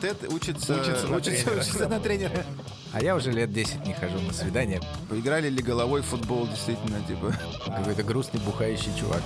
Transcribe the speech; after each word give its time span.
Тед 0.00 0.32
учится, 0.32 0.80
Учится 0.80 1.06
на 1.08 1.16
учится, 1.16 1.44
тренера. 1.44 1.60
учится 1.60 1.88
на 1.88 2.00
тренера. 2.00 2.44
А 2.92 3.02
я 3.02 3.16
уже 3.16 3.32
лет 3.32 3.52
10 3.52 3.84
не 3.86 3.92
хожу 3.94 4.18
на 4.20 4.32
свидания. 4.32 4.80
Поиграли 5.08 5.48
ли 5.48 5.62
головой 5.62 6.02
в 6.02 6.06
футбол, 6.06 6.46
действительно, 6.46 7.00
типа. 7.06 7.34
Какой-то 7.66 8.02
грустный 8.04 8.40
бухающий 8.40 8.92
чувак. 8.98 9.22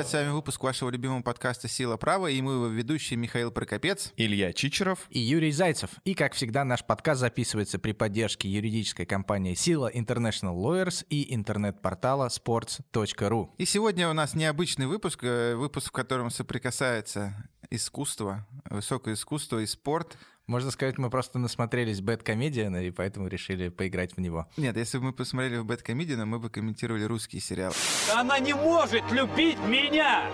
Привет, 0.00 0.10
с 0.12 0.14
вами 0.14 0.30
выпуск 0.30 0.62
вашего 0.62 0.88
любимого 0.88 1.20
подкаста 1.20 1.68
«Сила 1.68 1.98
права» 1.98 2.28
и 2.28 2.40
мы 2.40 2.54
его 2.54 2.68
ведущие 2.68 3.18
Михаил 3.18 3.50
Прокопец. 3.50 4.14
Илья 4.16 4.54
Чичеров. 4.54 5.00
И 5.10 5.18
Юрий 5.18 5.52
Зайцев. 5.52 5.90
И, 6.04 6.14
как 6.14 6.32
всегда, 6.32 6.64
наш 6.64 6.82
подкаст 6.86 7.20
записывается 7.20 7.78
при 7.78 7.92
поддержке 7.92 8.48
юридической 8.48 9.04
компании 9.04 9.52
«Сила 9.52 9.92
International 9.92 10.54
Lawyers» 10.54 11.04
и 11.10 11.34
интернет-портала 11.34 12.28
sports.ru. 12.28 13.50
И 13.58 13.66
сегодня 13.66 14.08
у 14.08 14.14
нас 14.14 14.34
необычный 14.34 14.86
выпуск, 14.86 15.22
э, 15.22 15.54
выпуск, 15.54 15.88
в 15.88 15.92
котором 15.92 16.30
соприкасается 16.30 17.34
искусство, 17.68 18.46
высокое 18.70 19.12
искусство 19.12 19.58
и 19.58 19.66
спорт. 19.66 20.16
Можно 20.50 20.72
сказать, 20.72 20.98
мы 20.98 21.10
просто 21.10 21.38
насмотрелись 21.38 22.00
Бэткомедиана, 22.00 22.82
и 22.82 22.90
поэтому 22.90 23.28
решили 23.28 23.68
поиграть 23.68 24.16
в 24.16 24.20
него. 24.20 24.48
Нет, 24.56 24.76
если 24.76 24.98
бы 24.98 25.04
мы 25.04 25.12
посмотрели 25.12 25.58
в 25.58 25.64
Бэткомедиана, 25.64 26.26
мы 26.26 26.40
бы 26.40 26.50
комментировали 26.50 27.04
русский 27.04 27.38
сериал. 27.38 27.72
Она 28.12 28.40
не 28.40 28.52
может 28.52 29.08
любить 29.12 29.60
меня! 29.60 30.24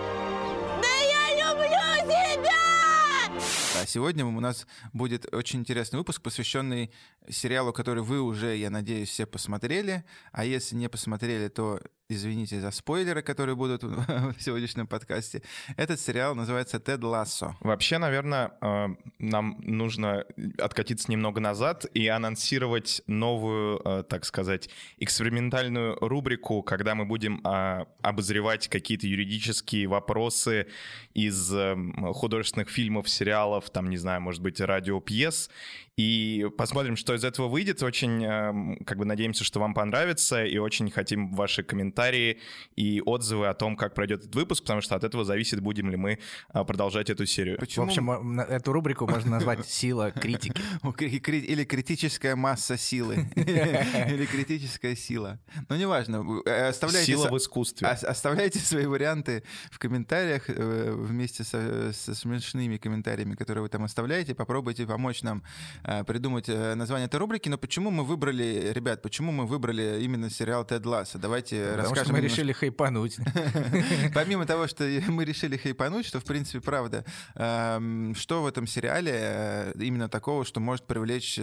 А 3.75 3.85
сегодня 3.85 4.25
у 4.25 4.39
нас 4.39 4.65
будет 4.93 5.33
очень 5.33 5.59
интересный 5.59 5.99
выпуск, 5.99 6.21
посвященный 6.21 6.91
сериалу, 7.29 7.73
который 7.73 8.03
вы 8.03 8.21
уже, 8.21 8.55
я 8.55 8.69
надеюсь, 8.69 9.09
все 9.09 9.25
посмотрели. 9.25 10.05
А 10.31 10.45
если 10.45 10.75
не 10.75 10.89
посмотрели, 10.89 11.47
то 11.49 11.79
извините 12.09 12.61
за 12.61 12.71
спойлеры, 12.71 13.21
которые 13.21 13.55
будут 13.55 13.83
в 13.83 14.35
сегодняшнем 14.39 14.87
подкасте. 14.87 15.41
Этот 15.75 15.99
сериал 15.99 16.35
называется 16.35 16.79
«Тед 16.79 17.03
Лассо». 17.03 17.55
Вообще, 17.59 17.97
наверное, 17.97 18.53
э, 18.61 18.87
нам 19.19 19.57
нужно 19.59 20.23
откатиться 20.57 21.11
немного 21.11 21.41
назад 21.41 21.85
и 21.93 22.07
анонсировать 22.07 23.01
новую, 23.07 23.81
э, 23.83 24.03
так 24.03 24.25
сказать, 24.25 24.69
экспериментальную 24.99 25.97
рубрику, 25.99 26.63
когда 26.63 26.95
мы 26.95 27.05
будем 27.05 27.45
э, 27.45 27.85
обозревать 28.01 28.69
какие-то 28.69 29.05
юридические 29.05 29.87
вопросы 29.87 30.67
из 31.13 31.53
э, 31.53 31.75
художественных 32.13 32.69
фильмов, 32.69 33.09
сериалов, 33.09 33.66
там, 33.69 33.89
не 33.89 33.97
знаю, 33.97 34.21
может 34.21 34.41
быть, 34.41 34.59
радиопьес, 34.61 35.49
и 35.97 36.47
посмотрим, 36.57 36.95
что 36.95 37.15
из 37.15 37.23
этого 37.23 37.47
выйдет. 37.47 37.81
Очень, 37.81 38.23
э, 38.23 38.83
как 38.85 38.97
бы, 38.99 39.05
надеемся, 39.05 39.43
что 39.43 39.59
вам 39.59 39.73
понравится, 39.73 40.45
и 40.45 40.57
очень 40.59 40.91
хотим 40.91 41.33
ваши 41.33 41.63
комментарии 41.63 42.39
и 42.75 43.01
отзывы 43.03 43.47
о 43.47 43.53
том, 43.55 43.75
как 43.75 43.95
пройдет 43.95 44.19
этот 44.21 44.35
выпуск, 44.35 44.61
потому 44.63 44.81
что 44.81 44.95
от 44.95 45.03
этого 45.03 45.23
зависит, 45.23 45.59
будем 45.59 45.89
ли 45.89 45.97
мы 45.97 46.19
э, 46.53 46.63
продолжать 46.65 47.09
эту 47.09 47.25
серию. 47.25 47.57
Почему? 47.57 47.85
В 47.85 47.89
общем, 47.89 48.11
м- 48.11 48.39
эту 48.41 48.73
рубрику 48.73 49.07
можно 49.07 49.31
назвать 49.31 49.65
«Сила 49.67 50.11
критики». 50.11 50.61
Или 51.47 51.63
критическая 51.63 52.35
масса 52.35 52.77
силы. 52.77 53.27
Или 53.35 54.25
критическая 54.25 54.95
сила. 54.95 55.39
Ну, 55.69 55.75
неважно. 55.77 56.23
Э, 56.45 56.67
Оставляйте, 56.69 57.11
Сила 57.13 57.29
в 57.29 57.37
искусстве. 57.37 57.87
ос- 57.87 58.03
оставляйте 58.03 58.59
свои 58.59 58.85
варианты 58.85 59.43
в 59.71 59.79
комментариях 59.79 60.43
э, 60.47 60.91
вместе 60.95 61.43
со, 61.43 61.91
со 61.91 62.13
смешными 62.13 62.77
комментариями, 62.77 63.33
которые 63.47 63.63
вы 63.63 63.69
там 63.69 63.85
оставляете. 63.85 64.35
Попробуйте 64.35 64.85
помочь 64.85 65.23
нам 65.23 65.41
э, 65.83 66.03
придумать 66.03 66.49
э, 66.49 66.75
название 66.75 67.05
этой 67.05 67.15
рубрики. 67.15 67.47
Но 67.47 67.57
почему 67.57 67.91
мы 67.91 68.03
выбрали, 68.03 68.73
ребят, 68.73 69.01
почему 69.01 69.31
мы 69.31 69.45
выбрали 69.45 69.99
именно 70.01 70.29
сериал 70.29 70.65
Тед 70.65 70.85
Ласса? 70.85 71.17
Давайте 71.17 71.63
Потому 71.63 71.83
расскажем 71.83 72.11
мы 72.11 72.19
немножко. 72.19 72.41
решили 72.41 72.51
хайпануть. 72.51 73.17
Помимо 74.13 74.45
того, 74.45 74.67
что 74.67 74.83
мы 75.07 75.23
решили 75.23 75.55
хайпануть, 75.55 76.05
что, 76.05 76.19
в 76.19 76.25
принципе, 76.25 76.59
правда, 76.59 77.05
эм, 77.35 78.13
что 78.15 78.43
в 78.43 78.47
этом 78.47 78.67
сериале 78.67 79.13
э, 79.15 79.73
именно 79.79 80.09
такого, 80.09 80.43
что 80.43 80.59
может 80.59 80.85
привлечь 80.85 81.39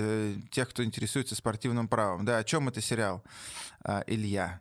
тех, 0.50 0.68
кто 0.68 0.84
интересуется 0.84 1.34
спортивным 1.34 1.88
правом? 1.88 2.26
Да, 2.26 2.36
о 2.36 2.44
чем 2.44 2.68
это 2.68 2.82
сериал? 2.82 3.24
А, 3.82 4.04
Илья. 4.06 4.60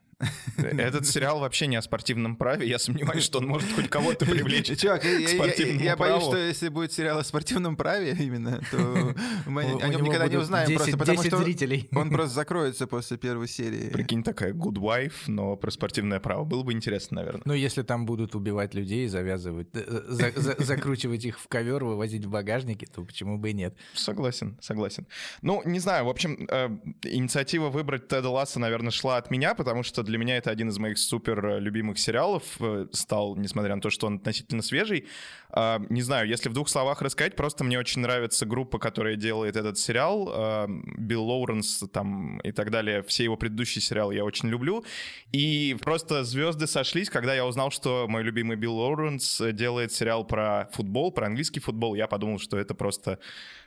Этот 0.57 1.05
сериал 1.07 1.39
вообще 1.39 1.67
не 1.67 1.75
о 1.75 1.81
спортивном 1.81 2.35
праве. 2.35 2.67
Я 2.67 2.79
сомневаюсь, 2.79 3.23
что 3.23 3.39
он 3.39 3.47
может 3.47 3.71
хоть 3.73 3.89
кого-то 3.89 4.25
привлечь 4.25 4.67
Чувак, 4.79 5.03
я, 5.03 5.19
к 5.27 5.57
я- 5.59 5.65
я 5.65 5.95
боюсь, 5.97 6.23
что 6.23 6.37
если 6.37 6.69
будет 6.69 6.91
сериал 6.91 7.17
о 7.19 7.23
спортивном 7.23 7.75
праве 7.75 8.15
именно, 8.19 8.61
то 8.71 9.15
мы 9.45 9.63
о 9.63 9.87
нем 9.87 10.03
никогда 10.03 10.27
не 10.27 10.37
узнаем, 10.37 10.67
10 10.67 10.77
просто 10.77 10.97
потому 10.97 11.17
10 11.17 11.27
что 11.33 11.43
зрителей. 11.43 11.87
он 11.95 12.09
просто 12.09 12.33
закроется 12.35 12.87
после 12.87 13.17
первой 13.17 13.47
серии. 13.47 13.89
Прикинь, 13.89 14.23
такая 14.23 14.53
good 14.53 14.75
wife, 14.75 15.13
но 15.27 15.55
про 15.55 15.71
спортивное 15.71 16.19
право. 16.19 16.43
Было 16.43 16.63
бы 16.63 16.73
интересно, 16.73 17.15
наверное. 17.15 17.41
Ну, 17.45 17.53
если 17.53 17.81
там 17.81 18.05
будут 18.05 18.35
убивать 18.35 18.73
людей, 18.73 19.07
завязывать, 19.07 19.67
э, 19.73 20.01
за- 20.07 20.31
за- 20.39 20.55
закручивать 20.63 21.25
их 21.25 21.39
в 21.39 21.47
ковер, 21.47 21.83
вывозить 21.83 22.25
в 22.25 22.29
багажнике, 22.29 22.85
то 22.85 23.03
почему 23.03 23.37
бы 23.37 23.49
и 23.49 23.53
нет? 23.53 23.75
Согласен, 23.93 24.57
согласен. 24.61 25.07
Ну, 25.41 25.61
не 25.65 25.79
знаю, 25.79 26.05
в 26.05 26.09
общем, 26.09 26.47
э, 26.49 26.69
инициатива 27.03 27.69
выбрать 27.69 28.07
Теда 28.07 28.29
Ласса, 28.29 28.59
наверное, 28.59 28.91
шла 28.91 29.17
от 29.17 29.31
меня, 29.31 29.55
потому 29.55 29.83
что 29.83 30.02
для 30.03 30.17
меня 30.17 30.37
это 30.37 30.51
один 30.51 30.69
из 30.69 30.77
моих 30.77 30.97
супер 30.97 31.45
э, 31.45 31.59
любимых 31.59 31.97
сериалов 31.97 32.43
э, 32.59 32.87
стал, 32.91 33.35
несмотря 33.35 33.75
на 33.75 33.81
то, 33.81 33.89
что 33.89 34.07
он 34.07 34.15
относительно 34.15 34.61
свежий. 34.61 35.07
Э, 35.55 35.79
не 35.89 36.01
знаю, 36.01 36.27
если 36.27 36.49
в 36.49 36.53
двух 36.53 36.69
словах 36.69 37.01
рассказать, 37.01 37.35
просто 37.35 37.63
мне 37.63 37.79
очень 37.79 38.01
нравится 38.01 38.45
группа, 38.45 38.79
которая 38.79 39.15
делает 39.15 39.55
этот 39.55 39.77
сериал. 39.77 40.29
Э, 40.31 40.67
Билл 40.97 41.25
Лоуренс 41.25 41.83
там 41.91 42.39
и 42.39 42.51
так 42.51 42.71
далее. 42.71 43.03
Все 43.03 43.23
его 43.23 43.37
предыдущие 43.37 43.81
сериалы 43.81 44.15
я 44.15 44.23
очень 44.23 44.49
люблю. 44.49 44.83
И 45.31 45.75
просто 45.81 46.23
звезды 46.23 46.67
сошлись, 46.67 47.09
когда 47.09 47.33
я 47.33 47.45
узнал, 47.45 47.71
что 47.71 48.05
мой 48.07 48.23
любимый 48.23 48.57
Билл 48.57 48.75
Лоуренс 48.75 49.41
делает 49.53 49.91
сериал 49.91 50.25
про 50.25 50.69
футбол, 50.73 51.11
про 51.11 51.27
английский 51.27 51.59
футбол. 51.59 51.95
Я 51.95 52.07
подумал, 52.07 52.39
что 52.39 52.57
это 52.57 52.73
просто 52.73 53.11
э, 53.11 53.17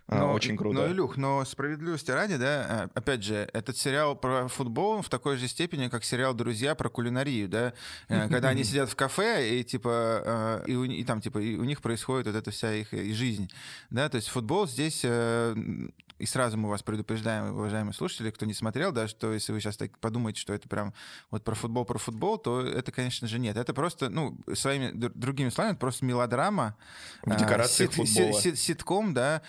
Но- 0.08 0.32
очень 0.32 0.56
круто. 0.56 0.78
Но, 0.78 0.86
Илюх, 0.86 1.16
но 1.16 1.44
справедливости 1.44 2.10
ради, 2.12 2.36
да, 2.36 2.84
э, 2.84 2.98
опять 2.98 3.24
же, 3.24 3.48
этот 3.52 3.76
сериал 3.76 4.14
про 4.14 4.46
футбол 4.48 5.02
в 5.02 5.08
такой 5.08 5.36
же 5.36 5.48
степени, 5.48 5.88
как 5.88 6.04
сериал 6.04 6.32
«Друзья» 6.32 6.74
про 6.76 6.88
кулинарию, 6.88 7.48
да, 7.48 7.72
Э, 8.08 8.28
когда 8.28 8.50
они 8.50 8.62
сидят 8.62 8.88
в 8.88 8.94
кафе, 8.94 9.58
и 9.58 9.64
типа, 9.64 10.60
э, 10.64 10.70
и, 10.70 10.76
у, 10.76 10.84
и 10.84 11.02
там, 11.04 11.20
типа, 11.20 11.38
и 11.38 11.56
у 11.56 11.64
них 11.64 11.82
происходит 11.82 12.26
вот 12.26 12.36
эта 12.36 12.50
вся 12.52 12.72
их 12.72 12.94
и 12.94 13.12
жизнь, 13.12 13.50
да, 13.90 14.08
то 14.08 14.16
есть 14.16 14.28
футбол 14.28 14.68
здесь, 14.68 15.00
э, 15.02 15.54
и 16.18 16.24
сразу 16.24 16.56
мы 16.56 16.70
вас 16.70 16.82
предупреждаем, 16.82 17.52
уважаемые 17.54 17.92
слушатели, 17.92 18.30
кто 18.30 18.46
не 18.46 18.54
смотрел, 18.54 18.90
да, 18.90 19.06
что 19.06 19.32
если 19.34 19.52
вы 19.52 19.60
сейчас 19.60 19.76
так 19.76 19.98
подумаете, 19.98 20.40
что 20.40 20.54
это 20.54 20.66
прям 20.66 20.94
вот 21.30 21.44
про 21.44 21.54
футбол, 21.54 21.84
про 21.84 21.98
футбол, 21.98 22.38
то 22.38 22.62
это, 22.62 22.90
конечно 22.90 23.28
же, 23.28 23.38
нет. 23.38 23.56
Это 23.58 23.74
просто, 23.74 24.08
ну, 24.08 24.38
своими 24.54 24.92
другими 24.92 25.50
словами, 25.50 25.72
это 25.72 25.80
просто 25.80 26.06
мелодрама. 26.06 26.74
В 27.22 27.32
э, 27.32 27.36
декорациях 27.36 27.92
сит- 27.92 28.08
футбола. 28.08 28.40
си- 28.40 28.50
си- 28.52 28.56
ситком, 28.56 29.12
да, 29.12 29.42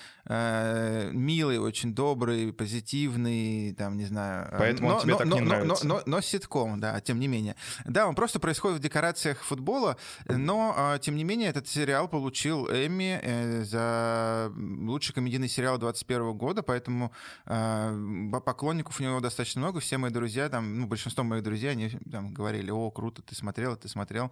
э, 0.47 1.11
милый, 1.13 1.59
очень 1.59 1.93
добрый, 1.93 2.53
позитивный, 2.53 3.73
там, 3.73 3.97
не 3.97 4.05
знаю. 4.05 4.47
э, 4.51 4.57
Поэтому 4.57 4.89
он 4.89 5.01
тебе 5.01 5.15
так 5.15 5.25
не 5.27 5.39
но, 5.39 5.45
нравится. 5.45 5.87
Но, 5.87 5.95
но- 5.95 6.01
но 6.05 6.21
ситком, 6.21 6.79
да, 6.79 6.99
тем 7.01 7.19
не 7.19 7.27
менее. 7.27 7.55
Да, 7.85 8.07
он 8.07 8.15
просто 8.15 8.39
происходит 8.39 8.79
в 8.79 8.81
декорациях 8.81 9.43
футбола, 9.43 9.97
но, 10.27 10.75
э, 10.95 10.99
тем 10.99 11.15
не 11.15 11.23
менее, 11.23 11.49
этот 11.49 11.67
сериал 11.67 12.07
получил 12.07 12.67
Эмми 12.67 13.19
э, 13.21 13.63
за 13.63 14.51
лучший 14.55 15.13
комедийный 15.13 15.49
сериал 15.49 15.77
21 15.77 16.33
года, 16.33 16.63
поэтому 16.63 17.11
э, 17.45 18.29
поклонников 18.45 18.99
у 18.99 19.03
него 19.03 19.19
достаточно 19.19 19.61
много. 19.61 19.79
Все 19.79 19.97
мои 19.97 20.11
друзья, 20.11 20.49
там, 20.49 20.79
ну, 20.81 20.87
большинство 20.87 21.23
моих 21.23 21.43
друзей, 21.43 21.71
они 21.71 21.89
там 22.11 22.33
говорили, 22.33 22.71
о, 22.71 22.89
круто, 22.91 23.21
ты 23.21 23.35
смотрел, 23.35 23.75
ты 23.75 23.87
смотрел. 23.87 24.31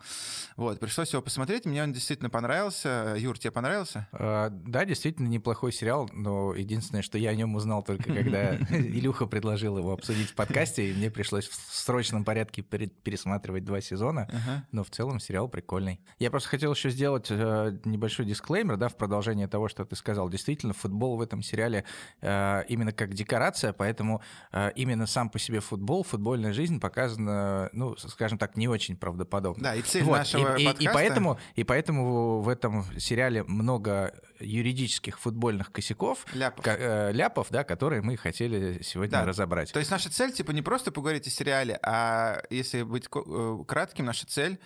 Вот, 0.55 0.79
пришлось 0.79 1.11
его 1.13 1.21
посмотреть, 1.21 1.65
мне 1.65 1.83
он 1.83 1.93
действительно 1.93 2.29
понравился. 2.29 3.15
Юр, 3.17 3.37
тебе 3.37 3.51
понравился? 3.51 4.07
А, 4.11 4.49
Да, 4.49 4.85
действительно 4.85 5.27
неплохой 5.27 5.71
сериал, 5.71 6.04
но 6.13 6.53
единственное, 6.53 7.01
что 7.01 7.17
я 7.17 7.31
о 7.31 7.35
нем 7.35 7.55
узнал 7.55 7.83
только 7.83 8.13
когда 8.13 8.55
Илюха 8.69 9.25
предложил 9.25 9.77
его 9.77 9.91
обсудить 9.93 10.29
в 10.29 10.35
подкасте, 10.35 10.89
и 10.89 10.93
мне 10.93 11.09
пришлось 11.11 11.47
в 11.47 11.55
срочном 11.75 12.23
порядке 12.25 12.61
пере- 12.61 12.87
пересматривать 12.87 13.65
два 13.65 13.81
сезона, 13.81 14.27
но 14.71 14.83
в 14.83 14.89
целом 14.89 15.19
сериал 15.19 15.47
прикольный. 15.47 15.99
Я 16.19 16.31
просто 16.31 16.49
хотел 16.49 16.73
еще 16.73 16.89
сделать 16.89 17.27
э, 17.29 17.77
небольшой 17.85 18.25
дисклеймер, 18.25 18.77
да, 18.77 18.89
в 18.89 18.95
продолжение 18.97 19.47
того, 19.47 19.67
что 19.69 19.85
ты 19.85 19.95
сказал. 19.95 20.29
Действительно, 20.29 20.73
футбол 20.73 21.17
в 21.17 21.21
этом 21.21 21.41
сериале 21.41 21.85
э, 22.21 22.63
именно 22.67 22.91
как 22.91 23.13
декорация, 23.13 23.73
поэтому 23.73 24.21
э, 24.51 24.71
именно 24.75 25.07
сам 25.07 25.29
по 25.29 25.39
себе 25.39 25.59
футбол, 25.59 26.03
футбольная 26.03 26.53
жизнь 26.53 26.79
показана, 26.79 27.69
ну, 27.73 27.95
скажем 27.97 28.37
так, 28.37 28.55
не 28.57 28.67
очень 28.67 28.95
правдоподобно. 28.97 29.63
Да, 29.63 29.75
и 29.75 29.81
цель 29.81 30.03
Вот, 30.03 30.17
нашего 30.17 30.55
и, 30.55 30.61
и- 30.61 30.63
и 30.63 30.67
подкаста... 30.67 30.91
поэтому, 30.93 31.39
и 31.55 31.63
поэтому 31.63 32.41
в 32.41 32.49
этом 32.49 32.83
сериале 32.97 33.43
много 33.43 34.13
юридических 34.39 35.19
футбольных 35.19 35.71
косяков, 35.71 36.25
Ляпов. 36.33 36.65
э, 36.67 37.11
ляпов, 37.11 37.47
да, 37.49 37.63
которые 37.63 38.01
мы 38.01 38.17
хотели 38.17 38.81
сегодня 38.83 39.11
Да. 39.19 39.25
разобрать. 39.25 39.71
То 39.71 39.79
есть 39.79 39.91
наша 39.91 40.11
цель, 40.11 40.31
типа, 40.31 40.51
не 40.51 40.61
просто 40.61 40.91
поговорить 40.91 41.27
о 41.27 41.29
сериале, 41.29 41.79
а 41.83 42.41
если 42.49 42.83
быть 42.83 43.05
э, 43.13 43.57
кратким, 43.67 44.05
наша 44.05 44.25
цель, 44.27 44.59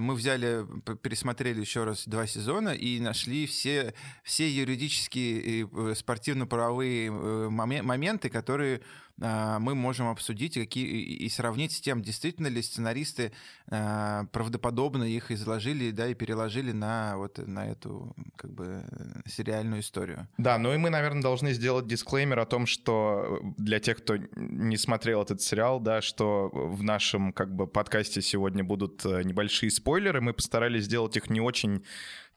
мы 0.00 0.14
взяли, 0.14 0.64
пересмотрели 1.02 1.60
еще 1.60 1.84
раз 1.84 2.06
два 2.06 2.26
сезона 2.26 2.70
и 2.70 3.00
нашли 3.00 3.46
все, 3.46 3.94
все 4.22 4.48
юридические 4.48 5.40
и 5.40 5.66
э, 5.66 5.94
спортивно-правовые 5.96 7.08
э, 7.08 7.10
моме- 7.50 7.82
моменты, 7.82 8.28
которые 8.28 8.80
э, 9.20 9.58
мы 9.58 9.74
можем 9.74 10.08
обсудить 10.08 10.54
какие, 10.54 10.86
и 10.86 11.28
сравнить 11.28 11.72
с 11.72 11.80
тем, 11.80 12.00
действительно 12.00 12.46
ли 12.46 12.62
сценаристы 12.62 13.32
э, 13.70 14.24
правдоподобно 14.30 15.02
их 15.02 15.32
изложили, 15.32 15.90
да, 15.90 16.06
и 16.06 16.14
переложили 16.14 16.70
на 16.70 17.16
вот 17.16 17.38
на 17.38 17.66
эту 17.66 18.14
как 18.36 18.52
бы 18.52 18.84
сериальную 19.26 19.80
историю. 19.80 20.28
Да, 20.38 20.58
ну 20.58 20.72
и 20.72 20.76
мы, 20.76 20.90
наверное, 20.90 21.22
должны 21.22 21.52
сделать 21.52 21.88
дисклеймер 21.88 22.38
о 22.38 22.46
том, 22.46 22.66
что 22.66 23.40
э, 23.42 23.54
для 23.58 23.80
тех, 23.80 23.98
кто 23.98 24.16
не 24.36 24.76
смотрел 24.76 25.22
этот 25.22 25.42
сериал, 25.42 25.80
да, 25.80 26.02
что 26.02 26.50
в 26.52 26.84
нашем 26.84 27.32
как 27.32 27.52
бы 27.52 27.66
подкасте 27.66 28.22
сегодня 28.22 28.62
будут 28.62 29.04
небольшие 29.04 29.71
спойлеры. 29.76 30.20
Мы 30.20 30.32
постарались 30.32 30.84
сделать 30.84 31.16
их 31.16 31.30
не 31.30 31.40
очень 31.40 31.84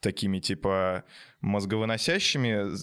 такими 0.01 0.39
типа 0.39 1.03
мозговыносящими, 1.41 2.75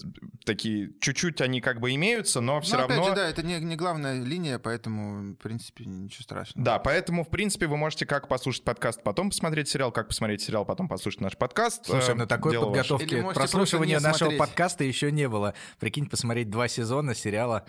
такие 0.45 0.91
чуть-чуть 0.99 1.41
они 1.41 1.61
как 1.61 1.79
бы 1.79 1.93
имеются, 1.95 2.41
но 2.41 2.61
все 2.61 2.77
Но, 2.77 2.85
опять 2.85 2.97
равно. 2.97 3.09
же, 3.11 3.15
да, 3.15 3.29
это 3.29 3.43
не, 3.43 3.59
не 3.59 3.75
главная 3.75 4.21
линия, 4.21 4.59
поэтому, 4.59 5.33
в 5.33 5.35
принципе, 5.35 5.85
ничего 5.85 6.23
страшного. 6.23 6.63
Да, 6.65 6.79
поэтому, 6.79 7.23
в 7.23 7.29
принципе, 7.29 7.67
вы 7.67 7.77
можете 7.77 8.05
как 8.05 8.27
послушать 8.27 8.63
подкаст, 8.63 9.03
потом 9.03 9.29
посмотреть 9.29 9.69
сериал, 9.69 9.91
как 9.91 10.07
посмотреть 10.07 10.41
сериал, 10.41 10.65
потом 10.65 10.87
послушать 10.87 11.21
наш 11.21 11.37
подкаст. 11.37 11.85
Слушай, 11.85 12.11
Э, 12.11 12.15
ну 12.15 12.25
такой 12.25 12.51
дело 12.51 12.65
подготовки 12.65 13.15
не 13.15 13.99
нашего 13.99 14.17
смотреть. 14.17 14.39
подкаста 14.39 14.83
еще 14.83 15.11
не 15.11 15.27
было. 15.27 15.53
Прикинь, 15.79 16.09
посмотреть 16.09 16.49
два 16.49 16.67
сезона 16.67 17.15
сериала, 17.15 17.65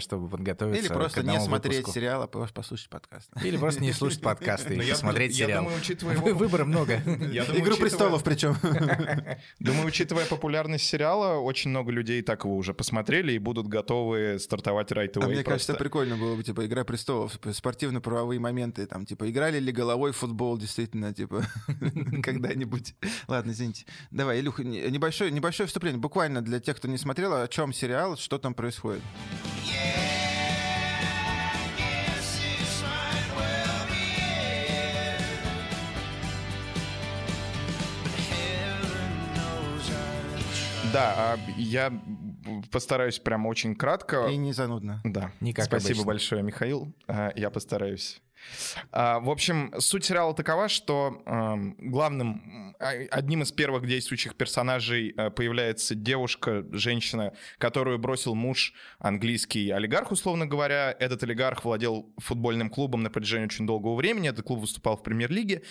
чтобы 0.00 0.28
подготовиться 0.28 0.84
Или 0.84 0.92
просто 0.92 1.20
к 1.20 1.24
не 1.24 1.30
одному 1.30 1.46
смотреть 1.46 1.76
выпуску. 1.78 1.94
сериал, 1.94 2.22
а 2.22 2.26
просто 2.26 2.54
послушать 2.54 2.88
подкаст. 2.88 3.30
Или 3.44 3.56
просто 3.56 3.80
не 3.82 3.92
слушать 3.92 4.20
подкасты 4.20 4.74
Ну, 4.76 4.82
и 4.82 4.90
посмотреть 4.90 5.36
я 5.38 5.46
сериал. 5.46 5.62
думаю, 5.64 5.78
учитывая 5.78 6.14
его- 6.14 6.26
Вы- 6.26 6.34
Выбора 6.34 6.64
много. 6.64 6.94
Я 6.94 7.00
думаю, 7.02 7.30
Игру 7.30 7.74
учитывая- 7.74 7.76
престолов 7.78 8.24
причем. 8.24 8.56
Думаю, 9.60 9.86
учитывая 9.86 10.26
популярность 10.26 10.84
сериала, 10.86 11.38
очень 11.38 11.70
много 11.70 11.92
людей 11.92 12.22
так 12.22 12.44
его 12.44 12.56
уже 12.56 12.74
посмотрели 12.74 13.32
и 13.32 13.38
будут 13.38 13.68
готовы 13.68 14.38
стартовать 14.40 14.90
right 14.92 15.12
away 15.12 15.22
А 15.22 15.26
мне 15.26 15.34
просто. 15.36 15.44
кажется, 15.44 15.74
прикольно 15.74 16.16
было 16.16 16.34
бы, 16.34 16.42
типа, 16.42 16.66
Игра 16.66 16.84
престолов, 16.84 17.34
сп- 17.36 17.52
спортивно-правовые 17.52 18.40
моменты, 18.40 18.86
там, 18.86 19.06
типа, 19.06 19.30
играли 19.30 19.58
ли 19.60 19.70
головой 19.72 20.12
в 20.12 20.16
футбол, 20.16 20.58
действительно, 20.58 21.14
типа, 21.14 21.44
когда-нибудь. 22.22 22.94
Ладно, 23.28 23.50
извините. 23.52 23.84
Давай, 24.10 24.40
Илюха, 24.40 24.64
не- 24.64 24.80
небольшое, 24.90 25.30
небольшое 25.30 25.66
вступление, 25.66 26.00
буквально 26.00 26.42
для 26.42 26.58
тех, 26.60 26.76
кто 26.76 26.88
не 26.88 26.98
смотрел, 26.98 27.34
о 27.34 27.48
чем 27.48 27.72
сериал, 27.72 28.16
что 28.16 28.38
там 28.38 28.54
происходит. 28.54 29.02
Да, 40.92 41.14
а 41.16 41.38
я 41.56 41.92
постараюсь 42.72 43.18
прям 43.18 43.46
очень 43.46 43.76
кратко. 43.76 44.26
И 44.26 44.36
не 44.36 44.52
занудно. 44.52 45.00
Да. 45.04 45.30
Не 45.40 45.52
как 45.52 45.66
Спасибо 45.66 45.90
обычно. 45.90 46.06
большое, 46.06 46.42
Михаил. 46.42 46.92
А, 47.06 47.32
Я 47.36 47.50
постараюсь. 47.50 48.20
А, 48.92 49.20
В 49.20 49.30
общем, 49.30 49.72
суть 49.78 50.04
сериала 50.04 50.34
такова, 50.34 50.68
что 50.68 51.22
эм, 51.26 51.76
главным, 51.78 52.74
а, 52.78 52.90
одним 53.10 53.42
из 53.42 53.52
первых 53.52 53.86
действующих 53.86 54.34
персонажей 54.34 55.14
э, 55.16 55.30
появляется 55.30 55.94
девушка, 55.94 56.64
женщина, 56.72 57.32
которую 57.58 57.98
бросил 57.98 58.34
муж, 58.34 58.74
английский 58.98 59.70
олигарх, 59.70 60.10
условно 60.10 60.46
говоря. 60.46 60.94
Этот 60.98 61.22
олигарх 61.22 61.64
владел 61.64 62.12
футбольным 62.18 62.70
клубом 62.70 63.02
на 63.02 63.10
протяжении 63.10 63.46
очень 63.46 63.66
долгого 63.66 63.94
времени. 63.94 64.28
Этот 64.28 64.46
клуб 64.46 64.60
выступал 64.60 64.96
в 64.96 65.02
премьер-лиге. 65.02 65.62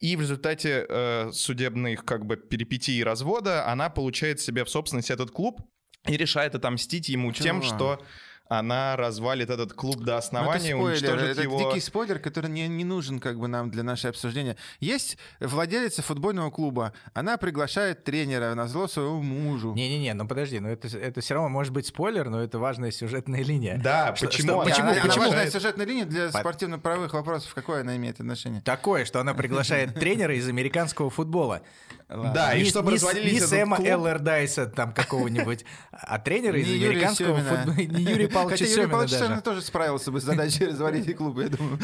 И 0.00 0.16
в 0.16 0.20
результате 0.20 0.86
э, 0.88 1.30
судебных 1.32 2.04
как 2.04 2.26
бы 2.26 2.36
перипетий 2.36 2.98
и 2.98 3.04
развода 3.04 3.66
она 3.66 3.90
получает 3.90 4.40
себе 4.40 4.64
в 4.64 4.70
собственность 4.70 5.10
этот 5.10 5.30
клуб 5.30 5.60
и 6.06 6.16
решает 6.16 6.54
отомстить 6.54 7.08
ему 7.08 7.32
тем, 7.32 7.60
Чувак. 7.60 7.76
что 7.76 8.04
она 8.48 8.96
развалит 8.96 9.50
этот 9.50 9.72
клуб 9.74 9.96
до 9.96 10.02
Ну, 10.04 10.06
это 10.06 10.18
основания, 10.18 10.74
спойлер, 10.74 10.82
уничтожит 10.92 11.28
это 11.30 11.42
его... 11.42 11.58
дикий 11.58 11.80
спойлер, 11.80 12.18
который 12.18 12.50
не, 12.50 12.66
не 12.68 12.84
нужен 12.84 13.20
как 13.20 13.38
бы 13.38 13.46
нам 13.48 13.70
для 13.70 13.82
нашего 13.82 14.10
обсуждения. 14.10 14.56
Есть 14.80 15.18
владелица 15.40 16.02
футбольного 16.02 16.50
клуба, 16.50 16.92
она 17.14 17.36
приглашает 17.36 18.04
тренера 18.04 18.54
на 18.54 18.66
зло 18.66 18.88
своему 18.88 19.22
мужу. 19.22 19.74
Не-не-не, 19.74 20.14
ну 20.14 20.26
подожди, 20.26 20.60
ну 20.60 20.68
это, 20.68 20.88
это 20.96 21.20
все 21.20 21.34
равно 21.34 21.48
может 21.50 21.72
быть 21.72 21.86
спойлер, 21.86 22.30
но 22.30 22.42
это 22.42 22.58
важная 22.58 22.90
сюжетная 22.90 23.42
линия. 23.42 23.78
Да, 23.82 24.14
Что- 24.16 24.26
почему? 24.26 24.48
что- 24.48 24.60
она- 24.60 24.70
почему- 24.70 24.88
она, 24.88 24.92
она 24.92 25.02
почему? 25.08 25.24
важная 25.24 25.50
сюжетная 25.50 25.86
линия 25.86 26.04
для 26.06 26.28
По- 26.30 26.38
спортивно-правовых 26.40 27.12
вопросов. 27.12 27.52
Какое 27.54 27.82
она 27.82 27.96
имеет 27.96 28.18
отношение? 28.20 28.62
Такое, 28.62 29.04
что 29.04 29.20
она 29.20 29.34
приглашает 29.34 29.94
тренера 30.00 30.34
из 30.34 30.48
американского 30.48 31.10
футбола. 31.10 31.60
Да, 32.08 32.54
и 32.54 32.62
не, 32.62 32.70
чтобы 32.70 32.92
развалились 32.92 33.32
не 33.34 33.40
Сэма 33.40 33.76
Эллердайса 33.84 34.64
там 34.66 34.94
какого-нибудь, 34.94 35.66
а 35.92 36.18
тренера 36.18 36.58
из 36.58 36.66
американского 36.72 37.36
футбола. 37.38 37.74
Не 37.76 38.02
Юрия 38.04 38.28
Павловича 38.42 38.64
Хотя 38.64 38.64
Юрий 38.64 38.74
Семина 38.74 38.90
Павлович 38.90 39.10
даже. 39.12 39.24
Семин 39.24 39.40
тоже 39.42 39.62
справился 39.62 40.10
бы 40.10 40.20
с 40.20 40.24
задачей 40.24 40.66
развалить 40.66 41.16
клуб, 41.16 41.38
я 41.38 41.48
думаю. 41.48 41.78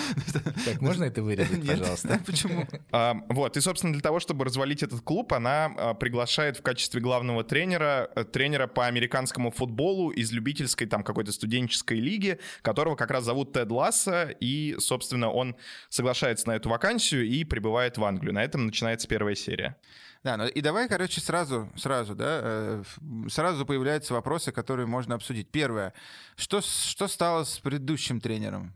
Так, 0.65 0.81
можно 0.81 1.05
это 1.05 1.23
вырезать, 1.23 1.67
пожалуйста? 1.67 2.21
Почему? 2.27 2.67
А, 2.93 3.17
Вот, 3.29 3.57
и, 3.57 3.61
собственно, 3.61 3.93
для 3.93 4.03
того, 4.03 4.21
чтобы 4.21 4.45
развалить 4.45 4.83
этот 4.83 5.01
клуб, 5.01 5.33
она 5.33 5.73
а, 5.77 5.95
приглашает 5.95 6.57
в 6.57 6.63
качестве 6.63 7.01
главного 7.01 7.45
тренера 7.45 8.11
э, 8.15 8.25
тренера 8.25 8.67
по 8.67 8.87
американскому 8.87 9.51
футболу 9.51 10.11
из 10.11 10.33
любительской 10.33 10.87
там 10.87 11.03
какой-то 11.03 11.33
студенческой 11.33 12.01
лиги, 12.01 12.39
которого 12.63 12.97
как 12.97 13.11
раз 13.11 13.25
зовут 13.25 13.53
Тед 13.53 13.71
Ласса, 13.71 14.35
и, 14.41 14.77
собственно, 14.79 15.31
он 15.31 15.57
соглашается 15.89 16.49
на 16.49 16.53
эту 16.53 16.69
вакансию 16.69 17.27
и 17.27 17.45
прибывает 17.45 17.99
в 17.99 18.05
Англию. 18.05 18.35
На 18.35 18.43
этом 18.43 18.67
начинается 18.67 19.09
первая 19.09 19.35
серия. 19.35 19.77
Да, 20.25 20.39
ну 20.39 20.47
и 20.47 20.61
давай, 20.63 20.89
короче, 20.89 21.21
сразу, 21.21 21.71
сразу, 21.77 22.15
да, 22.15 22.41
э, 22.43 22.83
сразу 23.29 23.67
появляются 23.67 24.15
вопросы, 24.15 24.53
которые 24.53 24.87
можно 24.87 25.15
обсудить. 25.15 25.51
Первое, 25.51 25.93
что, 26.35 26.63
что 26.63 27.09
стало 27.09 27.45
с 27.45 27.59
предыдущим 27.59 28.23
тренером? 28.23 28.73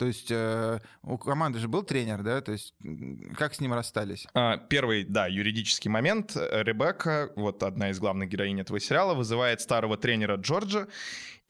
То 0.00 0.06
есть 0.06 0.30
э, 0.30 0.80
у 1.02 1.18
команды 1.18 1.58
же 1.58 1.68
был 1.68 1.82
тренер, 1.82 2.22
да, 2.22 2.40
то 2.40 2.52
есть 2.52 2.74
как 3.36 3.54
с 3.54 3.60
ним 3.60 3.74
расстались? 3.74 4.26
А, 4.32 4.56
Первый, 4.56 5.04
да, 5.04 5.26
юридический 5.26 5.90
момент. 5.90 6.34
Ребекка, 6.36 7.30
вот 7.36 7.62
одна 7.62 7.90
из 7.90 7.98
главных 7.98 8.30
героинь 8.30 8.58
этого 8.58 8.80
сериала, 8.80 9.12
вызывает 9.12 9.60
старого 9.60 9.98
тренера 9.98 10.36
Джорджа 10.36 10.86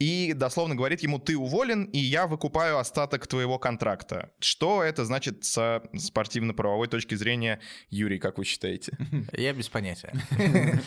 и 0.01 0.33
дословно 0.33 0.75
говорит 0.75 1.01
ему, 1.03 1.21
ты 1.21 1.39
уволен, 1.39 1.85
и 1.85 1.99
я 1.99 2.27
выкупаю 2.27 2.79
остаток 2.79 3.29
твоего 3.29 3.61
контракта. 3.61 4.33
Что 4.41 4.83
это 4.83 5.05
значит 5.05 5.45
со 5.45 5.85
спортивно-правовой 5.97 6.89
точки 6.89 7.15
зрения, 7.15 7.61
Юрий, 7.89 8.19
как 8.19 8.37
вы 8.39 8.45
считаете? 8.45 8.99
Я 9.33 9.53
без 9.53 9.69
понятия. 9.69 10.13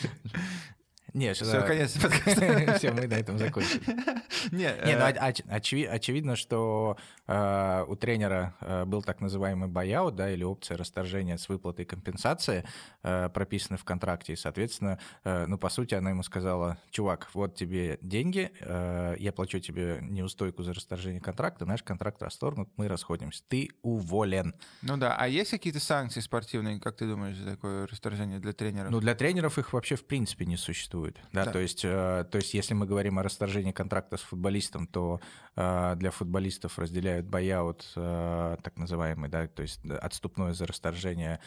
Нет, 1.14 1.36
Все, 1.36 1.62
конец 1.62 1.92
подкаста. 2.02 2.74
Все, 2.76 2.90
мы 2.90 3.06
на 3.06 3.14
этом 3.14 3.38
закончили. 3.38 3.80
Не, 4.50 4.68
ну, 4.68 4.90
э, 4.90 5.12
оч- 5.12 5.46
очеви- 5.46 5.86
очевидно, 5.86 6.34
что 6.34 6.96
э, 7.28 7.84
у 7.86 7.94
тренера 7.94 8.54
э, 8.60 8.84
был 8.84 9.00
так 9.00 9.20
называемый 9.20 9.68
бояут, 9.68 10.16
да, 10.16 10.28
или 10.28 10.42
опция 10.42 10.76
расторжения 10.76 11.38
с 11.38 11.48
выплатой 11.48 11.84
компенсации, 11.84 12.64
прописанной 13.02 13.78
в 13.78 13.84
контракте, 13.84 14.32
и, 14.32 14.36
соответственно, 14.36 14.98
ну, 15.24 15.56
по 15.56 15.68
сути, 15.68 15.94
она 15.94 16.10
ему 16.10 16.22
сказала, 16.22 16.78
чувак, 16.90 17.28
вот 17.34 17.54
тебе 17.54 17.98
деньги, 18.02 18.50
я 18.60 19.32
плачу 19.32 19.60
тебе 19.60 19.98
неустойку 20.02 20.62
за 20.62 20.74
расторжение 20.74 21.20
контракта, 21.20 21.64
наш 21.64 21.82
контракт 21.82 22.22
расторгнут, 22.22 22.70
мы 22.76 22.88
расходимся, 22.88 23.42
ты 23.46 23.70
уволен. 23.82 24.54
Ну 24.82 24.96
да, 24.96 25.16
а 25.16 25.28
есть 25.28 25.50
какие-то 25.50 25.80
санкции 25.80 26.20
спортивные, 26.20 26.80
как 26.80 26.96
ты 26.96 27.06
думаешь, 27.06 27.36
за 27.36 27.52
такое 27.52 27.86
расторжение 27.86 28.38
для 28.40 28.52
тренеров? 28.52 28.90
Ну, 28.90 29.00
для 29.00 29.14
тренеров 29.14 29.58
их 29.58 29.72
вообще 29.72 29.96
в 29.96 30.04
принципе 30.04 30.46
не 30.46 30.56
существует. 30.56 31.03
Да, 31.32 31.44
Да. 31.44 31.52
То, 31.52 31.58
есть, 31.58 31.84
э, 31.84 32.24
то 32.30 32.36
есть, 32.36 32.54
если 32.54 32.74
мы 32.74 32.86
говорим 32.86 33.18
о 33.18 33.22
расторжении 33.22 33.72
контракта 33.72 34.16
с 34.16 34.22
футболистом, 34.22 34.86
то 34.86 35.20
э, 35.56 35.94
для 35.96 36.10
футболистов 36.10 36.78
разделяют 36.78 37.26
бояут, 37.26 37.90
э, 37.96 38.56
так 38.62 38.76
называемый, 38.76 39.28
да, 39.28 39.46
то 39.46 39.62
есть 39.62 39.80
да, 39.84 39.98
отступное 39.98 40.52
за 40.52 40.66
расторжение 40.66 41.40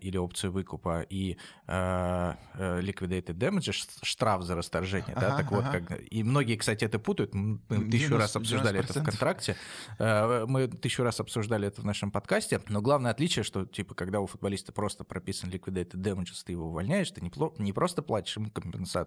или 0.00 0.16
опцию 0.16 0.52
выкупа, 0.52 1.02
и 1.02 1.36
liquidated 1.66 3.34
damages, 3.34 3.88
штраф 4.02 4.42
за 4.42 4.54
расторжение. 4.54 5.14
да, 5.14 5.34
Ага, 5.34 5.36
так 5.36 5.52
вот, 5.52 5.64
ага. 5.64 5.80
как, 5.80 6.00
и 6.10 6.22
многие, 6.22 6.56
кстати, 6.56 6.84
это 6.84 6.98
путают. 6.98 7.34
Мы 7.34 7.58
тысячу 7.90 8.10
90, 8.10 8.18
раз 8.18 8.36
обсуждали 8.36 8.80
это 8.80 8.92
в 8.92 8.96
90%. 8.96 9.04
контракте. 9.04 9.56
Мы 9.98 10.68
тысячу 10.68 11.02
раз 11.02 11.20
обсуждали 11.20 11.68
это 11.68 11.80
в 11.80 11.84
нашем 11.84 12.10
подкасте. 12.10 12.60
Но 12.68 12.80
главное 12.80 13.10
отличие, 13.10 13.42
что 13.42 13.66
типа, 13.66 13.94
когда 13.94 14.20
у 14.20 14.26
футболиста 14.26 14.72
просто 14.72 15.04
прописан 15.04 15.50
liquidated 15.50 15.96
damages, 15.96 16.42
ты 16.44 16.52
его 16.52 16.66
увольняешь, 16.66 17.10
ты 17.10 17.20
не, 17.20 17.30
не 17.62 17.72
просто 17.72 18.02
платишь 18.02 18.36
ему 18.36 18.50
компенсацию, 18.50 19.03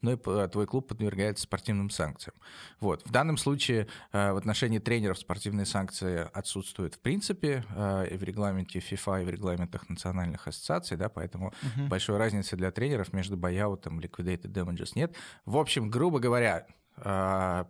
но 0.00 0.12
и 0.12 0.16
п- 0.16 0.48
твой 0.48 0.66
клуб 0.66 0.88
подвергается 0.88 1.44
спортивным 1.44 1.90
санкциям. 1.90 2.34
Вот. 2.80 3.02
В 3.06 3.10
данном 3.10 3.36
случае 3.36 3.86
э, 4.12 4.32
в 4.32 4.36
отношении 4.36 4.78
тренеров 4.78 5.18
спортивные 5.18 5.66
санкции 5.66 6.28
отсутствуют 6.32 6.94
в 6.94 7.00
принципе 7.00 7.64
э, 7.74 8.08
и 8.12 8.16
в 8.16 8.22
регламенте 8.22 8.78
FIFA, 8.78 9.22
и 9.22 9.24
в 9.24 9.30
регламентах 9.30 9.88
национальных 9.88 10.46
ассоциаций, 10.48 10.96
да, 10.96 11.08
поэтому 11.08 11.52
большой 11.88 12.16
разницы 12.18 12.56
для 12.56 12.70
тренеров 12.70 13.12
между 13.12 13.36
бояутом 13.36 14.00
и 14.00 14.06
liquidated 14.06 14.52
damages 14.52 14.90
нет. 14.94 15.14
В 15.44 15.56
общем, 15.56 15.90
грубо 15.90 16.18
говоря, 16.20 16.66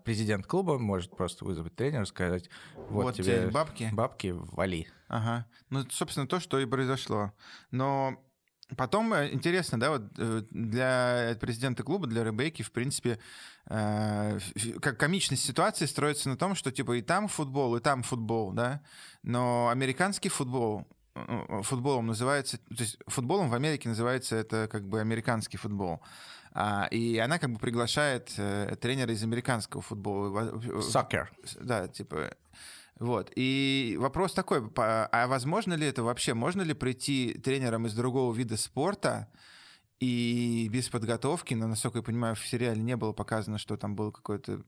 президент 0.04 0.47
клуба 0.47 0.78
может 0.78 1.16
просто 1.16 1.45
вызвать 1.45 1.75
тренера 1.76 2.02
и 2.02 2.07
сказать, 2.07 2.49
вот, 2.88 3.04
Вот 3.04 3.14
тебе 3.16 3.49
бабки. 3.50 3.88
бабки, 3.92 4.28
вали. 4.35 4.88
Ага. 5.09 5.47
Ну, 5.71 5.85
собственно, 5.90 6.26
то, 6.26 6.40
что 6.40 6.59
и 6.59 6.66
произошло. 6.66 7.33
Но 7.71 8.23
потом 8.76 9.12
э, 9.14 9.30
интересно, 9.32 9.78
да, 9.78 9.90
вот 9.90 10.02
э, 10.18 10.42
для 10.50 11.36
президента 11.40 11.82
клуба, 11.82 12.06
для 12.06 12.24
Ребекки, 12.24 12.62
в 12.62 12.72
принципе, 12.72 13.18
э, 13.66 14.38
как 14.80 14.98
комичность 14.98 15.44
ситуации 15.44 15.86
строится 15.86 16.28
на 16.28 16.36
том, 16.36 16.54
что 16.54 16.70
типа 16.70 16.92
и 16.92 17.02
там 17.02 17.28
футбол, 17.28 17.76
и 17.76 17.80
там 17.80 18.02
футбол, 18.02 18.52
да, 18.52 18.82
но 19.22 19.68
американский 19.68 20.28
футбол 20.28 20.86
э, 21.14 21.62
футболом 21.62 22.06
называется, 22.06 22.58
то 22.58 22.82
есть 22.82 22.98
футболом 23.06 23.48
в 23.48 23.54
Америке 23.54 23.88
называется 23.88 24.36
это 24.36 24.68
как 24.70 24.88
бы 24.88 25.00
американский 25.00 25.58
футбол. 25.58 26.00
А, 26.54 26.86
и 26.90 27.16
она 27.18 27.38
как 27.38 27.50
бы 27.50 27.58
приглашает 27.58 28.32
э, 28.36 28.76
тренера 28.80 29.12
из 29.12 29.22
американского 29.22 29.80
футбола. 29.80 30.52
Soccer. 30.80 31.28
да, 31.60 31.88
типа, 31.88 32.30
вот. 33.02 33.32
И 33.35 33.97
вопрос 33.99 34.32
такой, 34.32 34.71
по- 34.71 35.06
а 35.06 35.26
возможно 35.26 35.75
ли 35.75 35.87
это 35.87 36.02
вообще? 36.02 36.35
Можно 36.35 36.62
ли 36.62 36.73
прийти 36.73 37.35
тренером 37.35 37.87
из 37.87 37.94
другого 37.94 38.32
вида 38.32 38.56
спорта 38.56 39.28
и 39.99 40.68
без 40.73 40.88
подготовки, 40.88 41.54
но, 41.54 41.66
насколько 41.66 41.99
я 41.99 42.02
понимаю, 42.02 42.37
в 42.37 42.47
сериале 42.47 42.80
не 42.80 42.97
было 42.97 43.12
показано, 43.12 43.59
что 43.59 43.76
там 43.76 43.97
был 43.97 44.12
какой-то 44.12 44.62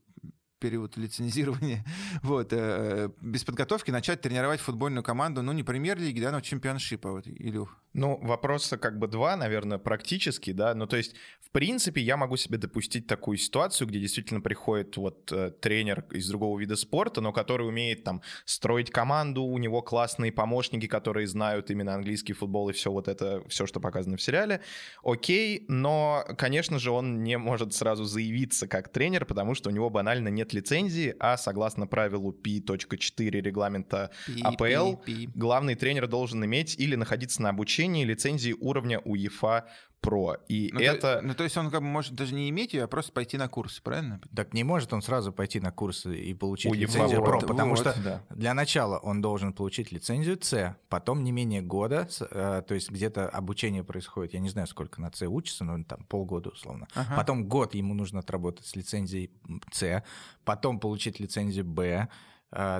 период 0.65 0.97
лицензирования, 0.97 1.85
вот, 2.23 2.47
э, 2.51 3.09
без 3.21 3.43
подготовки 3.43 3.91
начать 3.91 4.21
тренировать 4.21 4.59
футбольную 4.59 5.03
команду, 5.03 5.43
ну, 5.43 5.51
не 5.51 5.61
премьер-лиги, 5.61 6.19
да, 6.19 6.31
но 6.31 6.41
чемпионшипа, 6.41 7.11
вот, 7.11 7.27
Илюх. 7.27 7.77
Ну, 7.93 8.19
вопроса 8.21 8.77
как 8.77 8.97
бы 8.97 9.07
два, 9.07 9.37
наверное, 9.37 9.77
практически, 9.77 10.51
да. 10.51 10.73
Ну, 10.73 10.85
то 10.87 10.97
есть, 10.97 11.15
в 11.39 11.51
принципе, 11.51 12.01
я 12.01 12.17
могу 12.17 12.35
себе 12.35 12.57
допустить 12.57 13.07
такую 13.07 13.37
ситуацию, 13.37 13.87
где 13.87 13.99
действительно 13.99 14.41
приходит 14.41 14.97
вот 14.97 15.31
э, 15.31 15.51
тренер 15.51 16.03
из 16.11 16.27
другого 16.27 16.59
вида 16.59 16.75
спорта, 16.75 17.21
но 17.21 17.31
который 17.31 17.67
умеет 17.67 18.03
там 18.03 18.21
строить 18.43 18.89
команду, 18.89 19.43
у 19.43 19.57
него 19.59 19.81
классные 19.81 20.31
помощники, 20.31 20.87
которые 20.87 21.27
знают 21.27 21.69
именно 21.69 21.93
английский 21.93 22.33
футбол 22.33 22.69
и 22.69 22.73
все 22.73 22.91
вот 22.91 23.07
это, 23.07 23.43
все, 23.47 23.65
что 23.65 23.79
показано 23.79 24.17
в 24.17 24.21
сериале. 24.21 24.61
Окей, 25.03 25.63
но, 25.69 26.25
конечно 26.37 26.79
же, 26.79 26.91
он 26.91 27.23
не 27.23 27.37
может 27.37 27.73
сразу 27.73 28.03
заявиться 28.03 28.67
как 28.67 28.89
тренер, 28.89 29.25
потому 29.25 29.55
что 29.55 29.69
у 29.69 29.73
него 29.73 29.89
банально 29.89 30.29
нет 30.29 30.53
лицензии, 30.55 31.15
а 31.19 31.37
согласно 31.37 31.87
правилу 31.87 32.31
P.4 32.31 33.29
регламента 33.41 34.11
Пи, 34.25 34.41
АПЛ, 34.41 35.01
главный 35.35 35.75
тренер 35.75 36.07
должен 36.07 36.43
иметь 36.45 36.75
или 36.79 36.95
находиться 36.95 37.41
на 37.41 37.49
обучении 37.49 38.03
лицензии 38.03 38.55
уровня 38.59 38.99
УЕФА 38.99 39.65
Про. 40.05 40.37
И 40.47 40.69
Ну, 40.71 40.79
то- 40.79 40.85
это... 40.85 41.19
ну, 41.23 41.33
то 41.33 41.43
есть 41.43 41.57
он 41.57 41.69
как 41.71 41.81
бы 41.81 41.87
может 41.87 42.13
даже 42.13 42.33
не 42.35 42.49
иметь 42.49 42.73
ее, 42.73 42.83
а 42.83 42.87
просто 42.87 43.11
пойти 43.11 43.37
на 43.37 43.47
курсы, 43.47 43.81
правильно? 43.81 44.21
Так 44.35 44.53
не 44.53 44.63
может 44.63 44.93
он 44.93 45.01
сразу 45.01 45.33
пойти 45.33 45.59
на 45.59 45.71
курсы 45.71 46.15
и 46.17 46.33
получить 46.33 46.71
У 46.71 46.75
лицензию. 46.75 47.23
ПРО, 47.23 47.39
потому 47.41 47.71
Вот, 47.71 47.79
что 47.79 47.95
да. 48.03 48.21
для 48.29 48.53
начала 48.53 48.97
он 48.99 49.21
должен 49.21 49.51
получить 49.53 49.91
лицензию 49.91 50.37
С, 50.41 50.75
потом 50.89 51.23
не 51.23 51.31
менее 51.31 51.61
года, 51.61 52.07
э, 52.19 52.61
то 52.67 52.73
есть 52.73 52.91
где-то 52.91 53.27
обучение 53.27 53.83
происходит, 53.83 54.33
я 54.33 54.39
не 54.39 54.49
знаю, 54.49 54.67
сколько 54.67 55.01
на 55.01 55.11
С 55.11 55.21
учится, 55.27 55.63
но 55.63 55.83
там 55.83 56.03
полгода 56.05 56.49
условно. 56.49 56.87
Ага. 56.93 57.15
Потом 57.15 57.45
год 57.47 57.73
ему 57.75 57.93
нужно 57.93 58.19
отработать 58.19 58.65
с 58.65 58.75
лицензией 58.75 59.31
С, 59.71 60.03
потом 60.43 60.79
получить 60.79 61.19
лицензию 61.19 61.65
Б, 61.65 62.07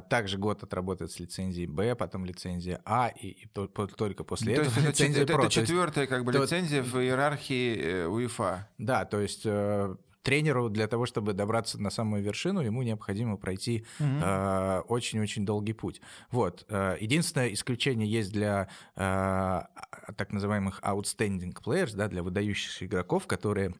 также 0.09 0.37
год 0.37 0.63
отработать 0.63 1.11
с 1.11 1.19
лицензией 1.19 1.67
Б, 1.67 1.95
потом 1.95 2.25
лицензия 2.25 2.81
А, 2.85 3.09
и, 3.09 3.27
и 3.27 3.47
только 3.47 4.23
после 4.23 4.55
то 4.55 4.61
этого 4.61 4.75
есть 4.75 4.87
лицензия 4.87 5.23
это- 5.23 5.33
ПРО. 5.33 5.43
это 5.43 5.51
четвертая 5.51 6.07
как 6.07 6.23
бы 6.23 6.31
то- 6.31 6.43
лицензия 6.43 6.81
в 6.83 6.95
иерархии 6.95 7.75
э, 7.77 8.05
УЕФА. 8.07 8.67
Да, 8.77 9.05
то 9.05 9.19
есть 9.19 9.41
э, 9.45 9.95
тренеру 10.23 10.69
для 10.69 10.87
того, 10.87 11.05
чтобы 11.05 11.33
добраться 11.33 11.79
на 11.79 11.89
самую 11.89 12.23
вершину, 12.23 12.61
ему 12.61 12.81
необходимо 12.83 13.37
пройти 13.37 13.85
э, 13.99 14.81
очень-очень 14.87 15.45
долгий 15.45 15.73
путь. 15.73 16.01
Вот. 16.31 16.65
э, 16.69 16.97
Единственное 16.99 17.53
исключение 17.53 18.09
есть 18.09 18.31
для 18.31 18.69
э, 18.95 19.01
а- 19.01 19.67
так 20.17 20.31
называемых 20.31 20.79
outstanding 20.81 21.53
players, 21.53 21.95
да, 21.95 22.07
для 22.07 22.23
выдающихся 22.23 22.85
игроков, 22.85 23.27
которые 23.27 23.75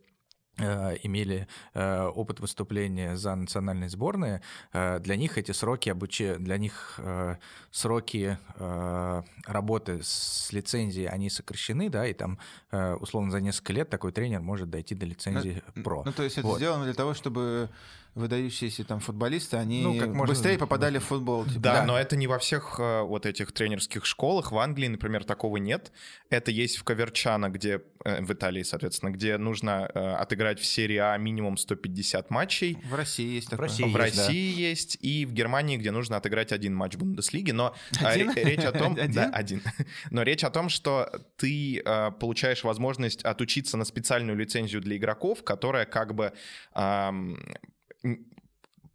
имели 0.58 1.48
э, 1.74 2.04
опыт 2.06 2.40
выступления 2.40 3.16
за 3.18 3.36
национальные 3.36 3.90
сборные, 3.90 4.42
э, 4.74 5.00
для 5.00 5.16
них 5.16 5.38
эти 5.38 5.52
сроки 5.52 5.90
обучения, 5.90 6.38
для 6.38 6.58
них 6.58 6.96
э, 7.00 7.36
сроки 7.72 8.38
э, 8.58 9.22
работы 9.46 10.00
с 10.04 10.50
лицензией, 10.52 11.08
они 11.08 11.30
сокращены, 11.30 11.90
да, 11.90 12.08
и 12.08 12.14
там 12.14 12.40
э, 12.72 12.94
условно 12.96 13.32
за 13.32 13.42
несколько 13.42 13.74
лет 13.74 13.90
такой 13.90 14.12
тренер 14.12 14.42
может 14.42 14.70
дойти 14.70 14.96
до 14.96 15.06
лицензии 15.06 15.62
про. 15.84 16.04
Ну, 16.06 16.12
то 16.14 16.24
есть 16.24 16.38
это 16.38 16.48
Вот. 16.48 16.58
сделано 16.58 16.86
для 16.86 16.94
того, 16.94 17.14
чтобы 17.14 17.70
выдающиеся 18.16 18.86
там 18.86 19.02
футболисты, 19.02 19.58
они 19.58 19.84
Ну, 19.84 20.00
как 20.00 20.08
можно- 20.08 20.26
быстрее 20.28 20.58
попадали 20.58 21.00
в 21.00 21.04
футбол. 21.04 21.44
типа. 21.44 21.60
Да, 21.60 21.74
Да. 21.74 21.86
но 21.86 22.00
это 22.00 22.16
не 22.16 22.28
во 22.28 22.40
всех 22.40 22.80
э, 22.80 23.02
вот 23.02 23.26
этих 23.26 23.52
тренерских 23.52 24.06
школах. 24.06 24.54
В 24.54 24.58
Англии, 24.58 24.88
например, 24.88 25.26
такого 25.26 25.58
нет. 25.58 25.92
Это 26.30 26.50
есть 26.50 26.78
в 26.78 26.86
Каверчано, 26.86 27.50
где 27.50 27.82
э, 28.06 28.22
в 28.24 28.32
Италии, 28.32 28.64
соответственно, 28.64 29.10
где 29.10 29.38
нужно 29.38 29.92
э, 29.94 30.00
отыграть 30.46 30.60
в 30.60 30.66
серии 30.66 30.98
А 30.98 31.18
минимум 31.18 31.58
150 31.58 32.30
матчей. 32.30 32.78
В 32.90 32.94
России 32.94 33.36
есть 33.36 33.50
такое. 33.50 33.68
России 33.68 33.84
в 33.84 33.88
есть, 33.88 34.16
да. 34.16 34.26
России 34.26 34.60
есть, 34.60 34.98
и 35.02 35.26
в 35.26 35.34
Германии, 35.34 35.78
где 35.78 35.92
нужно 35.92 36.18
отыграть 36.18 36.52
один 36.52 36.76
матч 36.76 36.96
Бундеслиги, 36.96 37.52
но 37.52 37.74
а, 38.02 38.10
Один? 38.10 38.32
ре- 38.32 38.44
речь 38.44 38.64
о 38.66 38.72
том, 38.72 38.94
Один? 39.00 39.12
да, 39.14 39.30
один, 39.34 39.62
но 40.12 40.24
речь 40.24 40.44
о 40.44 40.50
том, 40.50 40.70
что 40.70 41.10
ты 41.38 41.80
э, 41.84 42.12
получаешь 42.20 42.64
возможность 42.64 43.24
отучиться 43.24 43.78
на 43.78 43.86
специальную 43.86 44.38
лицензию 44.38 44.82
для 44.82 44.98
игроков, 44.98 45.44
которая 45.44 45.86
как 45.86 46.14
бы 46.14 46.32
м, 46.76 47.40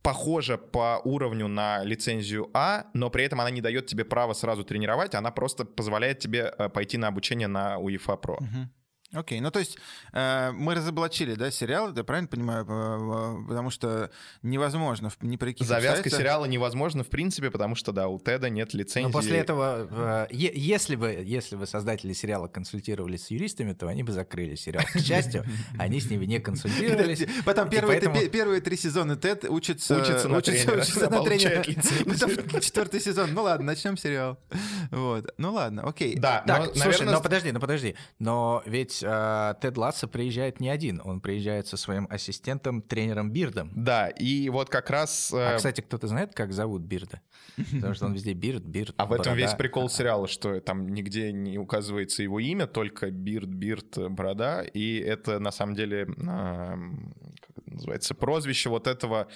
похожа 0.02 0.56
по 0.56 1.00
уровню 1.04 1.48
на 1.48 1.84
лицензию 1.84 2.48
А, 2.54 2.84
но 2.94 3.10
при 3.10 3.24
этом 3.24 3.40
она 3.40 3.50
не 3.50 3.60
дает 3.60 3.86
тебе 3.86 4.04
права 4.04 4.34
сразу 4.34 4.64
тренировать, 4.64 5.14
она 5.14 5.30
просто 5.30 5.64
позволяет 5.64 6.20
тебе 6.20 6.52
э, 6.58 6.68
пойти 6.68 6.96
на 6.96 7.08
обучение 7.08 7.48
на 7.48 7.78
УЕФА 7.78 8.16
Про. 8.16 8.38
Мгм. 8.40 8.70
Окей, 9.12 9.40
ну 9.40 9.50
то 9.50 9.58
есть 9.58 9.76
э, 10.12 10.52
мы 10.52 10.74
разоблачили, 10.76 11.34
да, 11.34 11.50
сериал, 11.50 11.92
я 11.92 12.04
правильно 12.04 12.28
понимаю, 12.28 12.64
потому 13.48 13.70
что 13.70 14.10
невозможно 14.42 15.10
в- 15.10 15.20
ни 15.22 15.36
при 15.36 15.50
каких 15.50 15.66
Завязка 15.66 15.90
обстоятельствах- 15.94 16.20
сериала 16.20 16.44
невозможна, 16.44 17.02
в 17.02 17.08
принципе, 17.08 17.50
потому 17.50 17.74
что, 17.74 17.90
да, 17.90 18.06
у 18.06 18.20
Теда 18.20 18.50
нет 18.50 18.72
лицензии. 18.72 19.08
Но 19.08 19.12
после 19.12 19.38
этого, 19.38 19.88
э, 19.90 20.26
е- 20.30 20.52
если 20.54 20.94
бы, 20.94 21.08
если 21.24 21.56
бы 21.56 21.66
создатели 21.66 22.12
сериала 22.12 22.46
консультировались 22.46 23.24
с 23.26 23.30
юристами, 23.32 23.72
то 23.72 23.88
они 23.88 24.04
бы 24.04 24.12
закрыли 24.12 24.54
сериал. 24.54 24.84
К 24.92 25.00
счастью, 25.00 25.44
они 25.76 26.00
с 26.00 26.08
ними 26.08 26.24
не 26.26 26.38
консультировались. 26.38 27.24
Потом 27.44 27.68
первые, 27.68 28.60
три 28.60 28.76
сезона 28.76 29.16
Тед 29.16 29.44
учится, 29.44 29.96
Учится 29.98 30.28
на 30.28 30.40
тренера. 30.40 31.64
Потом 32.04 32.60
четвертый 32.60 33.00
сезон. 33.00 33.34
Ну 33.34 33.42
ладно, 33.42 33.66
начнем 33.66 33.96
сериал. 33.96 34.38
Вот. 34.92 35.34
Ну 35.36 35.52
ладно, 35.52 35.82
окей. 35.82 36.16
Да, 36.16 36.44
Так, 36.46 36.66
слушай, 36.74 36.78
наверное, 36.86 37.12
но 37.14 37.20
подожди, 37.20 37.50
ну 37.52 37.60
подожди. 37.60 37.94
Но 38.20 38.62
ведь 38.66 38.99
э, 39.02 39.54
Тед 39.60 39.76
Лассо 39.76 40.08
приезжает 40.08 40.60
не 40.60 40.68
один, 40.68 41.00
он 41.04 41.20
приезжает 41.20 41.66
со 41.66 41.76
своим 41.76 42.06
ассистентом, 42.10 42.82
тренером 42.82 43.30
Бирдом. 43.32 43.72
Да, 43.74 44.08
и 44.08 44.48
вот 44.48 44.68
как 44.70 44.90
раз... 44.90 45.32
э, 45.32 45.54
А, 45.54 45.56
кстати, 45.56 45.80
кто-то 45.80 46.06
знает, 46.06 46.34
как 46.34 46.52
зовут 46.52 46.82
Бирда? 46.82 47.20
Потому 47.56 47.94
что 47.94 48.06
он 48.06 48.14
везде 48.14 48.32
Бирд, 48.32 48.64
Бирд, 48.64 48.94
а 48.96 49.06
в 49.06 49.12
этом 49.12 49.34
весь 49.36 49.54
прикол 49.54 49.88
сериала, 49.88 50.26
что 50.28 50.60
там 50.60 50.88
нигде 50.88 51.32
не 51.32 51.58
указывается 51.58 52.22
его 52.22 52.40
имя, 52.40 52.66
только 52.66 53.10
Бирд, 53.10 53.48
Бирд, 53.48 54.10
Борода, 54.10 54.62
и 54.62 54.98
это 54.98 55.38
на 55.40 55.50
самом 55.50 55.74
деле, 55.74 56.06
как 56.06 57.56
это 57.56 57.70
называется, 57.74 58.14
прозвище 58.14 58.68
вот 58.70 58.86
этого 58.86 59.28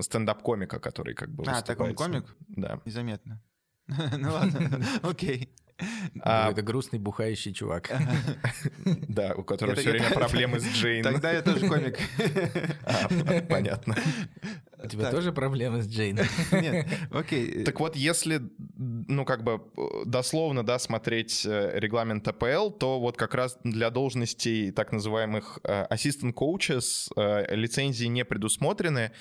стендап-комика, 0.00 0.78
который 0.80 1.14
как 1.14 1.30
бы 1.30 1.44
А, 1.46 1.62
так 1.62 1.80
он 1.80 1.94
комик? 1.94 2.36
Да. 2.48 2.80
Незаметно. 2.84 3.40
Ну 4.18 4.32
ладно, 4.32 4.80
окей. 5.02 5.52
А, 6.20 6.42
Какой-то 6.48 6.62
грустный, 6.62 6.98
бухающий 6.98 7.52
чувак. 7.52 7.90
да, 9.08 9.34
у 9.34 9.42
которого 9.42 9.72
Это- 9.72 9.80
все 9.82 9.90
время 9.90 10.06
это- 10.06 10.14
проблемы 10.20 10.60
с 10.60 10.64
Джейн. 10.66 11.02
Тогда 11.02 11.32
я 11.32 11.42
тоже 11.42 11.68
комик. 11.68 11.98
А, 12.84 13.08
понятно. 13.48 13.96
У 14.84 14.88
тебя 14.88 15.04
Так. 15.04 15.12
тоже 15.12 15.32
проблемы 15.32 15.82
с 15.82 15.88
Джейн? 15.88 16.18
Нет, 16.52 16.86
окей. 17.10 17.64
Так 17.64 17.80
вот, 17.80 17.96
если, 17.96 18.40
ну, 18.76 19.24
как 19.24 19.44
бы 19.44 19.62
э, 19.76 19.82
дословно, 20.06 20.64
да, 20.64 20.78
смотреть 20.78 21.44
э, 21.46 21.78
регламент 21.78 22.26
АПЛ, 22.26 22.70
то 22.70 23.00
вот 23.00 23.16
как 23.16 23.34
раз 23.34 23.58
для 23.64 23.90
должностей 23.90 24.72
так 24.72 24.92
называемых 24.92 25.60
э, 25.64 25.86
assistant 25.90 26.34
coaches 26.34 27.12
э, 27.16 27.54
лицензии 27.54 28.06
не 28.06 28.24
предусмотрены. 28.24 29.12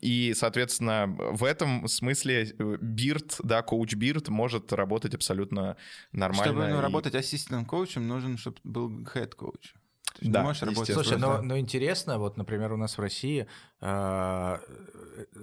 И, 0.00 0.32
соответственно, 0.34 1.06
в 1.06 1.44
этом 1.44 1.86
смысле 1.88 2.54
э, 2.58 2.76
Бирд, 2.80 3.36
да, 3.42 3.60
коуч 3.62 3.94
Бирд 3.94 4.28
может 4.30 4.72
работать 4.72 5.14
абсолютно 5.14 5.76
нормально. 6.12 6.44
Чтобы 6.44 6.68
ну, 6.68 6.78
и- 6.78 6.80
работать 6.80 7.14
ассистентом 7.14 7.66
коучем, 7.66 8.08
нужен, 8.08 8.38
чтобы 8.38 8.56
был 8.64 8.88
head 9.14 9.34
коуч. 9.34 9.74
Ты 10.20 10.28
Да, 10.28 10.40
не 10.40 10.46
можешь 10.46 10.62
работать. 10.62 10.94
Слушай, 10.94 11.18
но, 11.18 11.40
но 11.40 11.58
интересно, 11.58 12.18
вот, 12.18 12.36
например, 12.36 12.72
у 12.72 12.76
нас 12.76 12.98
в 12.98 13.00
России 13.00 13.46
э, 13.80 14.58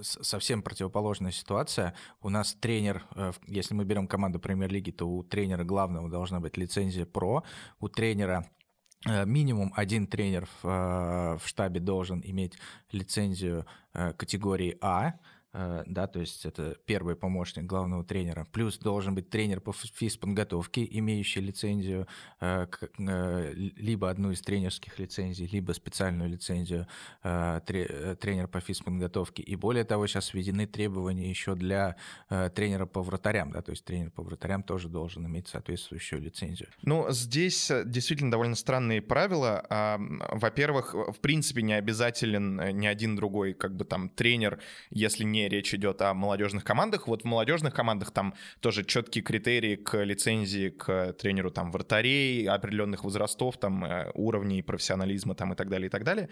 совсем 0.02 0.62
противоположная 0.62 1.32
ситуация. 1.32 1.94
У 2.22 2.28
нас 2.28 2.54
тренер, 2.54 3.04
э, 3.14 3.32
если 3.46 3.74
мы 3.74 3.84
берем 3.84 4.06
команду 4.06 4.38
премьер-лиги, 4.38 4.92
то 4.92 5.08
у 5.08 5.24
тренера 5.24 5.64
главного 5.64 6.08
должна 6.08 6.38
быть 6.38 6.56
лицензия 6.56 7.06
ПРО, 7.06 7.42
у 7.80 7.88
тренера 7.88 8.48
э, 9.04 9.26
минимум 9.26 9.72
один 9.74 10.06
тренер 10.06 10.48
в, 10.62 10.68
э, 10.68 11.38
в 11.38 11.48
штабе 11.48 11.80
должен 11.80 12.20
иметь 12.24 12.56
лицензию 12.92 13.66
э, 13.94 14.12
категории 14.12 14.78
А, 14.80 15.14
да, 15.52 16.06
то 16.06 16.20
есть 16.20 16.44
это 16.44 16.76
первый 16.84 17.16
помощник 17.16 17.64
главного 17.64 18.04
тренера, 18.04 18.46
плюс 18.52 18.78
должен 18.78 19.14
быть 19.14 19.30
тренер 19.30 19.60
по 19.60 19.72
физподготовке, 19.72 20.86
имеющий 20.90 21.40
лицензию, 21.40 22.06
э, 22.40 22.66
э, 22.98 23.52
либо 23.54 24.10
одну 24.10 24.30
из 24.30 24.42
тренерских 24.42 24.98
лицензий, 24.98 25.48
либо 25.50 25.72
специальную 25.72 26.30
лицензию 26.30 26.86
тренера 27.22 28.46
по 28.46 28.60
физподготовке. 28.60 29.42
И 29.42 29.56
более 29.56 29.84
того, 29.84 30.06
сейчас 30.06 30.34
введены 30.34 30.66
требования 30.66 31.28
еще 31.28 31.54
для 31.54 31.96
тренера 32.54 32.86
по 32.86 33.02
вратарям, 33.02 33.50
да, 33.52 33.62
то 33.62 33.70
есть 33.70 33.84
тренер 33.84 34.10
по 34.10 34.22
вратарям 34.22 34.62
тоже 34.62 34.88
должен 34.88 35.26
иметь 35.26 35.48
соответствующую 35.48 36.22
лицензию. 36.22 36.68
Ну, 36.82 37.10
здесь 37.10 37.70
действительно 37.84 38.30
довольно 38.30 38.54
странные 38.54 39.02
правила. 39.02 39.64
А, 39.68 39.98
во-первых, 40.32 40.94
в 40.94 41.20
принципе, 41.20 41.62
не 41.62 41.74
обязателен 41.74 42.78
ни 42.78 42.86
один 42.86 43.16
другой, 43.16 43.54
как 43.54 43.76
бы 43.76 43.84
там, 43.84 44.08
тренер, 44.08 44.60
если 44.90 45.24
не 45.24 45.47
речь 45.48 45.74
идет 45.74 46.02
о 46.02 46.14
молодежных 46.14 46.64
командах. 46.64 47.08
Вот 47.08 47.22
в 47.22 47.24
молодежных 47.24 47.74
командах 47.74 48.10
там 48.10 48.34
тоже 48.60 48.84
четкие 48.84 49.22
критерии 49.22 49.76
к 49.76 50.02
лицензии, 50.02 50.70
к 50.70 51.12
тренеру 51.14 51.50
там 51.50 51.70
вратарей, 51.70 52.48
определенных 52.48 53.04
возрастов, 53.04 53.56
там 53.58 53.84
э, 53.84 54.10
уровней 54.14 54.62
профессионализма 54.62 55.34
там 55.34 55.52
и 55.52 55.56
так 55.56 55.68
далее, 55.68 55.86
и 55.86 55.90
так 55.90 56.04
далее. 56.04 56.28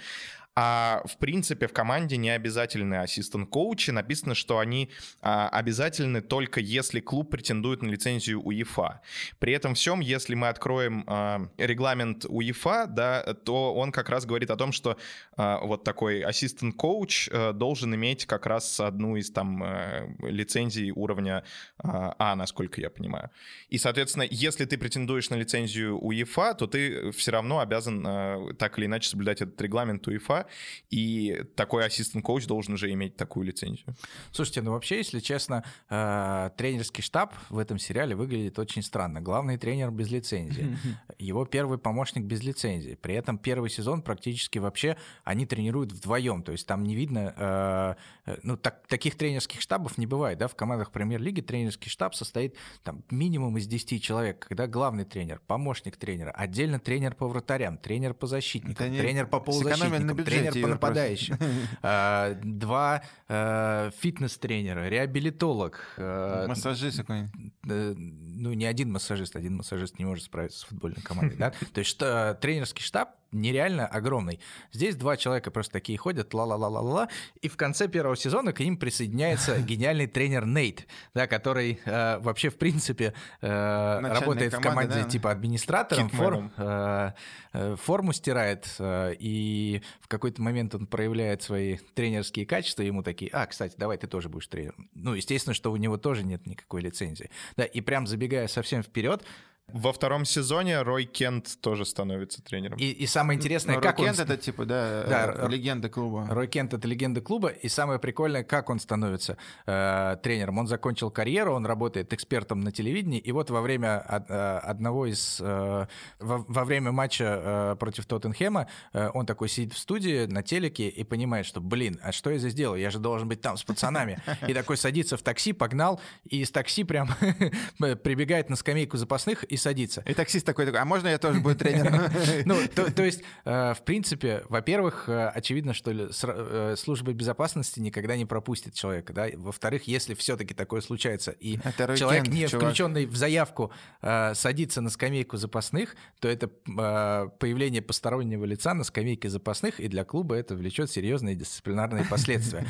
А 0.59 1.03
в 1.05 1.19
принципе 1.19 1.67
в 1.67 1.75
команде 1.75 2.17
не 2.17 2.31
обязательны 2.31 2.95
ассистент-коучи. 2.95 3.91
Написано, 3.91 4.35
что 4.35 4.59
они 4.59 4.91
а, 5.21 5.51
обязательны 5.51 6.23
только 6.23 6.61
если 6.61 7.01
клуб 7.01 7.31
претендует 7.31 7.83
на 7.83 7.89
лицензию 7.89 8.41
УЕФА. 8.43 9.03
При 9.39 9.53
этом 9.53 9.75
всем, 9.75 10.01
если 10.01 10.35
мы 10.35 10.49
откроем 10.49 11.05
а, 11.07 11.47
регламент 11.59 12.25
УЕФА, 12.27 12.87
да, 12.89 13.35
то 13.35 13.75
он 13.75 13.93
как 13.93 14.09
раз 14.09 14.25
говорит 14.25 14.51
о 14.51 14.57
том, 14.57 14.73
что 14.73 14.97
а, 15.37 15.61
вот 15.61 15.85
такой 15.85 16.23
ассистент-коуч 16.23 17.29
а, 17.31 17.53
должен 17.53 17.95
иметь 17.95 18.25
как 18.25 18.47
раз 18.47 18.81
одну 18.97 19.17
из 19.17 19.31
там 19.31 19.63
а, 19.63 20.09
лицензий 20.23 20.91
уровня 20.91 21.45
а, 21.79 22.15
а, 22.19 22.35
насколько 22.37 22.81
я 22.81 22.91
понимаю. 22.91 23.31
И, 23.69 23.79
соответственно, 23.79 24.27
если 24.29 24.65
ты 24.65 24.79
претендуешь 24.79 25.31
на 25.31 25.35
лицензию 25.35 25.99
УЕФА, 25.99 26.55
то 26.55 26.67
ты 26.67 27.11
все 27.13 27.31
равно 27.31 27.61
обязан 27.61 28.05
а, 28.07 28.55
так 28.59 28.79
или 28.79 28.87
иначе 28.87 29.09
соблюдать 29.09 29.43
этот 29.43 29.61
регламент 29.61 30.07
УЕФА, 30.09 30.47
и 30.91 31.45
такой 31.55 31.85
ассистент-коуч 31.85 32.47
должен 32.47 32.75
уже 32.75 32.91
иметь 32.93 33.17
такую 33.17 33.47
лицензию. 33.47 33.95
Слушайте, 34.33 34.63
ну 34.63 34.73
вообще, 34.73 34.97
если 34.97 35.21
честно, 35.21 35.65
э, 35.91 36.51
тренерский 36.57 37.03
штаб 37.03 37.35
в 37.51 37.59
этом 37.59 37.79
сериале 37.79 38.15
выглядит 38.15 38.59
очень 38.59 38.83
странно. 38.83 39.21
Главный 39.21 39.59
тренер 39.59 39.91
без 39.91 40.11
лицензии, 40.11 40.77
его 41.19 41.45
первый 41.45 41.79
помощник 41.79 42.25
без 42.25 42.43
лицензии. 42.43 42.95
При 42.95 43.15
этом 43.15 43.39
первый 43.39 43.71
сезон 43.71 44.03
практически 44.03 44.59
вообще 44.59 44.97
они 45.25 45.47
тренируют 45.47 45.93
вдвоем, 45.93 46.43
то 46.43 46.53
есть 46.53 46.67
там 46.67 46.85
не 46.85 46.95
видно, 46.95 47.35
э, 47.37 48.31
э, 48.31 48.39
ну 48.43 48.57
так, 48.57 48.86
таких 48.89 49.17
тренерских 49.17 49.61
штабов 49.61 49.99
не 49.99 50.07
бывает, 50.07 50.39
да, 50.39 50.49
в 50.49 50.55
командах 50.55 50.91
премьер-лиги 50.91 51.41
тренерский 51.41 51.91
штаб 51.91 52.15
состоит 52.15 52.57
там 52.83 53.03
минимум 53.11 53.57
из 53.59 53.67
10 53.67 54.03
человек, 54.03 54.47
когда 54.47 54.67
главный 54.67 55.05
тренер, 55.05 55.41
помощник 55.47 55.97
тренера, 55.97 56.31
отдельно 56.31 56.79
тренер 56.79 57.15
по 57.15 57.29
вратарям, 57.29 57.79
тренер 57.79 58.15
по 58.15 58.27
защитникам, 58.27 58.95
тренер 58.97 59.27
по 59.27 59.41
полузащитникам, 59.41 60.25
тренер 60.25 60.61
по 60.61 60.69
нападающим, 60.69 61.39
а, 61.83 62.35
два 62.43 63.03
а, 63.29 63.91
фитнес-тренера, 63.99 64.89
реабилитолог. 64.89 65.95
А, 65.99 66.47
массажист 66.47 66.99
какой-нибудь. 66.99 67.33
Ну, 67.65 68.53
не 68.53 68.67
один 68.67 68.93
массажист, 68.93 69.37
один 69.37 69.57
массажист 69.57 69.99
не 69.99 70.05
может 70.05 70.25
справиться 70.25 70.61
с 70.61 70.63
футбольной 70.65 71.03
командой. 71.03 71.37
Да? 71.37 71.53
То 71.73 71.81
есть 71.81 71.99
тренерский 71.99 72.83
штаб 72.83 73.17
нереально 73.33 73.87
огромный. 73.87 74.41
Здесь 74.73 74.97
два 74.97 75.17
человека 75.17 75.51
просто 75.51 75.75
такие 75.75 75.99
ходят, 75.99 76.33
ла-ла-ла-ла-ла, 76.35 77.09
и 77.41 77.49
в 77.49 77.57
конце 77.57 77.89
первого 77.89 78.17
сезона 78.17 78.53
к 78.53 78.61
ним 78.61 78.76
присоединяется 78.77 79.59
гениальный 79.61 80.07
тренер 80.07 80.47
Нейт, 80.47 80.87
да, 81.15 81.27
который 81.27 81.81
э, 81.85 82.19
вообще, 82.19 82.51
в 82.51 82.57
принципе, 82.57 83.15
э, 83.41 84.01
работает 84.01 84.53
команды, 84.53 84.57
в 84.57 84.61
команде 84.61 85.03
да? 85.03 85.09
типа 85.09 85.31
администратором, 85.31 86.09
фор, 86.09 86.51
э, 86.57 87.11
э, 87.53 87.77
форму 87.77 88.13
стирает, 88.13 88.75
э, 88.79 89.15
и 89.19 89.83
в 90.01 90.09
какой-то 90.09 90.43
момент 90.43 90.75
он 90.75 90.87
проявляет 90.87 91.43
свои 91.43 91.79
тренерские 91.95 92.47
качества, 92.47 92.83
ему 92.83 93.03
такие, 93.03 93.31
а, 93.33 93.47
кстати, 93.47 93.75
давай 93.77 93.99
ты 93.99 94.07
тоже 94.07 94.29
будешь 94.29 94.47
тренером. 94.49 94.89
Ну, 94.95 95.15
естественно, 95.15 95.55
что 95.55 95.73
у 95.73 95.77
него 95.77 95.97
тоже 95.97 96.25
нет 96.25 96.47
никакой 96.47 96.83
лицензии. 96.83 97.31
Да, 97.57 97.65
и 97.65 97.81
прям 97.81 98.07
забегая 98.07 98.49
совсем 98.49 98.83
вперед, 98.83 99.23
во 99.73 99.93
втором 99.93 100.25
сезоне 100.25 100.83
Рой 100.83 101.05
Кент 101.07 101.59
тоже 101.61 101.85
становится 101.85 102.41
тренером. 102.41 102.79
И, 102.79 102.89
и 102.91 103.07
самое 103.07 103.37
интересное, 103.37 103.75
Но 103.75 103.81
как 103.81 103.99
Рой 103.99 104.09
он... 104.09 104.15
Кент 104.15 104.31
это 104.31 104.41
типа, 104.41 104.65
да, 104.65 105.05
да 105.09 105.35
э, 105.37 105.49
легенда 105.49 105.89
клуба. 105.89 106.27
Рой 106.31 106.47
Кент 106.47 106.73
это 106.73 106.87
легенда 106.87 107.21
клуба, 107.21 107.49
и 107.49 107.69
самое 107.69 107.99
прикольное, 107.99 108.45
как 108.45 108.71
он 108.71 108.79
становится 108.79 109.37
э, 109.67 110.17
тренером. 110.23 110.59
Он 110.59 110.69
закончил 110.69 111.11
карьеру, 111.11 111.55
он 111.55 111.67
работает 111.67 112.13
экспертом 112.13 112.61
на 112.61 112.71
телевидении, 112.71 113.19
и 113.19 113.33
вот 113.33 113.51
во 113.51 113.61
время 113.61 114.05
э, 114.09 114.59
одного 114.63 115.07
из... 115.07 115.39
Э, 115.41 115.87
во, 116.21 116.45
во 116.47 116.65
время 116.65 116.93
матча 116.93 117.25
э, 117.25 117.77
против 117.77 118.07
Тоттенхэма 118.07 118.69
э, 118.93 119.11
он 119.15 119.27
такой 119.27 119.49
сидит 119.49 119.73
в 119.73 119.79
студии 119.79 120.27
на 120.27 120.45
телеке 120.45 120.89
и 120.89 121.03
понимает, 121.03 121.45
что, 121.45 121.61
блин, 121.61 121.99
а 122.05 122.13
что 122.13 122.31
я 122.31 122.39
здесь 122.39 122.55
делаю? 122.55 122.81
Я 122.81 122.91
же 122.91 123.01
должен 123.01 123.29
быть 123.29 123.41
там 123.41 123.57
с 123.57 123.65
пацанами. 123.65 124.23
И 124.47 124.55
такой 124.55 124.77
садится 124.77 125.17
в 125.17 125.23
такси, 125.23 125.53
погнал, 125.53 126.01
и 126.25 126.43
из 126.43 126.53
такси 126.53 126.85
прям 126.85 127.09
прибегает 127.79 128.49
на 128.49 128.55
скамейку 128.55 128.97
запасных 128.97 129.43
и 129.43 129.56
садится. 129.57 130.03
И 130.07 130.15
таксист 130.15 130.47
такой, 130.47 130.67
такой 130.67 130.81
а 130.81 130.85
можно 130.85 131.09
я 131.09 131.19
тоже 131.19 131.41
буду 131.41 131.57
тренером? 131.57 132.01
Ну, 132.45 132.57
то 132.95 133.05
есть, 133.05 133.23
э, 133.45 133.75
в 133.75 133.83
принципе, 133.83 134.45
во-первых, 134.49 135.09
э, 135.09 135.29
очевидно, 135.29 135.75
что 135.75 135.91
э, 135.93 136.75
служба 136.77 137.13
безопасности 137.13 137.81
никогда 137.81 138.17
не 138.17 138.25
пропустит 138.25 138.75
человека, 138.75 139.13
да. 139.13 139.27
Во-вторых, 139.35 139.85
если 139.85 140.15
все-таки 140.15 140.55
такое 140.55 140.81
случается, 140.81 141.31
и 141.33 141.59
человек, 141.97 142.29
не 142.29 142.47
включенный 142.47 143.07
в 143.07 143.17
заявку, 143.17 143.73
садится 144.01 144.81
на 144.81 144.91
скамейку 144.91 145.37
запасных, 145.37 145.97
то 146.21 146.29
это 146.29 146.49
появление 146.49 147.83
постороннего 147.83 148.45
лица 148.45 148.75
на 148.75 148.85
скамейке 148.85 149.29
запасных, 149.29 149.81
и 149.81 149.89
для 149.89 150.05
клуба 150.05 150.35
это 150.37 150.55
влечет 150.55 150.91
серьезные 150.91 151.35
дисциплинарные 151.35 152.05
последствия. 152.11 152.67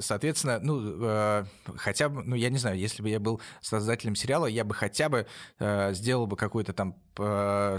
Соответственно, 0.00 0.58
ну, 0.60 1.46
хотя 1.76 2.08
бы, 2.08 2.22
ну, 2.22 2.36
я 2.36 2.50
не 2.50 2.58
знаю, 2.58 2.78
если 2.78 3.02
бы 3.02 3.08
я 3.08 3.20
был 3.20 3.40
создателем 3.60 4.14
сериала, 4.14 4.46
я 4.46 4.64
бы 4.64 4.74
хотя 4.74 5.08
бы 5.08 5.26
Э, 5.72 5.94
сделал 5.94 6.26
бы 6.26 6.36
какую-то 6.36 6.72
там, 6.72 6.94
э, 7.18 7.78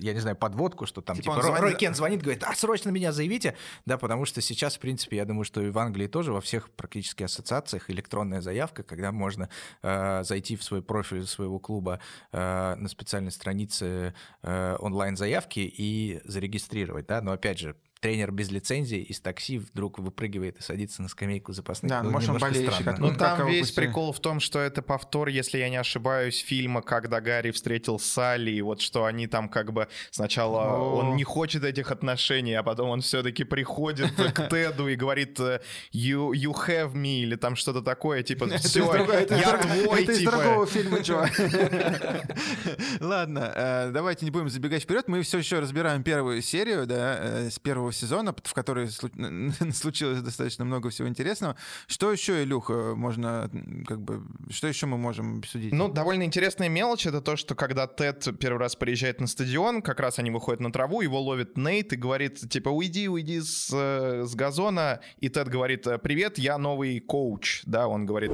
я 0.00 0.12
не 0.12 0.20
знаю, 0.20 0.36
подводку, 0.36 0.86
что 0.86 1.00
там, 1.00 1.16
типа, 1.16 1.34
типа 1.34 1.42
звонит... 1.42 1.60
Рой 1.60 1.74
Кен 1.76 1.94
звонит, 1.94 2.22
говорит, 2.22 2.42
а, 2.44 2.54
срочно 2.54 2.90
меня 2.90 3.12
заявите, 3.12 3.56
да, 3.86 3.96
потому 3.96 4.24
что 4.24 4.40
сейчас, 4.40 4.76
в 4.76 4.80
принципе, 4.80 5.16
я 5.16 5.24
думаю, 5.24 5.44
что 5.44 5.60
и 5.62 5.70
в 5.70 5.78
Англии 5.78 6.06
тоже 6.06 6.32
во 6.32 6.40
всех 6.40 6.70
практически 6.70 7.22
ассоциациях 7.22 7.90
электронная 7.90 8.40
заявка, 8.40 8.82
когда 8.82 9.12
можно 9.12 9.48
э, 9.82 10.24
зайти 10.24 10.56
в 10.56 10.64
свой 10.64 10.82
профиль 10.82 11.26
своего 11.26 11.58
клуба 11.58 12.00
э, 12.32 12.74
на 12.76 12.88
специальной 12.88 13.32
странице 13.32 14.14
э, 14.42 14.76
онлайн-заявки 14.78 15.60
и 15.60 16.20
зарегистрировать, 16.24 17.06
да, 17.06 17.20
но 17.22 17.32
опять 17.32 17.58
же, 17.58 17.76
тренер 18.02 18.32
без 18.32 18.50
лицензии 18.50 18.98
из 18.98 19.20
такси 19.20 19.58
вдруг 19.58 20.00
выпрыгивает 20.00 20.58
и 20.58 20.62
садится 20.62 21.02
на 21.02 21.08
скамейку 21.08 21.52
запасных. 21.52 21.88
Да, 21.88 22.02
ну, 22.02 22.10
может, 22.10 22.30
он 22.30 22.38
болельщик. 22.38 22.84
Как, 22.84 22.98
ну, 22.98 23.14
там 23.14 23.46
весь 23.46 23.68
пустили. 23.68 23.86
прикол 23.86 24.12
в 24.12 24.18
том, 24.18 24.40
что 24.40 24.58
это 24.58 24.82
повтор, 24.82 25.28
если 25.28 25.58
я 25.58 25.70
не 25.70 25.76
ошибаюсь, 25.76 26.38
фильма 26.40 26.82
«Когда 26.82 27.20
Гарри 27.20 27.52
встретил 27.52 28.00
Салли», 28.00 28.50
и 28.50 28.60
вот 28.60 28.80
что 28.80 29.04
они 29.04 29.28
там 29.28 29.48
как 29.48 29.72
бы 29.72 29.86
сначала... 30.10 30.76
О. 30.76 30.96
Он 30.96 31.16
не 31.16 31.22
хочет 31.22 31.62
этих 31.62 31.92
отношений, 31.92 32.54
а 32.54 32.64
потом 32.64 32.90
он 32.90 33.02
все-таки 33.02 33.44
приходит 33.44 34.10
к 34.12 34.48
Теду 34.50 34.88
и 34.88 34.96
говорит 34.96 35.38
you, 35.38 36.32
«You 36.32 36.52
have 36.66 36.94
me» 36.94 37.20
или 37.20 37.36
там 37.36 37.54
что-то 37.54 37.82
такое, 37.82 38.24
типа 38.24 38.48
«Все, 38.58 38.80
я 38.96 39.58
твой», 39.58 40.02
Это 40.02 40.12
из 40.12 40.18
типа. 40.18 40.32
другого 40.32 40.66
фильма, 40.66 41.02
чувак. 41.04 41.30
Ладно, 43.00 43.52
э, 43.54 43.90
давайте 43.92 44.24
не 44.24 44.32
будем 44.32 44.48
забегать 44.48 44.82
вперед. 44.82 45.06
Мы 45.06 45.22
все 45.22 45.38
еще 45.38 45.60
разбираем 45.60 46.02
первую 46.02 46.42
серию, 46.42 46.84
да, 46.84 47.18
э, 47.20 47.50
с 47.50 47.60
первого 47.60 47.91
сезона, 47.92 48.34
в 48.42 48.54
которой 48.54 48.88
случилось 49.72 50.20
достаточно 50.20 50.64
много 50.64 50.90
всего 50.90 51.08
интересного. 51.08 51.56
Что 51.86 52.12
еще, 52.12 52.42
Илюха, 52.42 52.94
можно, 52.94 53.50
как 53.86 54.00
бы, 54.00 54.22
что 54.50 54.68
еще 54.68 54.86
мы 54.86 54.98
можем 54.98 55.38
обсудить? 55.38 55.72
Ну, 55.72 55.88
довольно 55.88 56.24
интересная 56.24 56.68
мелочь— 56.68 57.06
это 57.06 57.20
то, 57.20 57.36
что 57.36 57.54
когда 57.54 57.86
Тед 57.86 58.38
первый 58.38 58.58
раз 58.58 58.76
приезжает 58.76 59.20
на 59.20 59.26
стадион, 59.26 59.82
как 59.82 60.00
раз 60.00 60.18
они 60.18 60.30
выходят 60.30 60.60
на 60.60 60.72
траву, 60.72 61.00
его 61.00 61.20
ловит 61.20 61.56
Нейт 61.56 61.92
и 61.92 61.96
говорит, 61.96 62.48
типа, 62.48 62.68
уйди, 62.68 63.08
уйди 63.08 63.40
с, 63.40 63.70
э, 63.72 64.24
с 64.24 64.34
газона, 64.34 65.00
и 65.18 65.28
Тед 65.28 65.48
говорит, 65.48 65.86
привет, 66.02 66.38
я 66.38 66.58
новый 66.58 67.00
коуч, 67.00 67.62
да, 67.66 67.88
он 67.88 68.06
говорит... 68.06 68.32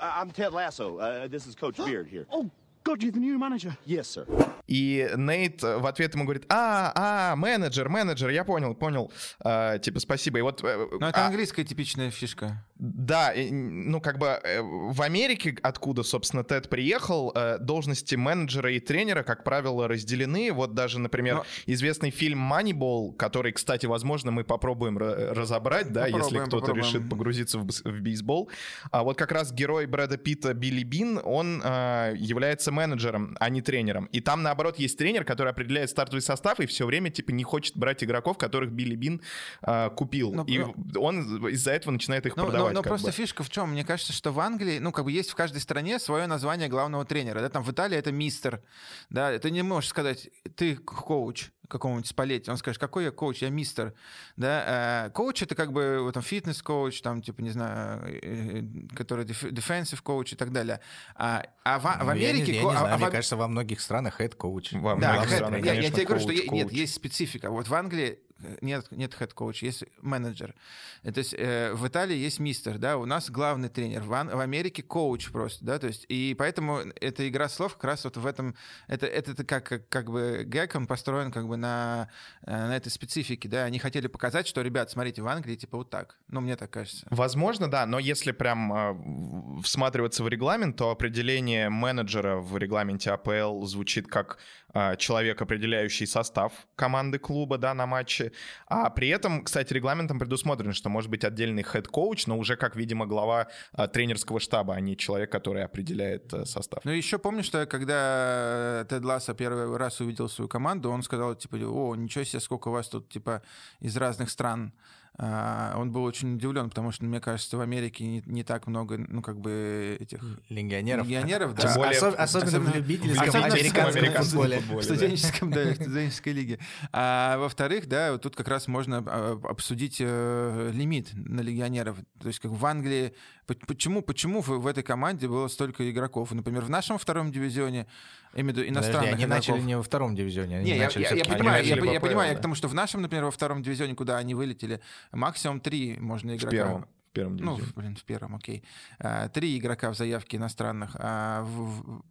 I'm 0.00 0.30
Ted 0.30 0.52
Lasso. 0.52 0.98
Uh, 0.98 1.28
this 1.28 1.46
is 1.46 1.54
Coach 1.54 1.76
Beard 1.76 2.08
here. 2.08 2.26
Oh, 2.32 2.50
God, 2.92 3.02
you're 3.02 3.10
the 3.10 3.20
new 3.20 3.38
manager. 3.38 3.74
Yes, 3.86 4.08
sir. 4.08 4.26
И 4.66 5.10
Нейт 5.16 5.62
в 5.62 5.86
ответ 5.86 6.14
ему 6.14 6.24
говорит, 6.24 6.44
а, 6.50 6.92
а, 6.94 7.36
менеджер, 7.36 7.88
менеджер, 7.88 8.28
я 8.28 8.44
понял, 8.44 8.74
понял, 8.74 9.10
а, 9.40 9.78
типа, 9.78 9.98
спасибо. 9.98 10.38
И 10.38 10.42
вот... 10.42 10.62
Ну, 10.62 11.06
это 11.06 11.24
а... 11.24 11.26
английская 11.26 11.64
типичная 11.64 12.10
фишка. 12.10 12.62
Да, 12.82 13.32
ну 13.36 14.00
как 14.00 14.18
бы 14.18 14.26
э, 14.26 14.60
в 14.60 15.02
Америке, 15.02 15.56
откуда, 15.62 16.02
собственно, 16.02 16.42
Тед 16.42 16.68
приехал, 16.68 17.30
э, 17.32 17.58
должности 17.60 18.16
менеджера 18.16 18.72
и 18.72 18.80
тренера, 18.80 19.22
как 19.22 19.44
правило, 19.44 19.86
разделены. 19.86 20.50
Вот 20.52 20.74
даже, 20.74 20.98
например, 20.98 21.36
Но... 21.36 21.44
известный 21.66 22.10
фильм 22.10 22.40
Moneyball, 22.52 23.14
который, 23.14 23.52
кстати, 23.52 23.86
возможно, 23.86 24.32
мы 24.32 24.42
попробуем 24.42 24.98
разобрать, 24.98 25.92
да, 25.92 26.08
если 26.08 26.40
кто-то 26.44 26.72
решит 26.72 27.08
погрузиться 27.08 27.60
в, 27.60 27.68
в 27.68 28.00
бейсбол. 28.00 28.50
А 28.90 29.04
вот 29.04 29.16
как 29.16 29.30
раз 29.30 29.52
герой 29.52 29.86
Брэда 29.86 30.16
Питта 30.16 30.52
Билли 30.52 30.82
Бин, 30.82 31.20
он 31.22 31.62
э, 31.64 32.14
является 32.16 32.72
менеджером, 32.72 33.36
а 33.38 33.48
не 33.48 33.62
тренером. 33.62 34.06
И 34.06 34.20
там, 34.20 34.42
наоборот, 34.42 34.80
есть 34.80 34.98
тренер, 34.98 35.24
который 35.24 35.50
определяет 35.52 35.88
стартовый 35.88 36.20
состав 36.20 36.58
и 36.58 36.66
все 36.66 36.84
время, 36.84 37.10
типа, 37.10 37.30
не 37.30 37.44
хочет 37.44 37.76
брать 37.76 38.02
игроков, 38.02 38.38
которых 38.38 38.72
Билли 38.72 38.96
Бин 38.96 39.20
э, 39.64 39.90
купил. 39.90 40.32
Но, 40.32 40.42
ну, 40.42 40.48
и 40.48 40.58
но... 40.58 41.00
он 41.00 41.46
из-за 41.46 41.70
этого 41.70 41.92
начинает 41.92 42.26
их 42.26 42.36
но, 42.36 42.46
продавать 42.46 42.71
но 42.71 42.71
просто 42.80 43.08
бы. 43.08 43.12
фишка 43.12 43.42
в 43.42 43.50
чем? 43.50 43.72
Мне 43.72 43.84
кажется, 43.84 44.14
что 44.14 44.32
в 44.32 44.40
Англии, 44.40 44.78
ну, 44.78 44.92
как 44.92 45.04
бы 45.04 45.12
есть 45.12 45.30
в 45.30 45.34
каждой 45.34 45.60
стране 45.60 45.98
свое 45.98 46.26
название 46.26 46.68
главного 46.68 47.04
тренера. 47.04 47.40
Да, 47.40 47.50
там 47.50 47.62
в 47.62 47.70
Италии 47.70 47.98
это 47.98 48.12
мистер. 48.12 48.62
Да, 49.10 49.38
ты 49.38 49.50
не 49.50 49.62
можешь 49.62 49.90
сказать, 49.90 50.30
ты 50.56 50.76
коуч 50.76 51.50
какому-нибудь 51.72 52.06
Спалетти, 52.06 52.50
он 52.50 52.58
скажет, 52.58 52.78
какой 52.78 53.04
я 53.04 53.10
коуч, 53.10 53.38
я 53.38 53.48
мистер, 53.48 53.94
да, 54.36 55.06
э, 55.06 55.10
коуч 55.10 55.42
это 55.42 55.54
как 55.54 55.72
бы 55.72 56.00
вот, 56.02 56.14
там 56.14 56.22
фитнес-коуч, 56.22 57.00
там, 57.00 57.22
типа, 57.22 57.40
не 57.40 57.50
знаю, 57.50 58.02
э, 58.22 58.62
который 58.94 59.24
defensive 59.24 60.02
coach 60.02 60.34
и 60.34 60.36
так 60.36 60.52
далее. 60.52 60.80
А, 61.14 61.42
а 61.64 61.78
в, 61.78 61.84
ну, 61.98 62.04
в 62.04 62.08
Америке... 62.10 62.52
Я 62.52 62.58
не, 62.58 62.58
я 62.58 62.64
не 62.64 62.70
знаю, 62.78 62.94
а, 62.94 62.98
мне 62.98 63.06
в... 63.06 63.10
кажется, 63.10 63.36
во 63.36 63.48
многих 63.48 63.80
странах 63.80 64.20
head 64.20 64.36
coach. 64.36 64.72
Во 64.72 64.96
да, 64.96 65.14
многих 65.14 65.34
странах, 65.34 65.64
я, 65.64 65.72
я 65.72 65.90
тебе 65.90 66.04
говорю, 66.04 66.20
что 66.20 66.34
коуч. 66.34 66.50
нет, 66.50 66.72
есть 66.72 66.94
специфика. 66.94 67.50
Вот 67.50 67.68
в 67.68 67.74
Англии 67.74 68.18
нет, 68.60 68.86
нет 68.90 69.14
head 69.14 69.33
coach, 69.33 69.62
есть 69.62 69.84
менеджер. 70.00 70.54
То 71.02 71.18
есть 71.18 71.34
э, 71.36 71.72
в 71.74 71.86
Италии 71.86 72.16
есть 72.16 72.40
мистер, 72.40 72.78
да, 72.78 72.96
у 72.96 73.04
нас 73.04 73.30
главный 73.30 73.68
тренер, 73.68 74.02
в, 74.02 74.08
в 74.08 74.40
Америке 74.40 74.82
коуч 74.82 75.30
просто, 75.30 75.64
да, 75.64 75.78
то 75.78 75.86
есть 75.86 76.04
и 76.08 76.34
поэтому 76.38 76.80
эта 77.00 77.28
игра 77.28 77.48
слов 77.48 77.74
как 77.74 77.84
раз 77.84 78.04
вот 78.04 78.16
в 78.16 78.26
этом, 78.26 78.54
это, 78.88 79.06
это 79.06 79.44
как, 79.44 79.88
как, 79.88 80.10
бы 80.10 80.44
гэг, 80.46 80.74
он 80.74 80.86
построен 80.86 81.30
как 81.32 81.48
бы 81.48 81.56
на, 81.56 82.08
э, 82.42 82.50
на 82.50 82.76
этой 82.76 82.90
специфике, 82.90 83.48
да, 83.48 83.64
они 83.64 83.78
хотели 83.78 84.06
показать, 84.06 84.46
что, 84.46 84.62
ребят, 84.62 84.90
смотрите, 84.90 85.22
в 85.22 85.28
Англии 85.28 85.56
типа 85.56 85.78
вот 85.78 85.90
так, 85.90 86.16
ну, 86.28 86.40
мне 86.40 86.56
так 86.56 86.70
кажется. 86.70 87.06
Возможно, 87.10 87.70
да, 87.70 87.86
но 87.86 87.98
если 87.98 88.32
прям 88.32 88.72
э, 88.72 89.62
всматриваться 89.62 90.24
в 90.24 90.28
регламент, 90.28 90.76
то 90.76 90.90
определение 90.90 91.68
менеджера 91.68 92.36
в 92.36 92.56
регламенте 92.56 93.10
АПЛ 93.10 93.64
звучит 93.64 94.08
как 94.08 94.38
э, 94.61 94.61
человек, 94.96 95.40
определяющий 95.42 96.06
состав 96.06 96.52
команды 96.76 97.18
клуба, 97.18 97.58
да, 97.58 97.74
на 97.74 97.86
матче, 97.86 98.32
а 98.66 98.90
при 98.90 99.08
этом, 99.08 99.44
кстати, 99.44 99.72
регламентом 99.72 100.18
предусмотрено, 100.18 100.72
что 100.72 100.88
может 100.88 101.10
быть 101.10 101.24
отдельный 101.24 101.62
head 101.62 101.88
coach, 101.88 102.26
но 102.26 102.38
уже 102.38 102.56
как, 102.56 102.76
видимо, 102.76 103.06
глава 103.06 103.48
а, 103.72 103.86
тренерского 103.86 104.40
штаба, 104.40 104.74
а 104.74 104.80
не 104.80 104.96
человек, 104.96 105.30
который 105.30 105.64
определяет 105.64 106.32
а, 106.32 106.44
состав. 106.44 106.84
Ну, 106.84 106.92
еще 106.92 107.18
помню, 107.18 107.42
что 107.42 107.66
когда 107.66 108.86
Тед 108.88 109.04
Лассо 109.04 109.34
первый 109.34 109.76
раз 109.76 110.00
увидел 110.00 110.28
свою 110.28 110.48
команду, 110.48 110.90
он 110.90 111.02
сказал, 111.02 111.34
типа, 111.34 111.56
о, 111.56 111.94
ничего 111.94 112.24
себе, 112.24 112.40
сколько 112.40 112.68
у 112.68 112.72
вас 112.72 112.88
тут, 112.88 113.08
типа, 113.08 113.42
из 113.80 113.96
разных 113.96 114.30
стран 114.30 114.72
а, 114.72 115.01
он 115.18 115.92
был 115.92 116.04
очень 116.04 116.34
удивлен, 116.34 116.70
потому 116.70 116.90
что, 116.90 117.04
мне 117.04 117.20
кажется, 117.20 117.56
в 117.56 117.60
Америке 117.60 118.04
не, 118.04 118.22
не 118.26 118.44
так 118.44 118.66
много, 118.66 118.96
ну, 118.96 119.20
как 119.20 119.38
бы, 119.38 119.96
этих... 120.00 120.20
Легионеров. 120.48 121.06
Легионеров, 121.06 121.54
да. 121.54 121.74
Более, 121.74 121.98
Особ, 121.98 122.14
особенно, 122.18 122.48
особенно 122.48 122.70
в 122.70 122.76
любительском 122.76 123.28
особенно 123.28 123.46
американском, 123.46 124.00
американском 124.00 124.24
футболе. 124.24 124.58
футболе. 124.60 124.80
В 124.80 124.84
студенческом, 124.84 125.50
да, 125.50 125.64
в 125.64 125.74
студенческой 125.74 126.32
лиге. 126.32 126.58
А 126.92 127.36
во-вторых, 127.38 127.88
да, 127.88 128.12
вот 128.12 128.22
тут 128.22 128.36
как 128.36 128.48
раз 128.48 128.68
можно 128.68 129.04
а, 129.06 129.40
обсудить 129.44 129.96
э, 130.00 130.70
лимит 130.72 131.10
на 131.12 131.40
легионеров. 131.40 131.98
То 132.20 132.28
есть, 132.28 132.40
как 132.40 132.50
в 132.50 132.64
Англии, 132.64 133.12
почему, 133.46 134.02
почему 134.02 134.40
в, 134.40 134.48
в 134.48 134.66
этой 134.66 134.82
команде 134.82 135.28
было 135.28 135.48
столько 135.48 135.90
игроков? 135.90 136.32
Например, 136.32 136.62
в 136.62 136.70
нашем 136.70 136.98
втором 136.98 137.32
дивизионе 137.32 137.86
виду 138.34 138.66
иностранных 138.66 139.10
Подожди, 139.10 139.14
они 139.14 139.24
игроков. 139.24 139.48
начали 139.48 139.60
не 139.60 139.76
во 139.76 139.82
втором 139.82 140.14
дивизионе. 140.14 140.58
Они 140.58 140.72
не, 140.72 140.78
начали 140.78 141.02
я, 141.02 141.10
я, 141.10 141.16
я 141.16 141.24
понимаю, 141.24 141.64
я, 141.64 141.74
я 141.74 142.00
понимаю, 142.00 142.28
да. 142.28 142.32
я 142.32 142.34
к 142.34 142.40
тому, 142.40 142.54
что 142.54 142.68
в 142.68 142.74
нашем, 142.74 143.02
например, 143.02 143.24
во 143.24 143.30
втором 143.30 143.62
дивизионе, 143.62 143.94
куда 143.94 144.18
они 144.18 144.34
вылетели, 144.34 144.80
максимум 145.12 145.60
три 145.60 145.96
можно 145.98 146.36
игрока. 146.36 146.48
В 146.48 146.50
первом. 146.50 146.82
В 146.82 147.12
первом 147.12 147.36
дивизионе. 147.36 147.62
Ну, 147.66 147.82
блин, 147.82 147.96
в 147.96 148.04
первом, 148.04 148.36
окей. 148.36 148.64
А, 148.98 149.28
три 149.28 149.58
игрока 149.58 149.90
в 149.90 149.96
заявке 149.96 150.38
иностранных. 150.38 150.96
А 150.98 151.42
в, 151.42 152.02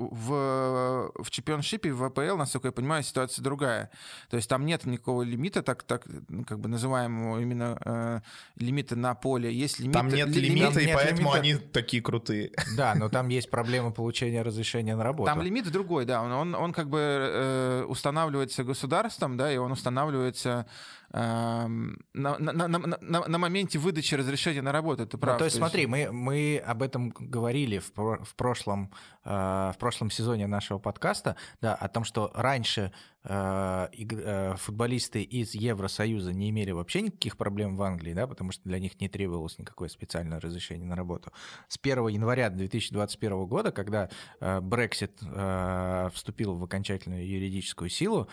в, 0.00 1.12
в 1.22 1.30
чемпионшипе, 1.30 1.92
в 1.92 2.02
АПЛ, 2.02 2.36
насколько 2.36 2.68
я 2.68 2.72
понимаю, 2.72 3.02
ситуация 3.02 3.42
другая. 3.42 3.90
То 4.30 4.36
есть 4.36 4.48
там 4.48 4.64
нет 4.64 4.86
никакого 4.86 5.22
лимита, 5.22 5.62
так, 5.62 5.82
так 5.82 6.06
ну, 6.28 6.44
как 6.44 6.58
бы 6.58 6.68
называемого 6.68 7.40
именно 7.40 7.78
э, 7.84 8.20
лимита 8.56 8.96
на 8.96 9.14
поле. 9.14 9.52
Есть 9.52 9.78
лимит, 9.78 9.94
там 9.94 10.08
нет 10.08 10.28
ли, 10.28 10.40
лимита, 10.40 10.80
и 10.80 10.92
поэтому 10.92 11.34
лимита. 11.34 11.38
они 11.38 11.54
такие 11.54 12.02
крутые. 12.02 12.52
Да, 12.76 12.94
но 12.94 13.08
там 13.08 13.28
есть 13.28 13.50
проблема 13.50 13.90
получения 13.90 14.42
разрешения 14.42 14.96
на 14.96 15.04
работу. 15.04 15.26
Там 15.26 15.42
лимит 15.42 15.70
другой, 15.70 16.06
да. 16.06 16.22
Он, 16.22 16.32
он, 16.32 16.54
он 16.54 16.72
как 16.72 16.88
бы 16.88 16.98
э, 17.00 17.84
устанавливается 17.86 18.64
государством, 18.64 19.36
да, 19.36 19.52
и 19.52 19.56
он 19.56 19.72
устанавливается 19.72 20.66
на, 21.12 21.98
на, 22.14 22.38
на, 22.38 22.68
на, 22.68 23.26
на 23.26 23.38
моменте 23.38 23.78
выдачи 23.78 24.14
разрешения 24.14 24.62
на 24.62 24.72
работу. 24.72 25.02
Это 25.02 25.18
правда. 25.18 25.34
Ну, 25.34 25.38
то 25.38 25.44
есть, 25.46 25.56
смотри, 25.56 25.86
мы, 25.86 26.12
мы 26.12 26.62
об 26.64 26.82
этом 26.82 27.10
говорили 27.10 27.78
в, 27.78 27.92
в, 27.96 28.34
прошлом, 28.36 28.92
э, 29.24 29.30
в 29.74 29.76
прошлом 29.78 30.10
сезоне 30.10 30.46
нашего 30.46 30.78
подкаста, 30.78 31.34
да, 31.60 31.74
о 31.74 31.88
том, 31.88 32.04
что 32.04 32.30
раньше 32.34 32.92
футболисты 33.22 35.22
из 35.22 35.54
Евросоюза 35.54 36.32
не 36.32 36.48
имели 36.48 36.70
вообще 36.70 37.02
никаких 37.02 37.36
проблем 37.36 37.76
в 37.76 37.82
Англии, 37.82 38.14
да, 38.14 38.26
потому 38.26 38.50
что 38.50 38.62
для 38.64 38.78
них 38.78 38.98
не 38.98 39.10
требовалось 39.10 39.58
никакое 39.58 39.90
специальное 39.90 40.40
разрешение 40.40 40.86
на 40.86 40.96
работу. 40.96 41.30
С 41.68 41.78
1 41.82 42.08
января 42.08 42.48
2021 42.48 43.44
года, 43.44 43.72
когда 43.72 44.08
Brexit 44.40 45.12
э, 45.20 46.08
вступил 46.14 46.54
в 46.54 46.64
окончательную 46.64 47.28
юридическую 47.28 47.90
силу, 47.90 48.28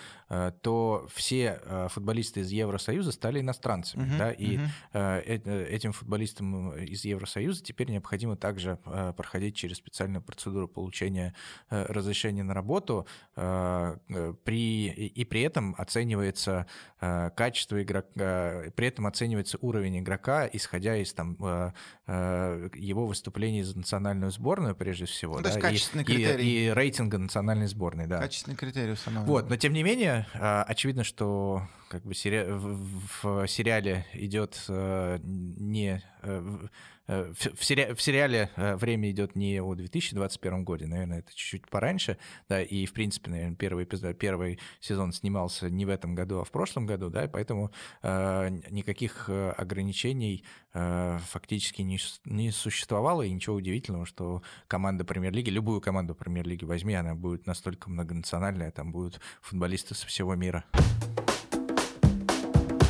то 0.62 1.08
все 1.13 1.60
футболисты 1.89 2.41
из 2.41 2.52
Евросоюза 2.52 3.12
стали 3.12 3.41
иностранцами, 3.41 4.04
uh-huh, 4.04 4.17
да, 4.17 4.32
и 4.32 4.60
uh-huh. 4.93 5.67
этим 5.67 5.91
футболистам 5.91 6.71
из 6.78 7.04
Евросоюза 7.04 7.63
теперь 7.63 7.89
необходимо 7.89 8.38
также 8.38 8.78
проходить 9.17 9.56
через 9.56 9.78
специальную 9.78 10.21
процедуру 10.21 10.67
получения 10.67 11.34
разрешения 11.69 12.43
на 12.43 12.54
работу 12.54 13.08
при 13.36 14.77
и, 14.86 15.26
при 15.26 15.42
этом 15.42 15.76
оценивается 15.78 16.68
э, 17.02 17.32
качество 17.36 17.82
игрока, 17.82 18.10
э, 18.16 18.72
при 18.76 18.88
этом 18.88 19.08
оценивается 19.08 19.58
уровень 19.62 20.00
игрока, 20.00 20.48
исходя 20.52 20.96
из 20.96 21.13
там, 21.13 21.36
э, 21.40 21.72
э, 22.08 22.70
его 22.76 23.08
выступлений 23.08 23.63
за 23.63 23.78
национальную 23.78 24.32
сборную, 24.32 24.76
прежде 24.76 25.06
всего. 25.06 25.38
Ну, 25.38 25.42
да, 25.42 25.50
то 25.50 25.56
есть 25.56 25.62
качественный 25.62 26.04
и, 26.04 26.06
критерий. 26.06 26.46
И, 26.46 26.68
и 26.68 26.70
рейтинга 26.70 27.18
национальной 27.18 27.68
сборной, 27.68 28.08
да. 28.08 28.20
Качественный 28.20 28.56
критерий 28.56 28.92
установлен. 28.92 29.28
Вот, 29.28 29.50
но 29.50 29.58
тем 29.58 29.74
не 29.74 29.84
менее, 29.84 30.28
э, 30.34 30.62
очевидно, 30.68 31.04
что 31.04 31.68
как 31.89 32.04
бы 32.04 32.13
сери... 32.13 32.45
в, 32.50 33.43
в 33.43 33.47
сериале 33.47 34.06
идет 34.13 34.63
э, 34.67 35.19
не 35.23 36.04
э, 36.21 36.67
Э, 37.08 37.32
в, 37.34 37.63
сери... 37.63 37.93
в 37.93 38.02
сериале 38.02 38.50
э, 38.56 38.76
время 38.76 39.10
идет 39.10 39.36
не 39.36 39.62
о 39.62 39.76
2021 39.76 40.63
годе, 40.63 40.88
наверное, 40.88 41.19
это 41.19 41.30
чуть-чуть 41.34 41.67
пораньше, 41.69 42.17
да, 42.50 42.62
и, 42.62 42.86
в 42.86 42.93
принципе, 42.93 43.32
наверное, 43.32 43.56
первый, 43.56 43.86
эпизод, 43.86 44.17
первый 44.17 44.60
сезон 44.80 45.13
снимался 45.13 45.69
не 45.69 45.86
в 45.86 45.89
этом 45.89 46.15
году, 46.15 46.39
а 46.39 46.43
в 46.43 46.52
прошлом 46.52 46.86
году, 46.86 47.10
да, 47.10 47.26
и 47.26 47.28
поэтому 47.28 47.71
э, 48.04 48.50
никаких 48.69 49.30
ограничений 49.30 50.43
э, 50.73 51.19
фактически 51.30 51.82
не, 51.82 51.97
не 52.26 52.52
существовало, 52.52 53.21
и 53.21 53.32
ничего 53.32 53.56
удивительного, 53.56 54.06
что 54.06 54.41
команда 54.67 55.06
премьер-лиги, 55.06 55.50
любую 55.50 55.80
команду 55.80 56.13
премьер-лиги 56.13 56.65
возьми, 56.65 56.93
она 56.93 57.15
будет 57.15 57.47
настолько 57.47 57.89
многонациональная, 57.89 58.71
там 58.71 58.91
будут 58.91 59.21
футболисты 59.41 59.95
со 59.95 60.06
всего 60.08 60.36
мира. 60.36 60.65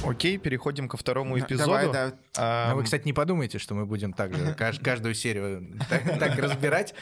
Окей, 0.10 0.38
переходим 0.38 0.88
ко 0.88 0.98
второму 0.98 1.38
эпизоду. 1.39 1.65
Давай, 1.65 1.91
да. 1.91 2.13
А, 2.38 2.76
вы, 2.76 2.84
кстати, 2.84 3.06
не 3.06 3.13
подумайте, 3.13 3.60
что 3.60 3.76
мы 3.76 3.86
будем 3.86 4.13
так 4.13 4.34
же 4.34 4.54
каждую 4.54 5.13
серию 5.13 5.80
так 5.89 6.38
разбирать. 6.38 6.93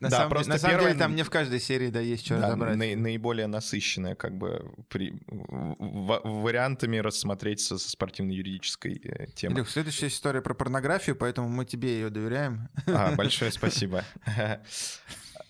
На, 0.00 0.08
да, 0.08 0.16
самом, 0.16 0.30
просто 0.30 0.52
на 0.52 0.58
самом 0.58 0.76
первая... 0.76 0.92
деле 0.92 1.04
там 1.04 1.14
не 1.14 1.22
в 1.22 1.30
каждой 1.30 1.60
серии 1.60 1.88
да, 1.88 2.00
есть 2.00 2.24
что 2.24 2.38
да, 2.38 2.46
разобрать. 2.46 2.76
На, 2.76 2.96
наиболее 2.96 3.46
насыщенная 3.46 4.14
как 4.14 4.34
бы 4.34 4.72
при, 4.88 5.12
в, 5.26 6.20
вариантами 6.24 6.96
рассмотреть 6.96 7.60
со, 7.60 7.76
со 7.76 7.90
спортивно-юридической 7.90 8.98
э, 9.04 9.26
темой. 9.34 9.56
Илюх, 9.56 9.68
следующая 9.68 10.06
история 10.06 10.40
про 10.40 10.54
порнографию, 10.54 11.16
поэтому 11.16 11.50
мы 11.50 11.66
тебе 11.66 11.92
ее 12.00 12.08
доверяем. 12.08 12.70
А, 12.86 13.14
большое 13.14 13.52
спасибо. 13.52 14.04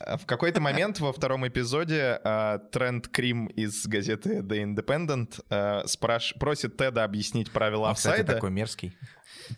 В 0.00 0.24
какой-то 0.24 0.60
момент 0.60 0.98
во 1.00 1.12
втором 1.12 1.46
эпизоде 1.46 2.20
э, 2.24 2.58
Трент 2.72 3.08
Крим 3.08 3.46
из 3.46 3.86
газеты 3.86 4.38
The 4.38 4.64
Independent 4.64 5.44
э, 5.50 5.86
спраш... 5.86 6.34
просит 6.38 6.78
Теда 6.78 7.04
объяснить 7.04 7.50
правила 7.50 7.90
офсайда. 7.90 8.22
Кстати, 8.22 8.34
такой 8.34 8.50
мерзкий. 8.50 8.96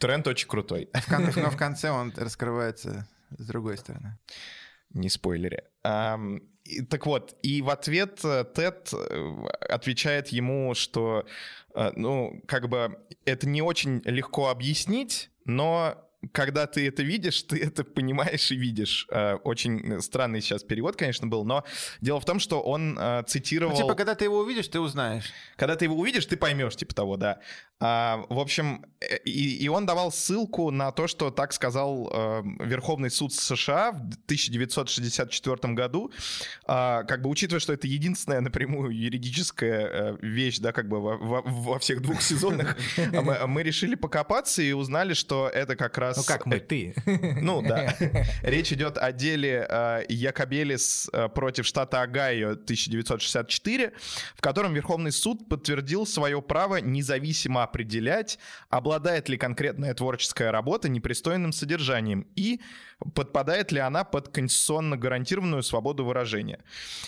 Тренд 0.01 0.27
очень 0.27 0.49
крутой. 0.49 0.89
В 0.93 1.07
кон... 1.09 1.31
Но 1.37 1.51
в 1.51 1.57
конце 1.59 1.91
он 1.91 2.13
раскрывается 2.17 3.07
с 3.31 3.47
другой 3.47 3.79
стороны. 3.79 4.19
Не 4.91 5.09
спойлери. 5.09 5.63
Um, 5.85 6.43
и, 6.65 6.83
так 6.83 7.07
вот, 7.07 7.37
и 7.43 7.63
в 7.63 7.71
ответ 7.71 8.21
э, 8.25 8.45
Тед 8.53 8.93
э, 8.93 9.47
отвечает 9.69 10.29
ему, 10.29 10.75
что, 10.75 11.25
ну, 11.95 12.43
как 12.47 12.69
бы 12.69 12.99
это 13.25 13.49
не 13.49 13.63
очень 13.63 14.03
легко 14.05 14.49
объяснить, 14.49 15.31
но 15.45 16.05
когда 16.31 16.67
ты 16.67 16.87
это 16.87 17.03
видишь, 17.03 17.43
ты 17.43 17.59
это 17.59 17.83
понимаешь 17.85 18.53
и 18.53 18.57
видишь. 18.57 19.07
Э, 19.11 19.35
очень 19.43 20.01
странный 20.01 20.41
сейчас 20.41 20.63
перевод, 20.63 20.97
конечно, 20.97 21.27
был, 21.27 21.45
но 21.45 21.65
дело 22.01 22.21
в 22.21 22.25
том, 22.25 22.39
что 22.39 22.61
он 22.61 22.97
э, 22.99 23.25
цитировал... 23.27 23.75
Ну, 23.75 23.83
типа, 23.83 23.95
когда 23.95 24.15
ты 24.15 24.25
его 24.25 24.39
увидишь, 24.39 24.69
ты 24.69 24.79
узнаешь. 24.79 25.33
Когда 25.57 25.75
ты 25.75 25.87
его 25.87 25.97
увидишь, 25.97 26.27
ты 26.27 26.37
поймешь, 26.37 26.77
типа 26.77 26.95
того, 26.95 27.17
да. 27.17 27.41
А, 27.81 28.25
в 28.29 28.39
общем, 28.39 28.85
э, 29.01 29.17
и, 29.25 29.57
и 29.65 29.69
он 29.69 29.85
давал 29.85 30.13
ссылку 30.13 30.71
на 30.71 30.93
то, 30.93 31.09
что 31.09 31.31
так 31.31 31.53
сказал 31.53 31.83
Верховный 32.61 33.11
суд 33.11 33.35
США 33.35 33.91
в 33.91 33.97
1964 33.97 35.75
году, 35.75 36.13
э, 36.69 37.03
как 37.09 37.23
бы 37.23 37.31
учитывая, 37.31 37.61
что 37.61 37.73
это 37.73 37.89
единственная 37.89 38.41
напрямую 38.41 38.91
юридическая 38.91 40.17
вещь, 40.23 40.59
да, 40.59 40.73
как 40.73 40.89
бы 40.89 41.01
во, 41.01 41.17
во, 41.17 41.43
во 41.43 41.79
всех 41.81 42.03
двух 42.03 42.23
сезонах, 42.23 42.77
мы, 43.13 43.47
мы 43.47 43.63
решили 43.65 43.97
покопаться 43.97 44.63
и 44.63 44.73
узнали, 44.73 45.15
что 45.15 45.49
это 45.49 45.75
как 45.75 45.99
раз... 45.99 46.12
Ну 46.17 46.25
как 46.25 46.47
мы, 46.47 46.61
ты. 46.61 46.95
Ну 47.41 47.63
да. 47.63 47.95
Речь 48.43 48.73
идет 48.73 48.99
о 48.99 49.13
деле 49.13 49.67
э, 49.69 50.05
Якобелис 50.09 51.11
э, 51.13 51.29
против 51.29 51.67
штата 51.67 52.03
Огайо 52.03 52.53
1964, 52.53 53.93
в 54.35 54.41
котором 54.41 54.75
Верховный 54.75 55.13
суд 55.13 55.49
подтвердил 55.49 56.07
свое 56.07 56.41
право 56.43 56.77
независимо 56.77 57.63
определять, 57.63 58.39
обладает 58.71 59.29
ли 59.29 59.37
конкретная 59.37 59.95
творческая 59.95 60.51
работа 60.51 60.89
непристойным 60.89 61.53
содержанием 61.53 62.27
и 62.37 62.61
подпадает 63.15 63.73
ли 63.73 63.81
она 63.81 64.05
под 64.05 64.29
конституционно 64.29 64.97
гарантированную 64.97 65.63
свободу 65.63 66.05
выражения. 66.05 66.61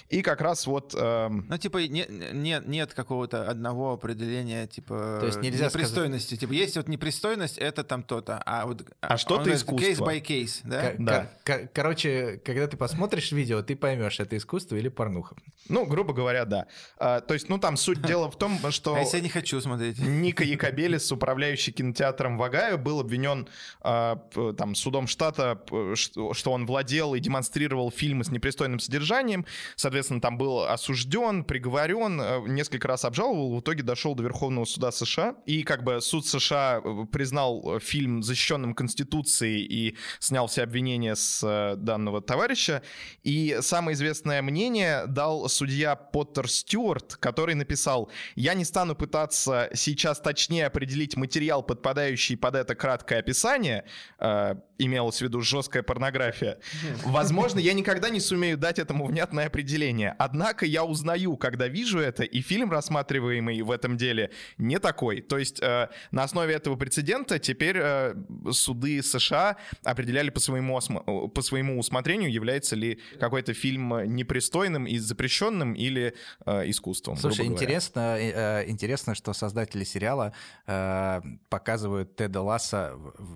И 0.08 0.22
как 0.22 0.40
раз 0.40 0.66
вот... 0.66 0.94
Эм... 0.94 1.46
Ну, 1.48 1.58
типа, 1.58 1.78
нет, 1.86 2.08
нет, 2.32 2.66
нет 2.66 2.94
какого-то 2.94 3.48
одного 3.48 3.92
определения, 3.92 4.66
типа, 4.66 5.18
То 5.20 5.26
есть 5.26 5.40
нельзя 5.40 5.66
непристойности. 5.66 6.34
Сказать... 6.34 6.40
Типа, 6.40 6.52
есть 6.52 6.76
вот 6.76 6.88
непристойность, 6.88 7.58
это 7.58 7.84
там 7.84 8.02
то-то, 8.02 8.42
а 8.44 8.66
вот... 8.66 8.84
А 9.00 9.16
что-то 9.16 9.52
искусство. 9.52 9.86
Case 9.86 9.98
by 9.98 10.22
case, 10.22 10.60
да? 10.64 10.90
К- 10.90 10.96
да. 10.98 11.30
К- 11.44 11.70
короче, 11.72 12.40
когда 12.44 12.66
ты 12.66 12.76
посмотришь 12.76 13.32
видео, 13.32 13.62
ты 13.62 13.76
поймешь, 13.76 14.20
это 14.20 14.36
искусство 14.36 14.76
или 14.76 14.88
порнуха. 14.88 15.36
Ну, 15.68 15.86
грубо 15.86 16.12
говоря, 16.12 16.44
да. 16.44 16.66
А, 16.98 17.20
то 17.20 17.34
есть, 17.34 17.48
ну, 17.48 17.58
там 17.58 17.76
суть 17.76 18.02
дела 18.02 18.30
в 18.30 18.36
том, 18.36 18.58
что... 18.70 18.94
А 18.94 19.00
если 19.00 19.18
я 19.18 19.22
не 19.22 19.28
хочу 19.28 19.60
смотреть? 19.60 19.98
Ника 19.98 20.44
Якобелис, 20.44 21.10
управляющий 21.12 21.72
кинотеатром 21.72 22.38
Вагаю, 22.38 22.78
был 22.78 23.00
обвинен 23.00 23.48
а, 23.80 24.16
там 24.56 24.74
судом 24.74 25.06
штата 25.06 25.60
что 25.94 26.52
он 26.52 26.66
владел 26.66 27.14
и 27.14 27.20
демонстрировал 27.20 27.90
фильмы 27.90 28.24
с 28.24 28.30
непристойным 28.30 28.78
содержанием. 28.78 29.46
Соответственно, 29.76 30.20
там 30.20 30.38
был 30.38 30.64
осужден, 30.64 31.44
приговорен, 31.44 32.20
э, 32.20 32.40
несколько 32.48 32.88
раз 32.88 33.04
обжаловал, 33.04 33.56
в 33.56 33.60
итоге 33.60 33.82
дошел 33.82 34.14
до 34.14 34.22
Верховного 34.22 34.64
суда 34.64 34.92
США. 34.92 35.36
И 35.46 35.62
как 35.62 35.84
бы 35.84 36.00
суд 36.00 36.26
США 36.26 36.80
э, 36.84 37.06
признал 37.10 37.78
фильм 37.80 38.22
защищенным 38.22 38.74
Конституцией 38.74 39.64
и 39.64 39.96
снял 40.18 40.46
все 40.46 40.62
обвинения 40.62 41.16
с 41.16 41.42
э, 41.42 41.76
данного 41.76 42.20
товарища. 42.20 42.82
И 43.22 43.58
самое 43.60 43.94
известное 43.94 44.42
мнение 44.42 45.06
дал 45.06 45.48
судья 45.48 45.96
Поттер 45.96 46.48
Стюарт, 46.48 47.16
который 47.16 47.54
написал, 47.54 48.10
я 48.34 48.54
не 48.54 48.64
стану 48.64 48.94
пытаться 48.94 49.70
сейчас 49.74 50.20
точнее 50.20 50.66
определить 50.66 51.16
материал, 51.16 51.62
подпадающий 51.62 52.36
под 52.36 52.56
это 52.56 52.74
краткое 52.74 53.18
описание, 53.18 53.84
э, 54.18 54.54
имелось 54.78 55.18
в 55.18 55.22
виду 55.22 55.40
жесткая 55.40 55.82
порнография. 55.82 56.58
Возможно, 57.04 57.58
я 57.58 57.72
никогда 57.72 58.08
не 58.08 58.20
сумею 58.20 58.58
дать 58.58 58.78
этому 58.78 59.06
внятное 59.06 59.46
определение. 59.46 60.14
Однако 60.18 60.66
я 60.66 60.84
узнаю, 60.84 61.36
когда 61.36 61.68
вижу 61.68 61.98
это, 61.98 62.22
и 62.22 62.40
фильм, 62.40 62.70
рассматриваемый 62.70 63.62
в 63.62 63.70
этом 63.70 63.96
деле, 63.96 64.30
не 64.58 64.78
такой. 64.78 65.20
То 65.20 65.38
есть 65.38 65.60
э, 65.62 65.88
на 66.10 66.22
основе 66.24 66.54
этого 66.54 66.76
прецедента 66.76 67.38
теперь 67.38 67.76
э, 67.78 68.14
суды 68.50 69.02
США 69.02 69.56
определяли 69.84 70.30
по 70.30 70.40
своему, 70.40 70.76
осма- 70.76 71.28
по 71.28 71.42
своему 71.42 71.78
усмотрению, 71.78 72.32
является 72.32 72.76
ли 72.76 73.00
какой-то 73.18 73.54
фильм 73.54 74.14
непристойным 74.14 74.86
и 74.86 74.98
запрещенным 74.98 75.74
или 75.74 76.14
э, 76.46 76.70
искусством. 76.70 77.16
Слушай, 77.16 77.46
интересно, 77.46 78.16
э, 78.18 78.64
интересно, 78.68 79.14
что 79.14 79.32
создатели 79.32 79.84
сериала 79.84 80.32
э, 80.66 81.20
показывают 81.48 82.16
Теда 82.16 82.40
Ласса 82.40 82.94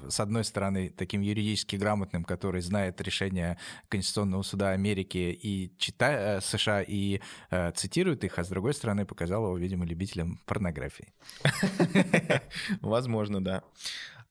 с 0.09 0.21
одной 0.21 0.45
стороны 0.45 0.91
таким 0.91 1.21
юридически 1.29 1.77
грамотным, 1.77 2.25
который 2.25 2.61
знает 2.61 3.01
решение 3.01 3.59
Конституционного 3.89 4.43
суда 4.43 4.71
Америки 4.71 5.39
и 5.43 5.73
читает 5.79 6.43
э, 6.43 6.47
США 6.47 6.83
и 6.83 7.21
э, 7.51 7.73
цитирует 7.73 8.25
их, 8.25 8.39
а 8.39 8.45
с 8.45 8.49
другой 8.49 8.75
стороны 8.75 9.05
показал 9.05 9.45
его, 9.45 9.59
видимо, 9.59 9.87
любителям 9.87 10.41
порнографии. 10.47 11.13
Возможно, 12.81 13.43
да. 13.43 13.63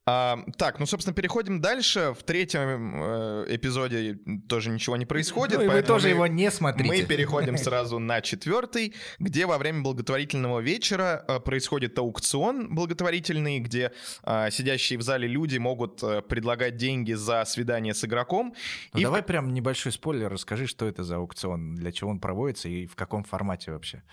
А, 0.10 0.39
так, 0.56 0.80
ну, 0.80 0.86
собственно, 0.86 1.13
переходим 1.13 1.60
дальше. 1.60 2.15
В 2.17 2.24
третьем 2.24 3.04
э, 3.04 3.46
эпизоде 3.50 4.17
тоже 4.48 4.70
ничего 4.70 4.96
не 4.96 5.06
происходит. 5.06 5.58
Ну, 5.58 5.65
и 5.65 5.67
вы 5.67 5.82
тоже 5.82 6.08
мы, 6.08 6.13
его 6.13 6.28
не 6.28 6.50
смотрите. 6.50 6.89
Мы 6.89 7.04
переходим 7.04 7.58
сразу 7.58 8.00
на 8.00 8.22
четвертый, 8.22 8.96
где 9.20 9.46
во 9.46 9.58
время 9.58 9.82
благотворительного 9.82 10.62
вечера 10.62 11.26
э, 11.28 11.41
происходит 11.41 12.00
аукцион 12.00 12.74
благотворительный, 12.74 13.60
где 13.60 13.91
э, 14.24 14.50
сидящие 14.50 14.98
в 14.98 15.02
зале 15.02 15.28
люди 15.28 15.58
могут 15.58 16.02
э, 16.02 16.22
предлагать 16.22 16.78
деньги 16.78 17.12
за 17.12 17.43
свидание 17.43 17.93
с 17.93 18.06
игроком. 18.06 18.56
Ну, 18.93 19.00
и 19.02 19.04
давай 19.04 19.22
в... 19.22 19.26
прям 19.26 19.54
небольшой 19.54 19.91
спойлер, 19.91 20.32
расскажи, 20.32 20.67
что 20.67 20.88
это 20.88 21.04
за 21.04 21.17
аукцион, 21.17 21.76
для 21.76 21.91
чего 21.91 22.12
он 22.12 22.22
проводится 22.22 22.70
и 22.70 22.86
в 22.86 22.96
каком 22.96 23.26
формате 23.26 23.74
вообще. 23.74 24.04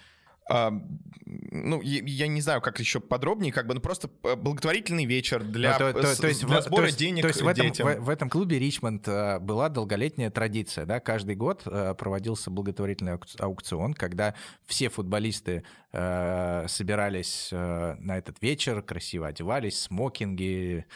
А, 0.48 0.72
ну, 1.24 1.80
я, 1.80 2.02
я 2.04 2.26
не 2.26 2.40
знаю, 2.40 2.60
как 2.60 2.78
еще 2.78 3.00
подробнее, 3.00 3.52
как 3.52 3.66
бы, 3.66 3.74
ну 3.74 3.80
просто 3.80 4.10
э, 4.24 4.36
благотворительный 4.36 5.06
вечер 5.06 5.42
для, 5.42 5.72
ну, 5.72 5.78
то, 5.78 5.92
то, 5.92 6.20
то 6.20 6.26
есть, 6.28 6.44
для 6.44 6.60
сбора 6.60 6.82
то 6.82 6.86
есть, 6.86 6.98
денег 6.98 7.22
то 7.22 7.28
есть 7.28 7.40
в 7.40 7.48
этом, 7.48 7.66
детям. 7.66 7.88
В, 7.88 8.00
в 8.04 8.08
этом 8.10 8.28
клубе 8.28 8.58
Ричмонд 8.58 9.08
uh, 9.08 9.40
была 9.40 9.70
долголетняя 9.70 10.30
традиция, 10.30 10.84
да, 10.84 11.00
каждый 11.00 11.34
год 11.34 11.62
uh, 11.64 11.94
проводился 11.94 12.50
благотворительный 12.50 13.18
аукцион, 13.38 13.94
когда 13.94 14.34
все 14.66 14.90
футболисты 14.90 15.64
uh, 15.94 16.68
собирались 16.68 17.48
на 17.52 18.18
этот 18.18 18.42
вечер, 18.42 18.82
красиво 18.82 19.28
одевались, 19.28 19.80
смокинги, 19.82 20.86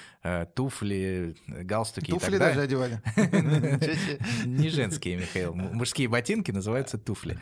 туфли, 0.55 1.37
галстуки 1.47 2.11
туфли 2.11 2.37
и 2.37 2.39
так 2.39 2.49
даже 2.49 2.61
одевали. 2.63 3.01
Не 4.45 4.69
женские, 4.69 5.17
Михаил, 5.17 5.55
мужские 5.55 6.09
ботинки 6.09 6.51
называются 6.51 6.99
туфли. 6.99 7.39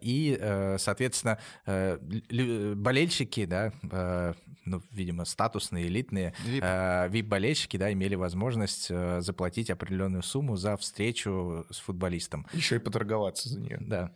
И, 0.00 0.76
соответственно, 0.78 1.38
э, 1.66 2.74
болельщики, 2.74 3.44
да, 3.44 3.72
э, 3.90 4.34
ну, 4.64 4.82
видимо, 4.90 5.24
статусные, 5.24 5.86
элитные, 5.86 6.34
VIP-болельщики, 6.44 7.76
э, 7.76 7.80
да, 7.80 7.92
имели 7.92 8.14
возможность 8.14 8.88
заплатить 8.88 9.70
определенную 9.70 10.22
сумму 10.22 10.56
за 10.56 10.76
встречу 10.76 11.66
с 11.70 11.78
футболистом. 11.78 12.46
Еще 12.52 12.76
и 12.76 12.78
поторговаться 12.78 13.48
за 13.48 13.60
нее. 13.60 13.78
Да. 13.80 14.12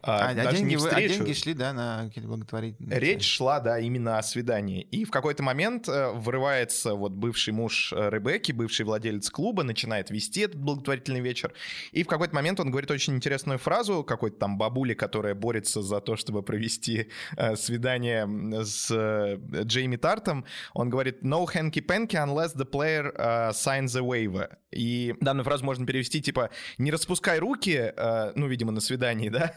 А, 0.00 0.28
а, 0.28 0.30
а, 0.30 0.52
деньги, 0.52 0.76
а 0.76 1.08
деньги 1.08 1.32
шли, 1.32 1.54
да, 1.54 1.72
на 1.72 2.04
какие-то 2.06 2.28
благотворительные... 2.28 3.00
Речь 3.00 3.24
шла, 3.24 3.58
да, 3.58 3.80
именно 3.80 4.18
о 4.18 4.22
свидании. 4.22 4.82
И 4.82 5.04
в 5.04 5.10
какой-то 5.10 5.42
момент 5.42 5.88
э, 5.88 6.12
врывается 6.12 6.94
вот 6.94 7.12
бывший 7.12 7.52
муж 7.52 7.92
э, 7.92 8.08
Ребекки, 8.08 8.52
бывший 8.52 8.86
владелец 8.86 9.28
клуба, 9.28 9.64
начинает 9.64 10.10
вести 10.10 10.42
этот 10.42 10.60
благотворительный 10.60 11.20
вечер. 11.20 11.52
И 11.90 12.04
в 12.04 12.06
какой-то 12.06 12.32
момент 12.32 12.60
он 12.60 12.70
говорит 12.70 12.92
очень 12.92 13.16
интересную 13.16 13.58
фразу 13.58 14.04
какой-то 14.04 14.38
там 14.38 14.56
бабули, 14.56 14.94
которая 14.94 15.34
борется 15.34 15.82
за 15.82 16.00
то, 16.00 16.14
чтобы 16.14 16.44
провести 16.44 17.10
э, 17.36 17.56
свидание 17.56 18.28
с 18.64 18.90
э, 18.92 19.38
Джейми 19.64 19.96
Тартом. 19.96 20.44
Он 20.74 20.90
говорит 20.90 21.22
«No 21.24 21.44
hanky-panky 21.44 22.14
unless 22.14 22.54
the 22.54 22.64
player 22.70 23.12
uh, 23.16 23.50
signs 23.50 23.96
a 23.96 24.00
waiver». 24.00 24.48
И 24.70 25.14
данную 25.20 25.44
фразу 25.44 25.64
можно 25.64 25.86
перевести 25.86 26.20
типа 26.20 26.50
«Не 26.76 26.90
распускай 26.90 27.38
руки», 27.38 27.92
э, 27.96 28.32
ну, 28.34 28.46
видимо, 28.46 28.70
на 28.70 28.80
свидании, 28.80 29.28
да, 29.30 29.54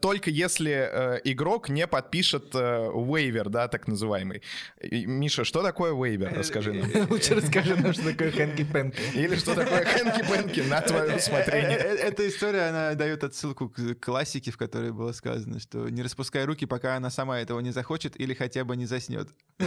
только 0.00 0.30
если 0.30 0.72
э, 0.72 1.20
игрок 1.24 1.68
не 1.68 1.86
подпишет 1.86 2.54
вейвер, 2.54 3.48
да, 3.48 3.68
так 3.68 3.88
называемый. 3.88 4.42
Миша, 4.82 5.44
что 5.44 5.62
такое 5.62 5.92
вейвер? 5.94 6.32
Расскажи 6.34 6.72
нам. 6.72 6.90
Лучше 7.10 7.34
расскажи 7.34 7.76
нам, 7.76 7.92
что 7.92 8.04
такое 8.04 8.30
хэнки-пэнки. 8.30 9.00
Или 9.14 9.36
что 9.36 9.54
такое 9.54 9.84
хэнки-пэнки, 9.84 10.60
на 10.60 10.80
твое 10.80 11.16
усмотрение. 11.16 11.76
Эта 11.76 12.28
история, 12.28 12.68
она 12.68 12.94
дает 12.94 13.24
отсылку 13.24 13.68
к 13.68 13.94
классике, 14.00 14.50
в 14.50 14.56
которой 14.56 14.92
было 14.92 15.12
сказано, 15.12 15.60
что 15.60 15.88
не 15.88 16.02
распускай 16.02 16.44
руки, 16.44 16.66
пока 16.66 16.96
она 16.96 17.10
сама 17.10 17.40
этого 17.40 17.60
не 17.60 17.70
захочет 17.70 18.18
или 18.20 18.34
хотя 18.34 18.64
бы 18.64 18.76
не 18.76 18.86
заснет. 18.86 19.28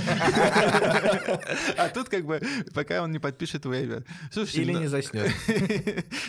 А 1.77 1.89
тут 1.89 2.09
как 2.09 2.25
бы 2.25 2.41
пока 2.73 3.03
он 3.03 3.11
не 3.11 3.19
подпишет 3.19 3.65
вейвер. 3.65 4.03
Или 4.53 4.73
не 4.73 4.87
заснет. 4.87 5.31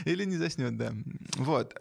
Или 0.05 0.25
не 0.25 0.37
заснет, 0.37 0.77
да. 0.77 0.93
Вот 1.37 1.75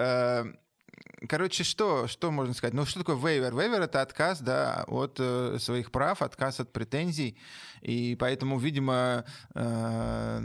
короче, 1.28 1.64
что, 1.64 2.08
что 2.08 2.32
можно 2.32 2.54
сказать? 2.54 2.74
Ну, 2.74 2.86
что 2.86 3.00
такое 3.00 3.16
вейвер? 3.16 3.56
Вейвер— 3.56 3.82
это 3.84 4.02
отказ, 4.02 4.40
да, 4.40 4.84
от 4.88 5.18
э, 5.20 5.58
своих 5.60 5.92
прав, 5.92 6.22
отказ 6.22 6.60
от 6.60 6.72
претензий. 6.72 7.38
И 7.88 8.18
поэтому, 8.20 8.60
видимо... 8.60 9.24
Э, 9.56 10.42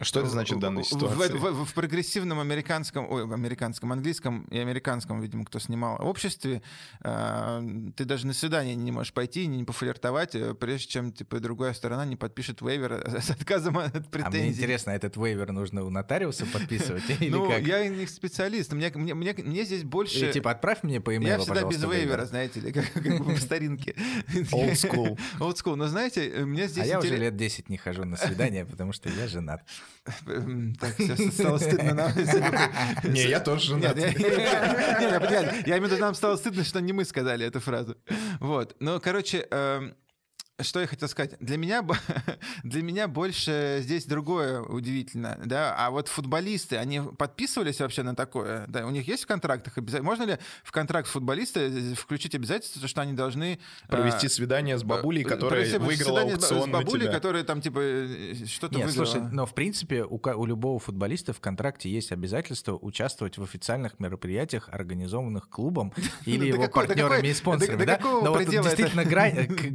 что 0.00 0.18
это 0.18 0.28
значит 0.28 0.56
в 0.56 0.60
данной 0.60 0.82
ситуации? 0.82 1.38
В, 1.38 1.40
в, 1.40 1.64
в 1.64 1.74
прогрессивном 1.74 2.40
американском, 2.40 3.08
ой, 3.08 3.22
американском, 3.22 3.92
английском 3.92 4.42
и 4.50 4.58
американском, 4.58 5.20
видимо, 5.20 5.44
кто 5.44 5.60
снимал 5.60 6.04
обществе, 6.04 6.60
э, 7.04 7.62
ты 7.94 8.04
даже 8.04 8.26
на 8.26 8.32
свидание 8.32 8.74
не 8.74 8.90
можешь 8.90 9.12
пойти, 9.12 9.46
не 9.46 9.62
пофлиртовать, 9.62 10.34
э, 10.34 10.54
прежде 10.54 10.88
чем 10.88 11.12
типа 11.12 11.38
другая 11.38 11.72
сторона 11.72 12.04
не 12.04 12.16
подпишет 12.16 12.60
вейвер 12.62 12.94
с 13.22 13.30
отказом 13.30 13.78
от 13.78 14.10
претензий. 14.10 14.38
А 14.38 14.42
мне 14.42 14.48
интересно, 14.48 14.90
этот 14.90 15.16
вейвер 15.16 15.52
нужно 15.52 15.84
у 15.84 15.90
нотариуса 15.90 16.46
подписывать 16.46 17.08
или 17.20 17.30
Ну, 17.30 17.48
как? 17.48 17.62
я 17.62 17.86
не 17.86 18.08
специалист, 18.08 18.72
мне, 18.72 18.90
мне, 18.92 19.14
мне, 19.14 19.34
мне 19.34 19.64
здесь 19.64 19.84
больше... 19.84 20.30
И, 20.30 20.32
типа, 20.32 20.50
отправь 20.50 20.82
мне 20.82 21.00
по 21.00 21.14
имейлу, 21.14 21.38
Я 21.38 21.38
всегда 21.38 21.62
без 21.62 21.84
вейвера, 21.84 22.24
знаете 22.24 22.58
ли, 22.58 22.72
как, 22.72 22.92
как 22.92 23.18
бы 23.18 23.34
по 23.34 23.40
старинке. 23.40 23.94
Old 24.50 24.72
school. 24.72 25.16
Old 25.38 25.54
school. 25.54 25.76
Но 25.76 25.86
знаете, 25.86 26.44
мне 26.44 26.71
здесь... 26.72 26.84
А 26.84 26.86
я 26.86 26.98
уже 26.98 27.16
лет 27.16 27.36
10 27.36 27.68
не 27.68 27.76
хожу 27.76 28.04
на 28.04 28.16
свидание, 28.16 28.64
потому 28.66 28.92
что 28.92 29.08
я 29.08 29.28
женат. 29.28 29.62
Так, 30.04 30.94
сейчас 30.98 31.34
стало 31.34 31.58
стыдно 31.58 31.94
нам. 31.94 32.12
Не, 33.04 33.28
я 33.28 33.40
тоже 33.40 33.68
женат. 33.68 33.96
Я 35.66 35.78
имею 35.78 35.82
в 35.82 35.86
виду, 35.86 35.98
нам 35.98 36.14
стало 36.14 36.36
стыдно, 36.36 36.64
что 36.64 36.80
не 36.80 36.92
мы 36.92 37.04
сказали 37.04 37.46
эту 37.46 37.60
фразу. 37.60 37.96
Вот. 38.40 38.76
Ну, 38.80 39.00
короче, 39.00 39.46
эм, 39.50 39.94
что 40.62 40.80
я 40.80 40.86
хотел 40.86 41.08
сказать? 41.08 41.36
Для 41.40 41.56
меня, 41.56 41.84
для 42.62 42.82
меня 42.82 43.08
больше 43.08 43.78
здесь 43.80 44.04
другое 44.04 44.60
удивительно, 44.60 45.38
да, 45.44 45.74
а 45.76 45.90
вот 45.90 46.08
футболисты, 46.08 46.76
они 46.76 47.00
подписывались 47.00 47.80
вообще 47.80 48.02
на 48.02 48.14
такое, 48.14 48.66
да, 48.68 48.86
у 48.86 48.90
них 48.90 49.06
есть 49.08 49.24
в 49.24 49.26
контрактах 49.26 49.78
обязательно, 49.78 50.08
можно 50.08 50.24
ли 50.24 50.38
в 50.64 50.72
контракт 50.72 51.08
футболиста 51.08 51.60
э, 51.60 51.94
включить 51.94 52.34
обязательство, 52.34 52.86
что 52.86 53.00
они 53.00 53.12
должны... 53.12 53.58
Провести 53.88 54.26
а, 54.26 54.30
свидание 54.30 54.78
с 54.78 54.84
бабулей, 54.84 55.24
которая 55.24 55.78
выиграла 55.78 56.22
аукцион 56.22 56.68
с 56.68 56.72
бабулей, 56.72 57.10
которая 57.10 57.44
там, 57.44 57.60
типа, 57.60 57.78
э, 57.80 58.34
что-то 58.46 58.76
Нет, 58.76 58.86
выиграла. 58.86 59.06
слушай, 59.06 59.28
но 59.30 59.46
в 59.46 59.54
принципе 59.54 60.04
у, 60.04 60.20
у 60.22 60.46
любого 60.46 60.78
футболиста 60.78 61.32
в 61.32 61.40
контракте 61.40 61.90
есть 61.90 62.12
обязательство 62.12 62.78
участвовать 62.80 63.38
в 63.38 63.42
официальных 63.42 63.98
мероприятиях, 63.98 64.68
организованных 64.70 65.48
клубом 65.48 65.92
или 66.26 66.46
его 66.46 66.68
партнерами 66.68 67.28
и 67.28 67.34
спонсорами, 67.34 67.84
да? 67.84 67.98
Но 68.02 68.32
вот 68.32 68.44
действительно 68.46 69.04
грань 69.04 69.32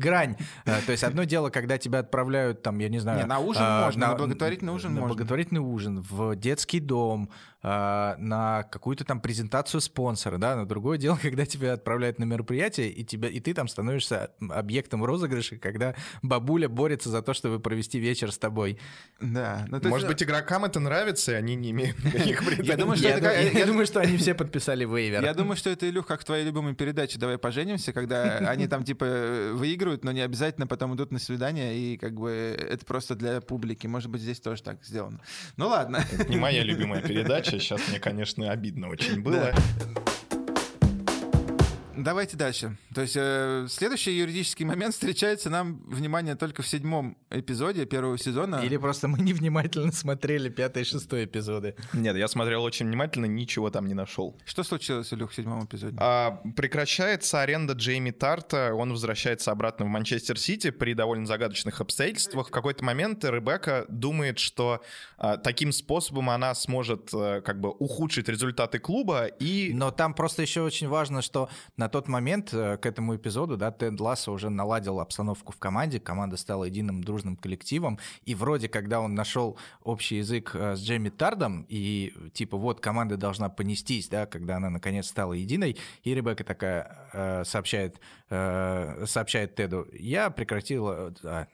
то 0.85 0.91
есть 0.91 1.03
одно 1.03 1.23
дело, 1.23 1.49
когда 1.49 1.77
тебя 1.77 1.99
отправляют, 1.99 2.61
там, 2.61 2.79
я 2.79 2.89
не 2.89 2.99
знаю... 2.99 3.19
Не, 3.19 3.25
на 3.25 3.39
ужин 3.39 3.63
а, 3.65 3.85
можно, 3.85 4.01
на, 4.01 4.11
на 4.11 4.17
благотворительный 4.17 4.73
ужин 4.73 4.93
на 4.93 5.01
можно. 5.01 5.15
благотворительный 5.15 5.61
ужин, 5.61 6.01
в 6.01 6.35
детский 6.35 6.79
дом, 6.79 7.29
а, 7.63 8.15
на 8.19 8.63
какую-то 8.63 9.03
там 9.03 9.19
презентацию 9.19 9.81
спонсора, 9.81 10.37
да, 10.37 10.55
но 10.55 10.65
другое 10.65 10.97
дело, 10.97 11.17
когда 11.21 11.45
тебя 11.45 11.73
отправляют 11.73 12.19
на 12.19 12.23
мероприятие, 12.23 12.89
и, 12.91 13.03
тебя, 13.03 13.29
и 13.29 13.39
ты 13.39 13.53
там 13.53 13.67
становишься 13.67 14.31
объектом 14.39 15.03
розыгрыша, 15.03 15.57
когда 15.57 15.95
бабуля 16.21 16.69
борется 16.69 17.09
за 17.09 17.21
то, 17.21 17.33
чтобы 17.33 17.59
провести 17.59 17.99
вечер 17.99 18.31
с 18.31 18.37
тобой. 18.37 18.79
Да. 19.19 19.65
Ну, 19.69 19.79
Может 19.83 19.93
есть... 19.93 20.07
быть, 20.07 20.23
игрокам 20.23 20.65
это 20.65 20.79
нравится, 20.79 21.31
и 21.31 21.35
они 21.35 21.55
не 21.55 21.71
имеют 21.71 21.97
никаких 22.03 22.45
претензий. 22.45 22.69
Я 22.69 22.77
думаю, 22.77 22.97
что 22.97 23.07
я 23.07 23.65
думаю, 23.65 23.85
что 23.87 23.99
они 24.01 24.17
все 24.17 24.35
подписали 24.35 24.85
вейвер. 24.85 25.23
Я 25.23 25.33
думаю, 25.33 25.57
что 25.57 25.69
это, 25.69 25.89
Илюх, 25.89 26.05
как 26.05 26.21
в 26.21 26.25
твоей 26.25 26.45
любимой 26.45 26.75
передаче 26.75 27.17
«Давай 27.17 27.37
поженимся», 27.37 27.91
когда 27.91 28.37
они 28.37 28.67
там 28.67 28.83
типа 28.83 29.51
выигрывают, 29.53 30.03
но 30.03 30.11
не 30.11 30.21
обязательно 30.21 30.66
потом 30.67 30.95
идут 30.95 31.11
на 31.11 31.19
свидание, 31.19 31.77
и 31.77 31.97
как 31.97 32.13
бы 32.19 32.29
это 32.29 32.85
просто 32.85 33.15
для 33.15 33.41
публики. 33.41 33.87
Может 33.87 34.09
быть, 34.09 34.21
здесь 34.21 34.39
тоже 34.39 34.63
так 34.63 34.83
сделано. 34.83 35.19
Ну 35.57 35.67
ладно. 35.67 36.03
Это 36.11 36.29
не 36.29 36.37
моя 36.37 36.63
любимая 36.63 37.01
передача, 37.07 37.59
Сейчас 37.59 37.87
мне, 37.89 37.99
конечно, 37.99 38.51
обидно 38.51 38.89
очень 38.89 39.21
было. 39.21 39.53
Да. 39.53 39.55
Давайте 41.97 42.37
дальше. 42.37 42.77
То 42.93 43.01
есть 43.01 43.15
э, 43.17 43.65
следующий 43.69 44.11
юридический 44.11 44.65
момент 44.65 44.93
встречается 44.93 45.49
нам, 45.49 45.81
внимание, 45.87 46.35
только 46.35 46.61
в 46.61 46.67
седьмом 46.67 47.17
эпизоде 47.31 47.87
первого 47.87 48.19
сезона. 48.19 48.57
Или 48.63 48.77
просто 48.77 49.07
мы 49.07 49.17
невнимательно 49.19 49.91
смотрели 49.91 50.49
пятый 50.49 50.83
и 50.83 50.85
шестой 50.85 51.25
эпизоды. 51.25 51.75
Нет, 51.93 52.15
я 52.15 52.27
смотрел 52.27 52.63
очень 52.63 52.85
внимательно, 52.85 53.25
ничего 53.25 53.71
там 53.71 53.87
не 53.87 53.95
нашел. 53.95 54.39
Что 54.45 54.61
случилось, 54.63 55.11
Илюх, 55.11 55.31
в 55.31 55.35
седьмом 55.35 55.65
эпизоде? 55.65 55.97
А, 55.99 56.39
прекращается 56.55 57.41
аренда 57.41 57.73
Джейми 57.73 58.11
Тарта, 58.11 58.75
он 58.75 58.91
возвращается 58.91 59.51
обратно 59.51 59.85
в 59.85 59.87
Манчестер 59.87 60.37
Сити 60.37 60.69
при 60.69 60.93
довольно 60.93 61.25
загадочных 61.25 61.81
обстоятельствах. 61.81 62.49
В 62.49 62.51
какой-то 62.51 62.85
момент 62.85 63.25
Ребекка 63.25 63.85
думает, 63.89 64.37
что 64.37 64.83
а, 65.17 65.37
таким 65.37 65.71
способом 65.71 66.29
она 66.29 66.53
сможет 66.53 67.09
а, 67.11 67.41
как 67.41 67.59
бы 67.59 67.71
ухудшить 67.71 68.29
результаты 68.29 68.77
клуба 68.77 69.25
и... 69.25 69.71
Но 69.73 69.89
там 69.89 70.13
просто 70.13 70.43
еще 70.43 70.61
очень 70.61 70.87
важно, 70.87 71.23
что 71.23 71.49
на 71.75 71.86
на 71.87 71.89
тот 71.89 72.09
момент 72.09 72.53
э, 72.53 72.75
к 72.75 72.85
этому 72.85 73.15
эпизоду, 73.15 73.55
да, 73.55 73.71
Тед 73.71 73.97
Лассо 74.01 74.33
уже 74.33 74.49
наладил 74.49 74.99
обстановку 74.99 75.53
в 75.53 75.57
команде, 75.57 76.01
команда 76.01 76.35
стала 76.35 76.65
единым 76.65 77.01
дружным 77.01 77.37
коллективом, 77.37 77.97
и 78.25 78.35
вроде, 78.35 78.67
когда 78.67 78.99
он 78.99 79.15
нашел 79.15 79.57
общий 79.83 80.17
язык 80.17 80.51
э, 80.53 80.75
с 80.75 80.81
Джейми 80.81 81.07
Тардом, 81.07 81.65
и 81.69 82.13
типа 82.33 82.57
вот 82.57 82.81
команда 82.81 83.15
должна 83.15 83.47
понестись, 83.47 84.09
да, 84.09 84.25
когда 84.25 84.57
она 84.57 84.69
наконец 84.69 85.07
стала 85.07 85.31
единой, 85.31 85.77
и 86.03 86.13
Ребекка 86.13 86.43
такая 86.43 87.07
э, 87.13 87.43
сообщает, 87.45 88.01
э, 88.29 89.05
сообщает 89.05 89.55
Теду, 89.55 89.87
я 89.93 90.29
прекратила... 90.29 91.13
Э, 91.23 91.45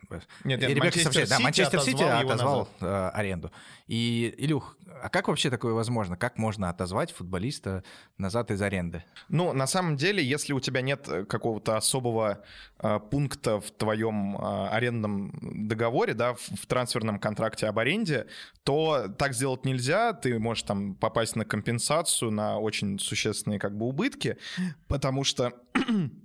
нет, 0.43 0.62
нет, 0.62 0.63
и 0.63 0.74
Ребекка 0.74 0.98
сообщает, 0.98 1.30
да, 1.30 1.39
Манчестер 1.39 1.80
Сити 1.80 2.02
отозвал 2.02 2.67
э, 2.82 3.12
аренду. 3.13 3.52
И, 3.88 4.34
Илюх, 4.38 4.78
а 5.02 5.10
как 5.10 5.28
вообще 5.28 5.50
такое 5.50 5.74
возможно? 5.74 6.15
Как 6.15 6.38
можно 6.38 6.69
отозвать 6.69 7.12
футболиста 7.12 7.84
назад 8.17 8.52
из 8.52 8.62
аренды? 8.62 9.04
Ну, 9.28 9.52
на 9.52 9.67
самом 9.67 9.98
деле, 9.98 10.24
если 10.24 10.54
у 10.54 10.62
тебя 10.62 10.82
нет 10.82 11.08
э, 11.10 11.26
какого-то 11.26 11.76
особого 11.76 12.43
э, 12.80 13.00
пункта 13.12 13.60
в 13.60 13.72
твоем 13.72 14.38
э, 14.38 14.67
арендном 14.69 15.67
договоре, 15.67 16.13
да, 16.13 16.36
в, 16.36 16.39
в 16.39 16.65
трансферном 16.65 17.19
контракте 17.19 17.67
об 17.67 17.80
аренде, 17.80 18.28
то 18.63 19.10
так 19.17 19.34
сделать 19.34 19.65
нельзя. 19.65 20.13
Ты 20.13 20.39
можешь 20.39 20.63
там 20.63 20.96
попасть 20.96 21.36
на 21.36 21.43
компенсацию, 21.43 22.32
на 22.32 22.60
очень 22.60 23.00
существенные 23.00 23.60
как 23.60 23.78
бы 23.78 23.86
убытки, 23.88 24.38
потому 24.88 25.26
что 25.26 25.52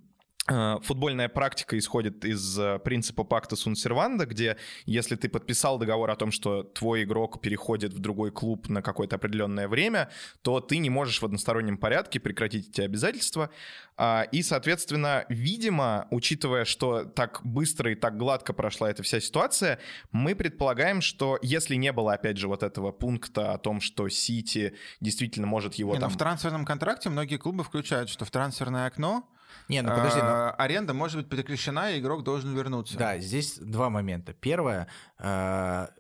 футбольная 0.83 1.29
практика 1.29 1.79
исходит 1.79 2.25
из 2.25 2.59
э, 2.59 2.79
принципа 2.79 3.25
пакта 3.25 3.57
сунсерванда, 3.57 4.27
где 4.27 4.57
если 4.87 5.17
ты 5.17 5.29
подписал 5.29 5.79
договор 5.79 6.11
о 6.11 6.17
том, 6.17 6.33
что 6.33 6.63
твой 6.63 7.05
игрок 7.05 7.41
переходит 7.41 7.93
в 7.93 7.99
другой 7.99 8.31
клуб 8.31 8.69
на 8.69 8.83
какое-то 8.83 9.17
определенное 9.17 9.69
время, 9.69 10.11
то 10.43 10.61
ты 10.61 10.79
не 10.79 10.91
можешь 10.91 11.21
в 11.21 11.25
одностороннем 11.25 11.77
порядке 11.77 12.21
прекратить 12.21 12.69
эти 12.71 12.81
обязательства. 12.81 13.51
А, 13.97 14.23
и, 14.31 14.43
соответственно, 14.43 15.27
видимо, 15.29 16.07
учитывая, 16.11 16.65
что 16.65 17.05
так 17.05 17.41
быстро 17.45 17.93
и 17.93 17.95
так 17.95 18.17
гладко 18.17 18.53
прошла 18.53 18.89
эта 18.91 19.03
вся 19.03 19.21
ситуация, 19.21 19.81
мы 20.13 20.35
предполагаем, 20.35 21.01
что 21.01 21.39
если 21.43 21.75
не 21.75 21.93
было, 21.93 22.15
опять 22.15 22.37
же, 22.37 22.49
вот 22.49 22.63
этого 22.63 22.93
пункта 22.93 23.53
о 23.53 23.59
том, 23.59 23.81
что 23.81 24.09
Сити 24.09 24.75
действительно 25.01 25.47
может 25.47 25.75
его 25.75 25.95
не, 25.95 26.01
там... 26.01 26.11
в 26.11 26.17
трансферном 26.17 26.65
контракте 26.65 27.11
многие 27.11 27.37
клубы 27.37 27.65
включают, 27.65 28.09
что 28.09 28.25
в 28.25 28.31
трансферное 28.31 28.87
окно 28.87 29.29
не, 29.69 29.83
ну 29.83 29.91
подожди. 29.91 30.21
Но... 30.21 30.27
А, 30.27 30.51
аренда 30.53 30.95
может 30.95 31.19
быть 31.19 31.29
прекращена, 31.29 31.93
и 31.93 32.01
игрок 32.01 32.25
должен 32.25 32.55
вернуться. 32.55 32.97
Да, 32.97 33.19
здесь 33.19 33.59
два 33.59 33.91
момента. 33.91 34.33
Первое, 34.33 34.89
а, 35.19 35.91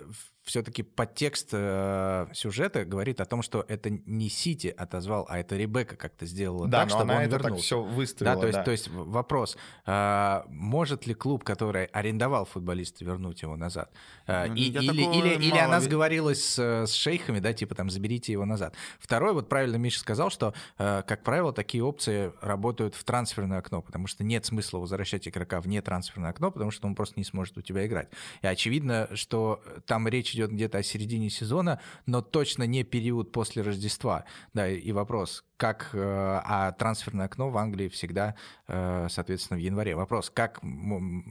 все-таки 0.49 0.83
подтекст 0.83 1.51
э, 1.53 2.27
сюжета 2.33 2.87
говорит 2.87 3.21
о 3.21 3.27
том, 3.27 3.43
что 3.43 3.67
это 3.69 3.91
не 3.91 4.31
Сити 4.31 4.75
отозвал, 4.77 5.27
а 5.29 5.39
это 5.39 5.57
Ребекка 5.59 5.95
как-то 5.95 6.25
сделала 6.25 6.67
да, 6.67 6.81
так, 6.81 6.89
чтобы 6.89 7.03
она 7.03 7.17
он 7.17 7.21
это 7.21 7.33
вернулся. 7.33 7.55
так 7.55 7.63
все 7.63 7.83
выставила. 7.83 8.35
Да, 8.35 8.41
то 8.41 8.47
есть, 8.47 8.59
да. 8.59 8.65
то 8.65 8.71
есть 8.71 8.89
вопрос, 8.89 9.59
э, 9.85 10.43
может 10.49 11.07
ли 11.07 11.13
клуб, 11.13 11.45
который 11.45 11.85
арендовал 11.85 12.47
футболиста, 12.47 13.05
вернуть 13.05 13.43
его 13.43 13.57
назад? 13.57 13.93
Э, 14.27 14.47
ну, 14.47 14.55
и, 14.55 14.71
или 14.71 15.03
или, 15.19 15.35
или 15.35 15.59
она 15.59 15.81
сговорилась 15.81 16.43
с, 16.43 16.87
с 16.87 16.93
шейхами, 16.95 17.41
да, 17.41 17.53
типа 17.53 17.75
там 17.75 17.91
заберите 17.91 18.33
его 18.33 18.47
назад. 18.47 18.75
Второй, 18.99 19.35
вот 19.35 19.51
правильно 19.51 19.77
Миша 19.77 20.01
сказал, 20.01 20.31
что, 20.31 20.55
э, 20.79 21.03
как 21.07 21.25
правило, 21.25 21.53
такие 21.53 21.85
опции 21.85 22.33
работают 22.41 22.95
в 22.95 23.05
трансферное 23.05 23.59
окно, 23.59 23.83
потому 23.83 24.07
что 24.07 24.25
нет 24.25 24.47
смысла 24.47 24.79
возвращать 24.79 25.29
игрока 25.29 25.61
вне 25.61 25.83
трансферное 25.83 26.31
окно, 26.31 26.51
потому 26.51 26.71
что 26.71 26.87
он 26.87 26.95
просто 26.95 27.21
не 27.21 27.25
сможет 27.25 27.59
у 27.59 27.61
тебя 27.61 27.87
играть. 27.87 28.09
И 28.41 28.47
очевидно, 28.47 29.11
что 29.13 29.63
там 29.87 30.09
речь 30.09 30.38
идет 30.39 30.53
где-то 30.53 30.79
о 30.79 30.83
середине 30.83 31.31
сезона, 31.31 31.81
но 32.07 32.23
точно 32.23 32.63
не 32.63 32.85
период 32.85 33.33
после 33.33 33.63
Рождества. 33.63 34.25
Да, 34.55 34.69
и 34.69 34.93
вопрос, 34.93 35.45
как, 35.57 35.91
э, 35.93 35.99
а 36.01 36.73
трансферное 36.73 37.27
окно 37.27 37.51
в 37.51 37.57
Англии 37.59 37.89
всегда, 37.89 38.37
э, 38.69 39.09
соответственно, 39.11 39.59
в 39.59 39.63
январе. 39.63 39.97
Вопрос, 39.97 40.31
как 40.31 40.61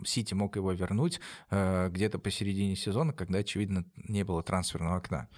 Сити 0.06 0.34
мог 0.34 0.58
его 0.58 0.74
вернуть 0.74 1.22
э, 1.50 1.90
где-то 1.90 2.20
посередине 2.20 2.76
сезона, 2.76 3.14
когда, 3.14 3.40
очевидно, 3.40 3.86
не 3.96 4.24
было 4.24 4.44
трансферного 4.44 4.98
окна. 4.98 5.30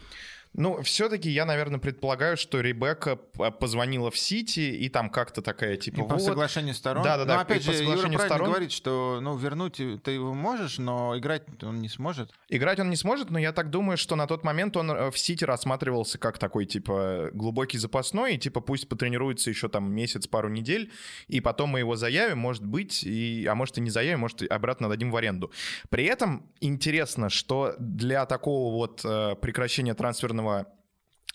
Ну, 0.53 0.81
все-таки 0.81 1.29
я, 1.29 1.45
наверное, 1.45 1.79
предполагаю, 1.79 2.35
что 2.35 2.59
Ребекка 2.59 3.15
позвонила 3.15 4.09
в 4.09 4.17
Сити, 4.17 4.59
и 4.59 4.89
там 4.89 5.09
как-то 5.09 5.41
такая, 5.41 5.77
типа, 5.77 6.01
И 6.01 6.01
по 6.01 6.15
вот... 6.15 6.21
соглашению 6.21 6.73
сторон. 6.73 7.03
Да-да-да, 7.03 7.35
Но 7.35 7.41
опять 7.41 7.63
и 7.63 7.67
по 7.67 7.73
же, 7.73 7.83
Юра 7.83 8.17
сторон. 8.25 8.49
говорит, 8.49 8.71
что 8.71 9.19
ну, 9.21 9.37
вернуть 9.37 9.79
ты 10.03 10.11
его 10.11 10.33
можешь, 10.33 10.79
но 10.79 11.17
играть 11.17 11.43
он 11.61 11.79
не 11.79 11.87
сможет. 11.87 12.31
Играть 12.49 12.79
он 12.79 12.89
не 12.89 12.95
сможет, 12.95 13.29
но 13.29 13.37
я 13.37 13.53
так 13.53 13.69
думаю, 13.69 13.97
что 13.97 14.15
на 14.15 14.25
тот 14.25 14.43
момент 14.43 14.75
он 14.75 14.89
э, 14.91 15.11
в 15.11 15.19
Сити 15.19 15.43
рассматривался 15.43 16.17
как 16.17 16.39
такой, 16.39 16.65
типа, 16.65 17.29
глубокий 17.31 17.77
запасной, 17.77 18.35
и, 18.35 18.37
типа, 18.37 18.59
пусть 18.59 18.89
потренируется 18.89 19.49
еще 19.49 19.69
там 19.69 19.91
месяц, 19.93 20.27
пару 20.27 20.49
недель, 20.49 20.91
и 21.27 21.41
потом 21.41 21.69
мы 21.69 21.79
его 21.79 21.95
заявим, 21.95 22.39
может 22.39 22.65
быть, 22.65 23.03
и, 23.03 23.45
а 23.45 23.53
может 23.55 23.77
и 23.77 23.81
не 23.81 23.91
заявим, 23.91 24.21
может 24.21 24.41
и 24.41 24.47
обратно 24.47 24.89
дадим 24.89 25.11
в 25.11 25.15
аренду. 25.15 25.51
При 25.89 26.05
этом 26.05 26.49
интересно, 26.59 27.29
что 27.29 27.75
для 27.77 28.25
такого 28.25 28.73
вот 28.73 29.01
э, 29.05 29.35
прекращения 29.39 29.93
трансферного 29.93 30.38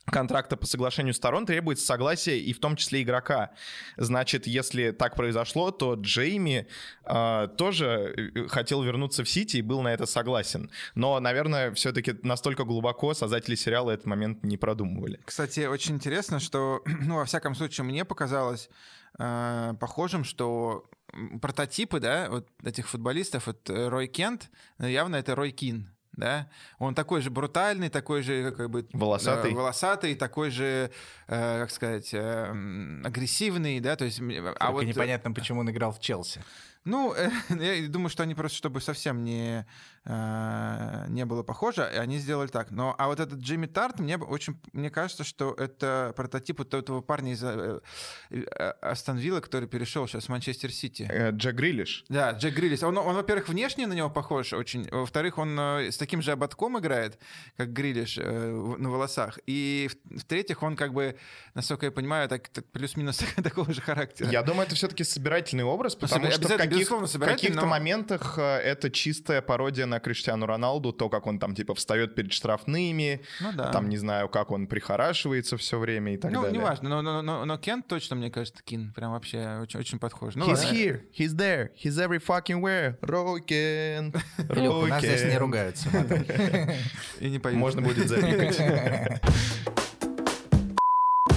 контракта 0.06 0.56
по 0.56 0.66
соглашению 0.66 1.14
сторон 1.14 1.46
требуется 1.46 1.86
согласие 1.86 2.38
и 2.38 2.52
в 2.52 2.60
том 2.60 2.76
числе 2.76 3.02
игрока. 3.02 3.52
Значит, 3.96 4.46
если 4.46 4.90
так 4.90 5.16
произошло, 5.16 5.70
то 5.70 5.94
Джейми 5.94 6.66
э, 7.04 7.48
тоже 7.56 8.32
хотел 8.48 8.82
вернуться 8.82 9.24
в 9.24 9.28
Сити 9.28 9.58
и 9.58 9.62
был 9.62 9.82
на 9.82 9.92
это 9.92 10.06
согласен. 10.06 10.70
Но, 10.94 11.18
наверное, 11.20 11.72
все-таки 11.72 12.16
настолько 12.22 12.64
глубоко 12.64 13.14
создатели 13.14 13.54
сериала 13.54 13.90
этот 13.90 14.06
момент 14.06 14.42
не 14.44 14.56
продумывали. 14.56 15.20
Кстати, 15.24 15.66
очень 15.66 15.94
интересно, 15.94 16.38
что, 16.38 16.82
ну, 16.86 17.16
во 17.16 17.24
всяком 17.24 17.54
случае, 17.54 17.84
мне 17.84 18.04
показалось 18.04 18.68
э, 19.18 19.74
похожим, 19.80 20.24
что 20.24 20.84
прототипы, 21.40 22.00
да, 22.00 22.28
вот 22.28 22.48
этих 22.62 22.88
футболистов, 22.88 23.46
вот 23.46 23.70
э, 23.70 23.88
Рой 23.88 24.08
Кент, 24.08 24.50
явно 24.78 25.16
это 25.16 25.34
Рой 25.34 25.52
Кин, 25.52 25.93
да, 26.16 26.48
он 26.78 26.94
такой 26.94 27.20
же 27.20 27.30
брутальный, 27.30 27.88
такой 27.88 28.22
же 28.22 28.52
как 28.52 28.70
бы 28.70 28.86
Волосатый. 28.92 29.52
э, 29.52 29.54
волосатый, 29.54 30.14
такой 30.14 30.50
же, 30.50 30.90
э, 31.26 31.60
как 31.60 31.70
сказать, 31.70 32.10
э, 32.12 32.50
агрессивный, 33.04 33.80
да, 33.80 33.96
то 33.96 34.04
есть, 34.04 34.20
а 34.20 34.22
Только 34.22 34.72
вот 34.72 34.82
э, 34.84 34.86
непонятно, 34.86 35.32
почему 35.32 35.60
он 35.60 35.70
играл 35.70 35.92
в 35.92 36.00
Челси. 36.00 36.42
Ну, 36.84 37.14
э, 37.14 37.30
я 37.82 37.88
думаю, 37.88 38.10
что 38.10 38.22
они 38.22 38.34
просто, 38.34 38.58
чтобы 38.58 38.80
совсем 38.80 39.24
не, 39.24 39.66
э, 40.04 41.04
не 41.08 41.24
было 41.24 41.42
похоже, 41.42 41.90
и 41.92 41.96
они 41.96 42.18
сделали 42.18 42.48
так. 42.48 42.70
Но, 42.70 42.94
а 42.98 43.06
вот 43.08 43.20
этот 43.20 43.40
Джимми 43.40 43.66
Тарт, 43.66 43.98
мне 44.00 44.18
очень, 44.18 44.60
мне 44.72 44.90
кажется, 44.90 45.24
что 45.24 45.54
это 45.54 46.12
прототип 46.14 46.58
вот 46.58 46.74
этого 46.74 47.00
парня 47.00 47.32
из 47.32 47.42
э, 47.42 47.80
Астон 48.82 49.16
Вилла, 49.16 49.40
который 49.40 49.68
перешел 49.68 50.06
сейчас 50.06 50.26
в 50.26 50.28
Манчестер 50.28 50.70
Сити. 50.70 51.10
Джек 51.30 51.54
Грилиш. 51.54 52.04
Да, 52.08 52.32
Джек 52.32 52.54
Гриллис. 52.54 52.82
Он, 52.82 52.98
он, 52.98 53.14
во-первых, 53.14 53.48
внешне 53.48 53.86
на 53.86 53.94
него 53.94 54.10
похож 54.10 54.52
очень. 54.52 54.88
Во-вторых, 54.90 55.38
он 55.38 55.58
с 55.58 55.96
таким 55.96 56.20
же 56.20 56.32
ободком 56.32 56.78
играет, 56.78 57.18
как 57.56 57.72
Гриллиш 57.72 58.16
на 58.16 58.90
волосах. 58.90 59.38
И 59.46 59.88
в-третьих, 60.04 60.62
он 60.62 60.76
как 60.76 60.92
бы, 60.92 61.16
насколько 61.54 61.86
я 61.86 61.92
понимаю, 61.92 62.28
так, 62.28 62.48
так 62.48 62.66
плюс-минус 62.66 63.22
такого 63.42 63.72
же 63.72 63.80
характера. 63.80 64.30
Я 64.30 64.42
думаю, 64.42 64.66
это 64.66 64.74
все-таки 64.74 65.04
собирательный 65.04 65.64
образ, 65.64 65.94
потому 65.94 66.26
собира- 66.26 66.32
что 66.32 66.48
в, 66.48 66.73
безусловно, 66.78 67.06
в 67.06 67.18
каких-то 67.18 67.60
но- 67.62 67.66
моментах 67.66 68.34
э, 68.38 68.42
это 68.58 68.90
чистая 68.90 69.42
пародия 69.42 69.86
на 69.86 70.00
Криштиану 70.00 70.46
Роналду, 70.46 70.92
то, 70.92 71.08
как 71.08 71.26
он 71.26 71.38
там 71.38 71.54
типа 71.54 71.74
встает 71.74 72.14
перед 72.14 72.32
штрафными, 72.32 73.22
Ну 73.40 73.52
да. 73.52 73.70
там 73.70 73.88
не 73.88 73.96
знаю, 73.96 74.28
как 74.28 74.50
он 74.50 74.66
прихорашивается 74.66 75.56
все 75.56 75.78
время 75.78 76.14
и 76.14 76.16
так 76.16 76.30
ну, 76.32 76.42
далее. 76.42 76.58
неважно, 76.58 76.88
но, 76.88 77.02
но, 77.02 77.22
но, 77.22 77.44
но 77.44 77.58
Кент 77.58 77.86
точно, 77.86 78.16
мне 78.16 78.30
кажется, 78.30 78.62
Кин 78.64 78.92
прям 78.92 79.12
вообще 79.12 79.58
очень, 79.62 79.80
очень 79.80 79.98
похож. 79.98 80.34
Ну, 80.34 80.46
He's 80.46 80.56
ладно. 80.64 80.76
here, 80.76 81.02
he's 81.16 81.34
there, 81.34 81.70
he's 81.82 81.98
every 81.98 82.18
fucking 82.24 82.60
where. 82.60 82.96
Рой 83.00 83.43
Кент, 83.43 84.14
у 84.38 84.86
нас 84.86 85.02
здесь 85.02 85.22
не 85.22 85.26
Рой 85.28 85.32
Кент. 85.32 85.38
ругаются. 85.40 85.88
И 87.20 87.28
не. 87.30 87.38
Можно 87.56 87.82
будет 87.82 88.08
запикать. 88.08 88.60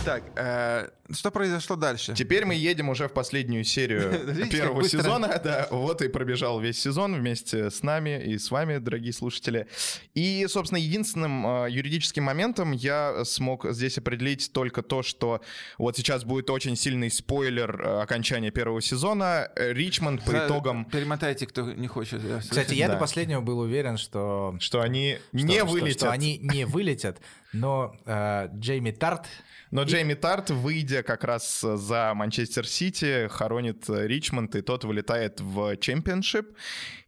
Так, 0.08 0.24
э, 0.38 0.90
что 1.14 1.32
произошло 1.32 1.76
дальше? 1.76 2.14
Теперь 2.16 2.46
мы 2.46 2.56
едем 2.56 2.88
уже 2.90 3.08
в 3.08 3.14
последнюю 3.14 3.64
серию 3.66 4.10
Видите, 4.28 4.58
первого 4.58 4.88
сезона. 4.88 5.40
Да, 5.44 5.68
вот 5.70 6.02
и 6.02 6.08
пробежал 6.08 6.60
весь 6.62 6.80
сезон 6.82 7.16
вместе 7.16 7.70
с 7.70 7.84
нами 7.84 8.24
и 8.24 8.38
с 8.38 8.50
вами, 8.52 8.78
дорогие 8.78 9.12
слушатели. 9.12 9.68
И, 10.16 10.46
собственно, 10.50 10.80
единственным 10.80 11.46
э, 11.66 11.68
юридическим 11.72 12.24
моментом 12.24 12.72
я 12.72 13.26
смог 13.26 13.66
здесь 13.72 13.98
определить 13.98 14.52
только 14.54 14.82
то, 14.82 15.04
что 15.04 15.42
вот 15.78 15.98
сейчас 15.98 16.24
будет 16.24 16.50
очень 16.50 16.76
сильный 16.78 17.12
спойлер 17.12 17.82
э, 17.82 18.02
окончания 18.02 18.52
первого 18.52 18.82
сезона. 18.82 19.50
Э, 19.58 19.74
Ричмонд 19.74 20.24
по 20.24 20.32
За- 20.32 20.46
итогам, 20.48 20.86
Перемотайте, 20.86 21.48
кто 21.48 21.64
не 21.74 21.88
хочет. 21.88 22.24
э, 22.24 22.40
Кстати, 22.40 22.74
я 22.76 22.88
Да. 22.88 22.94
до 22.94 23.00
последнего 23.00 23.42
был 23.42 23.60
уверен, 23.60 23.98
что 23.98 24.56
что 24.60 24.82
они 24.82 25.18
что- 25.34 25.38
не 25.46 25.58
что- 25.58 25.66
вылетят. 25.66 26.00
Что 26.00 26.12
они 26.12 26.38
не 26.38 26.66
вылетят, 26.66 27.20
но 27.52 27.96
э, 28.06 28.50
Джейми 28.56 28.92
Тарт 28.92 29.26
Но 29.72 29.84
Джейми 29.84 30.14
Тарт, 30.14 30.50
выйдя 30.50 31.04
как 31.04 31.24
раз 31.24 31.62
за 31.62 32.14
Манчестер 32.16 32.66
Сити, 32.68 33.28
хоронит 33.30 33.90
э, 33.90 34.08
Ричмонд, 34.08 34.56
и 34.56 34.62
тот 34.62 34.86
вылетает 34.86 35.42
в 35.42 35.76
чемпионшип. 35.78 36.48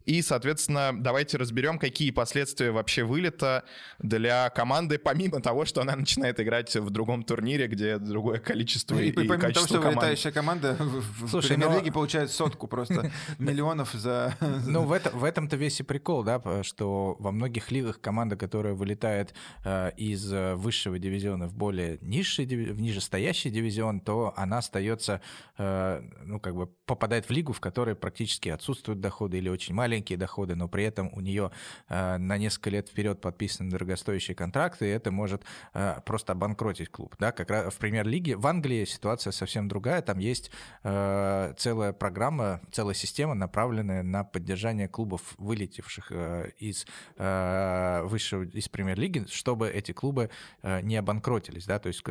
И, 0.10 0.24
соответственно, 0.24 0.92
давайте 0.92 1.38
разберем, 1.38 1.78
какие 1.78 2.10
последствия 2.10 2.72
вообще 2.72 3.04
вылета 3.04 3.64
для 4.00 4.50
команды, 4.50 4.98
помимо 4.98 5.40
того, 5.40 5.66
что 5.66 5.82
она 5.82 5.96
начинает 5.96 6.40
играть 6.40 6.76
в 6.76 6.90
другом 6.90 7.22
турнире, 7.22 7.68
где 7.68 8.00
другое 8.00 8.40
количество 8.40 8.96
Ну, 8.96 9.02
и, 9.02 9.10
И, 9.10 9.12
помимо 9.12 9.36
того, 9.36 9.48
качество 9.50 9.68
что 9.68 9.78
команд. 9.78 9.98
вылетающая 9.98 10.32
команда 10.32 10.76
в, 10.80 11.42
премьер-лиге 11.48 11.86
но- 11.90 11.94
получает 11.94 12.32
сотку 12.32 12.66
просто 12.66 13.12
миллионов 13.38 13.92
за... 13.94 14.36
Ну, 14.66 14.82
в, 14.82 14.94
это, 14.94 15.12
в 15.12 15.24
этом-то 15.24 15.58
весь 15.58 15.80
и 15.80 15.84
прикол, 15.84 16.24
да, 16.24 16.42
что 16.64 17.16
во 17.20 17.32
многих 17.32 17.70
лигах 17.70 18.02
команда, 18.02 18.36
которая 18.36 18.74
вылетает 18.74 19.36
э, 19.64 19.92
из 19.96 20.26
высшего 20.56 20.98
дивизиона 20.98 21.48
в 21.48 21.54
более 21.54 22.00
низший, 22.02 22.48
в 22.48 22.82
нижестоящий 22.82 23.52
дивизион, 23.52 24.00
то 24.00 24.34
она 24.36 24.58
остается, 24.58 25.22
э, 25.60 26.02
ну, 26.24 26.40
как 26.40 26.56
бы 26.56 26.66
попадает 26.88 27.30
в 27.30 27.32
лигу, 27.32 27.54
в 27.54 27.60
которой 27.60 27.94
практически 27.94 28.50
отсутствуют 28.50 29.02
доходы 29.02 29.38
или 29.38 29.50
очень 29.50 29.76
маленькие 29.76 29.99
доходы, 30.00 30.56
но 30.56 30.68
при 30.68 30.84
этом 30.84 31.10
у 31.14 31.22
нее 31.22 31.52
э, 31.88 32.18
на 32.18 32.38
несколько 32.38 32.70
лет 32.70 32.90
вперед 32.90 33.22
подписаны 33.22 33.70
дорогостоящие 33.70 34.36
контракты, 34.36 34.88
и 34.88 34.90
это 34.90 35.12
может 35.12 35.44
э, 35.74 36.00
просто 36.06 36.34
обанкротить 36.34 36.90
клуб, 36.90 37.16
да, 37.20 37.32
как 37.32 37.50
раз 37.50 37.74
в 37.74 37.78
премьер-лиге. 37.78 38.36
В 38.36 38.48
Англии 38.48 38.86
ситуация 38.86 39.32
совсем 39.32 39.68
другая, 39.68 40.02
там 40.02 40.20
есть 40.20 40.52
э, 40.84 41.54
целая 41.58 41.94
программа, 41.94 42.62
целая 42.72 42.96
система, 42.96 43.34
направленная 43.34 44.04
на 44.04 44.24
поддержание 44.24 44.88
клубов, 44.88 45.22
вылетевших 45.38 46.12
из 46.58 46.86
высшего, 47.18 48.44
из 48.44 48.70
премьер-лиги, 48.70 49.26
чтобы 49.30 49.70
эти 49.70 49.92
клубы 49.92 50.30
не 50.64 50.96
обанкротились, 50.96 51.66
да, 51.66 51.80
то 51.80 51.88
есть 51.88 52.04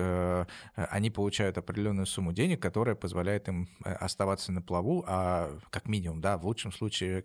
они 0.74 1.10
получают 1.10 1.58
определенную 1.58 2.06
сумму 2.06 2.32
денег, 2.32 2.60
которая 2.60 2.94
позволяет 2.94 3.48
им 3.48 3.68
оставаться 3.84 4.52
на 4.52 4.62
плаву, 4.62 5.04
а 5.06 5.58
как 5.70 5.88
минимум, 5.88 6.20
да, 6.20 6.38
в 6.38 6.46
лучшем 6.46 6.72
случае 6.72 7.24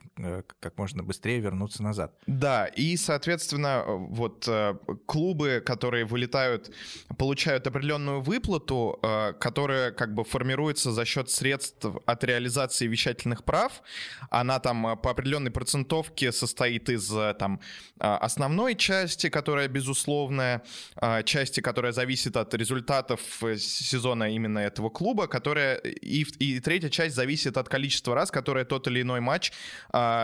как 0.59 0.77
можно 0.77 1.03
быстрее 1.03 1.39
вернуться 1.39 1.83
назад. 1.83 2.13
Да, 2.27 2.65
и, 2.65 2.95
соответственно, 2.97 3.83
вот 3.87 4.45
э, 4.47 4.75
клубы, 5.05 5.61
которые 5.65 6.05
вылетают, 6.05 6.71
получают 7.17 7.67
определенную 7.67 8.21
выплату, 8.21 8.99
э, 9.01 9.33
которая 9.39 9.91
как 9.91 10.13
бы 10.13 10.23
формируется 10.23 10.91
за 10.91 11.05
счет 11.05 11.29
средств 11.29 11.85
от 12.05 12.23
реализации 12.23 12.87
вещательных 12.87 13.43
прав. 13.43 13.81
Она 14.29 14.59
там 14.59 14.87
э, 14.87 14.95
по 14.95 15.11
определенной 15.11 15.51
процентовке 15.51 16.31
состоит 16.31 16.89
из 16.89 17.11
там 17.37 17.59
основной 17.99 18.75
части, 18.75 19.29
которая 19.29 19.67
безусловная, 19.67 20.63
части, 21.25 21.61
которая 21.61 21.91
зависит 21.91 22.37
от 22.37 22.53
результатов 22.53 23.21
сезона 23.57 24.33
именно 24.33 24.59
этого 24.59 24.89
клуба, 24.89 25.27
которая 25.27 25.75
и, 25.75 26.25
и 26.39 26.59
третья 26.59 26.89
часть 26.89 27.15
зависит 27.15 27.57
от 27.57 27.69
количества 27.69 28.15
раз, 28.15 28.31
которые 28.31 28.65
тот 28.65 28.87
или 28.87 29.01
иной 29.01 29.19
матч 29.19 29.51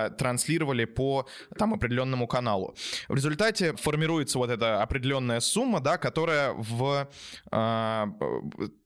транслировали 0.10 0.86
по 0.86 1.28
там 1.58 1.74
определенному 1.74 2.28
каналу. 2.28 2.76
В 3.08 3.16
результате 3.16 3.76
формируется 3.76 4.38
вот 4.38 4.50
эта 4.50 4.82
определенная 4.82 5.40
сумма, 5.40 5.80
да, 5.80 5.98
которая 5.98 6.54
в 6.54 7.08
э, 7.52 8.06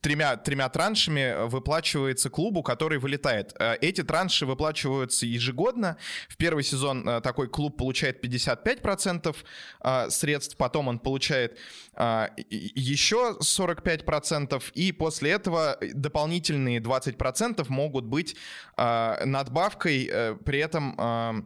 тремя, 0.00 0.36
тремя 0.36 0.68
траншами 0.68 1.46
выплачивается 1.46 2.30
клубу, 2.30 2.62
который 2.62 2.98
вылетает. 2.98 3.54
Э, 3.58 3.76
Эти 3.80 4.02
транши 4.02 4.46
выплачиваются 4.46 5.26
ежегодно. 5.26 5.96
В 6.28 6.36
первый 6.36 6.62
сезон 6.62 7.08
э, 7.08 7.20
такой 7.20 7.48
клуб 7.48 7.76
получает 7.76 8.24
55% 8.24 9.36
э, 9.82 10.10
средств, 10.10 10.56
потом 10.56 10.88
он 10.88 10.98
получает 10.98 11.58
еще 12.50 13.36
45%, 13.40 14.62
и 14.74 14.90
после 14.90 15.30
этого 15.30 15.78
дополнительные 15.80 16.80
20% 16.80 17.64
могут 17.68 18.04
быть 18.04 18.34
надбавкой, 18.76 20.08
э, 20.10 20.34
при 20.44 20.58
этом 20.58 20.96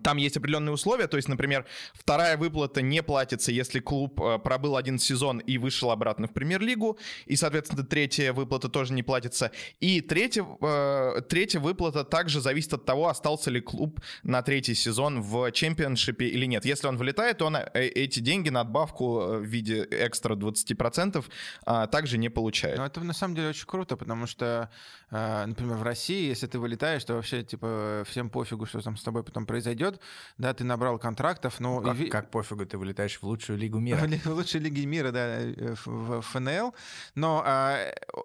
там 0.03 0.17
есть 0.17 0.37
определенные 0.37 0.73
условия, 0.73 1.07
то 1.07 1.17
есть, 1.17 1.29
например, 1.29 1.65
вторая 1.95 2.37
выплата 2.37 2.83
не 2.83 3.03
платится, 3.03 3.53
если 3.53 3.81
клуб 3.81 4.21
э, 4.21 4.39
пробыл 4.39 4.77
один 4.77 4.99
сезон 4.99 5.39
и 5.39 5.59
вышел 5.59 5.91
обратно 5.91 6.27
в 6.27 6.33
премьер-лигу, 6.33 6.99
и, 7.27 7.37
соответственно, 7.37 7.85
третья 7.85 8.33
выплата 8.33 8.69
тоже 8.69 8.93
не 8.93 9.03
платится. 9.03 9.51
И 9.81 10.01
третья, 10.01 10.47
э, 10.61 11.23
третья 11.29 11.61
выплата 11.61 12.05
также 12.05 12.41
зависит 12.41 12.73
от 12.75 12.85
того, 12.85 13.09
остался 13.09 13.51
ли 13.51 13.61
клуб 13.61 14.01
на 14.23 14.43
третий 14.43 14.75
сезон 14.75 15.23
в 15.23 15.51
чемпионшипе 15.53 16.27
или 16.27 16.47
нет. 16.47 16.65
Если 16.65 16.87
он 16.87 16.97
вылетает, 16.97 17.39
то 17.39 17.47
он 17.47 17.57
э, 17.57 17.69
эти 17.75 18.21
деньги, 18.21 18.49
надбавку 18.49 19.21
э, 19.21 19.39
в 19.39 19.45
виде 19.45 19.87
экстра 19.91 20.35
20% 20.35 21.25
э, 21.67 21.87
также 21.91 22.19
не 22.19 22.29
получает. 22.29 22.79
Ну, 22.79 22.85
это 22.85 23.01
на 23.01 23.13
самом 23.13 23.35
деле 23.35 23.49
очень 23.49 23.67
круто, 23.67 23.97
потому 23.97 24.27
что, 24.27 24.71
например, 25.11 25.77
в 25.77 25.83
России, 25.83 26.29
если 26.29 26.47
ты 26.47 26.59
вылетаешь, 26.59 27.05
то 27.05 27.15
вообще, 27.15 27.43
типа, 27.43 28.05
всем 28.07 28.29
пофигу, 28.29 28.67
что 28.67 28.81
там 28.81 28.97
с 28.97 29.03
тобой 29.03 29.23
потом 29.23 29.47
произойдет. 29.47 30.01
Да, 30.37 30.53
ты 30.53 30.65
набрал 30.65 30.99
контрактов, 30.99 31.61
но... 31.61 31.81
Как, 31.81 31.95
и 31.95 31.99
ви- 31.99 32.11
как 32.11 32.31
пофигу, 32.31 32.67
ты 32.67 32.77
вылетаешь 32.77 33.19
в 33.19 33.23
лучшую 33.23 33.59
лигу 33.59 33.79
мира. 33.81 33.99
В 33.99 34.27
в 34.27 34.35
лучшей 34.35 34.61
лиге 34.61 34.87
мира, 34.87 35.11
да, 35.11 35.41
э, 35.41 35.75
в, 35.85 35.87
в 35.87 36.23
ФНЛ. 36.23 36.75
Но 37.15 37.43
а, 37.45 37.77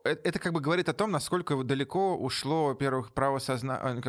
э, 0.04 0.16
это 0.24 0.40
как 0.40 0.54
бы 0.54 0.60
говорит 0.60 0.90
о 0.90 0.94
том, 0.94 1.12
насколько 1.12 1.56
далеко 1.64 2.18
ушло, 2.18 2.68
во-первых, 2.68 3.14
право 3.14 3.40
сознания, 3.40 4.02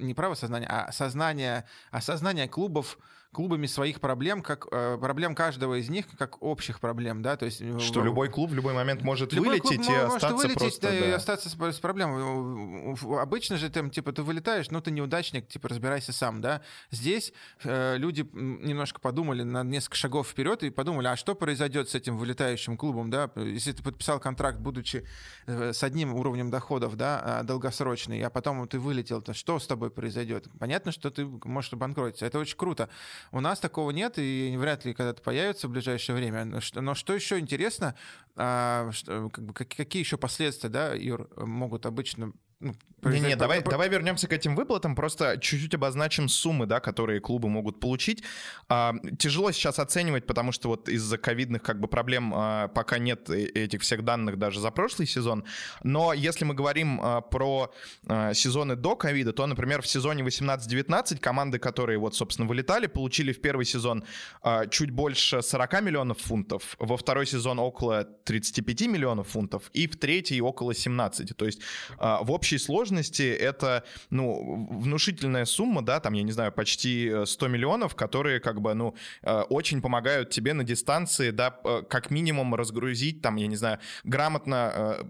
не 0.00 0.14
право 0.14 0.34
сознания, 0.34 0.66
а 0.66 0.92
сознание, 0.92 1.64
осознание 1.90 2.48
клубов 2.48 2.98
клубами 3.34 3.66
своих 3.66 4.00
проблем, 4.00 4.40
как 4.42 4.66
э, 4.70 4.96
проблем 4.98 5.34
каждого 5.34 5.74
из 5.78 5.90
них, 5.90 6.06
как 6.16 6.42
общих 6.42 6.80
проблем, 6.80 7.20
да, 7.20 7.36
то 7.36 7.44
есть... 7.44 7.60
э, 7.60 7.78
Что 7.78 8.00
в- 8.00 8.04
любой 8.06 8.28
клуб 8.30 8.50
в 8.50 8.54
любой 8.54 8.72
момент 8.72 9.02
может 9.02 9.32
Любой 9.34 9.58
клуб 9.60 9.72
вылететь 9.72 9.88
и 9.88 9.92
мо- 9.92 9.98
может 10.04 10.14
остаться 10.16 10.36
вылететь, 10.36 10.58
просто... 10.58 10.80
да, 10.82 10.96
и 10.98 11.10
да. 11.10 11.16
остаться 11.16 11.48
с, 11.50 11.52
с 11.76 11.78
проблемой. 11.80 12.94
В- 12.94 13.18
Обычно 13.20 13.56
же 13.58 13.68
там, 13.68 13.90
типа, 13.90 14.12
ты 14.12 14.22
вылетаешь, 14.22 14.70
ну, 14.70 14.80
ты 14.80 14.90
неудачник, 14.90 15.48
типа, 15.48 15.68
разбирайся 15.68 16.12
сам, 16.12 16.40
да. 16.40 16.62
Здесь 16.90 17.32
э, 17.64 17.96
люди 17.98 18.26
немножко 18.32 19.00
подумали 19.00 19.42
на 19.42 19.62
несколько 19.64 19.96
шагов 19.96 20.28
вперед 20.28 20.62
и 20.62 20.70
подумали, 20.70 21.08
а 21.08 21.16
что 21.16 21.34
произойдет 21.34 21.88
с 21.90 21.94
этим 21.94 22.16
вылетающим 22.16 22.76
клубом, 22.76 23.10
да, 23.10 23.30
если 23.36 23.72
ты 23.72 23.82
подписал 23.82 24.20
контракт, 24.20 24.58
будучи 24.58 25.04
э, 25.46 25.72
с 25.72 25.82
одним 25.82 26.14
уровнем 26.14 26.50
доходов, 26.50 26.96
да, 26.96 27.20
а, 27.24 27.42
долгосрочный, 27.42 28.22
а 28.22 28.30
потом 28.30 28.66
ты 28.68 28.78
вылетел, 28.78 29.20
то 29.22 29.34
что 29.34 29.58
с 29.58 29.66
тобой 29.66 29.90
произойдет? 29.90 30.46
Понятно, 30.60 30.92
что 30.92 31.10
ты 31.10 31.26
можешь 31.26 31.72
обанкротиться. 31.72 32.26
Это 32.26 32.38
очень 32.38 32.56
круто. 32.56 32.88
У 33.32 33.40
нас 33.40 33.60
такого 33.60 33.90
нет, 33.90 34.18
и 34.18 34.54
вряд 34.58 34.84
ли 34.84 34.94
когда-то 34.94 35.22
появится 35.22 35.68
в 35.68 35.70
ближайшее 35.70 36.16
время. 36.16 36.44
Но 36.44 36.60
что, 36.60 36.80
но 36.80 36.94
что 36.94 37.14
еще 37.14 37.38
интересно, 37.38 37.94
а, 38.36 38.90
что, 38.92 39.28
как 39.30 39.44
бы, 39.44 39.52
как- 39.54 39.68
какие 39.68 40.00
еще 40.02 40.16
последствия, 40.16 40.68
да, 40.70 40.94
Юр, 40.94 41.28
могут 41.36 41.86
обычно 41.86 42.32
ну, 42.60 42.74
Не-не, 43.10 43.20
произойти? 43.20 43.36
давай, 43.36 43.62
давай 43.62 43.88
вернемся 43.88 44.28
к 44.28 44.32
этим 44.32 44.56
выплатам, 44.56 44.94
просто 44.94 45.38
чуть-чуть 45.38 45.74
обозначим 45.74 46.28
суммы, 46.28 46.66
да, 46.66 46.80
которые 46.80 47.20
клубы 47.20 47.48
могут 47.48 47.80
получить. 47.80 48.22
А, 48.68 48.94
тяжело 49.18 49.52
сейчас 49.52 49.78
оценивать, 49.78 50.26
потому 50.26 50.52
что 50.52 50.68
вот 50.68 50.88
из-за 50.88 51.18
ковидных 51.18 51.62
как 51.62 51.80
бы 51.80 51.88
проблем 51.88 52.32
а, 52.34 52.68
пока 52.68 52.98
нет 52.98 53.28
э- 53.28 53.44
этих 53.44 53.82
всех 53.82 54.04
данных 54.04 54.38
даже 54.38 54.60
за 54.60 54.70
прошлый 54.70 55.06
сезон. 55.06 55.44
Но 55.82 56.12
если 56.12 56.44
мы 56.44 56.54
говорим 56.54 57.00
а, 57.02 57.20
про 57.20 57.72
а, 58.06 58.32
сезоны 58.32 58.76
до 58.76 58.96
ковида, 58.96 59.32
то, 59.32 59.46
например, 59.46 59.82
в 59.82 59.86
сезоне 59.86 60.22
18-19 60.22 61.18
команды, 61.18 61.58
которые 61.58 61.98
вот, 61.98 62.14
собственно, 62.14 62.48
вылетали, 62.48 62.86
получили 62.86 63.32
в 63.32 63.40
первый 63.40 63.66
сезон 63.66 64.04
а, 64.42 64.66
чуть 64.66 64.90
больше 64.90 65.42
40 65.42 65.82
миллионов 65.82 66.18
фунтов, 66.20 66.76
во 66.78 66.96
второй 66.96 67.26
сезон 67.26 67.58
около 67.58 68.04
35 68.04 68.82
миллионов 68.82 69.28
фунтов 69.28 69.70
и 69.74 69.86
в 69.86 69.96
третий 69.96 70.40
около 70.40 70.74
17. 70.74 71.36
То 71.36 71.44
есть 71.44 71.60
а, 71.98 72.22
в 72.22 72.30
общей 72.44 72.58
сложности 72.58 73.22
это, 73.22 73.84
ну, 74.10 74.68
внушительная 74.70 75.46
сумма, 75.46 75.82
да, 75.82 75.98
там, 75.98 76.12
я 76.12 76.22
не 76.22 76.32
знаю, 76.32 76.52
почти 76.52 77.08
э, 77.08 77.24
100 77.24 77.48
миллионов, 77.48 77.94
которые 77.94 78.38
как 78.38 78.60
бы, 78.60 78.74
ну, 78.74 78.94
э, 79.22 79.40
очень 79.48 79.80
помогают 79.80 80.28
тебе 80.28 80.52
на 80.52 80.62
дистанции, 80.62 81.30
да, 81.30 81.58
э, 81.64 81.82
как 81.88 82.10
минимум 82.10 82.54
разгрузить, 82.54 83.22
там, 83.22 83.36
я 83.36 83.46
не 83.46 83.56
знаю, 83.56 83.78
грамотно 84.04 84.72
э, 84.74 85.04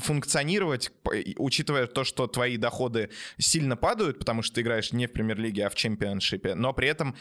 функционировать, 0.00 0.92
учитывая 1.38 1.86
то, 1.86 2.04
что 2.04 2.26
твои 2.26 2.58
доходы 2.58 3.08
сильно 3.38 3.76
падают, 3.76 4.18
потому 4.18 4.42
что 4.42 4.56
ты 4.56 4.60
играешь 4.60 4.92
не 4.92 5.06
в 5.06 5.12
премьер-лиге, 5.12 5.66
а 5.66 5.70
в 5.70 5.74
чемпионшипе, 5.74 6.54
но 6.54 6.74
при 6.74 6.88
этом 6.88 7.14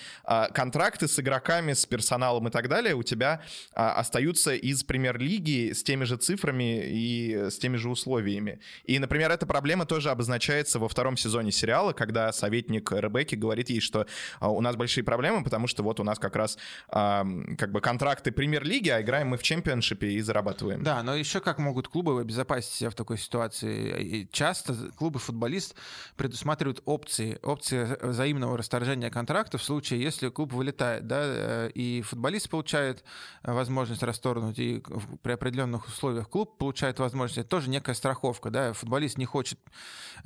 контракты 0.53 1.07
с 1.07 1.17
игроками, 1.19 1.73
с 1.73 1.85
персоналом 1.85 2.47
и 2.47 2.51
так 2.51 2.67
далее 2.67 2.93
у 2.93 3.03
тебя 3.03 3.41
остаются 3.73 4.53
из 4.53 4.83
премьер-лиги 4.83 5.71
с 5.71 5.83
теми 5.83 6.03
же 6.03 6.17
цифрами 6.17 6.83
и 6.85 7.49
с 7.49 7.57
теми 7.57 7.77
же 7.77 7.89
условиями. 7.89 8.59
И, 8.83 8.96
например, 8.99 9.31
эта 9.31 9.45
проблема 9.45 9.85
тоже 9.85 10.09
обозначается 10.09 10.79
во 10.79 10.87
втором 10.87 11.17
сезоне 11.17 11.51
сериала, 11.51 11.93
когда 11.93 12.31
советник 12.31 12.91
Ребекки 12.91 13.35
говорит 13.35 13.69
ей, 13.69 13.81
что 13.81 14.05
а, 14.39 14.51
у 14.51 14.61
нас 14.61 14.75
большие 14.75 15.03
проблемы, 15.03 15.43
потому 15.43 15.67
что 15.67 15.83
вот 15.83 15.99
у 15.99 16.03
нас 16.03 16.19
как 16.19 16.35
раз 16.35 16.57
а, 16.89 17.25
как 17.57 17.71
бы 17.71 17.81
контракты 17.81 18.31
премьер-лиги, 18.31 18.89
а 18.89 19.01
играем 19.01 19.29
мы 19.29 19.37
в 19.37 19.43
чемпионшипе 19.43 20.11
и 20.11 20.21
зарабатываем. 20.21 20.83
Да, 20.83 21.03
но 21.03 21.15
еще 21.15 21.39
как 21.39 21.59
могут 21.59 21.87
клубы 21.87 22.19
обезопасить 22.21 22.71
себя 22.71 22.89
в 22.89 22.95
такой 22.95 23.17
ситуации? 23.17 24.01
И 24.01 24.29
часто 24.31 24.73
клубы-футболист 24.97 25.75
предусматривают 26.15 26.81
опции, 26.85 27.39
опции 27.43 27.97
взаимного 28.01 28.57
расторжения 28.57 29.09
контракта 29.09 29.57
в 29.57 29.63
случае, 29.63 30.01
если 30.01 30.29
клуб 30.29 30.53
вылетает, 30.53 31.07
да, 31.07 31.21
э, 31.23 31.71
и 31.73 32.01
футболист 32.01 32.49
получает 32.49 33.03
э, 33.43 33.51
возможность 33.51 34.03
расторгнуть, 34.03 34.59
и 34.59 34.83
при 35.21 35.33
определенных 35.33 35.87
условиях 35.87 36.29
клуб 36.29 36.57
получает 36.57 36.99
возможность, 36.99 37.39
это 37.39 37.49
тоже 37.49 37.69
некая 37.69 37.95
страховка, 37.95 38.49
да, 38.49 38.73
футболист 38.87 39.17
не 39.17 39.25
хочет 39.25 39.59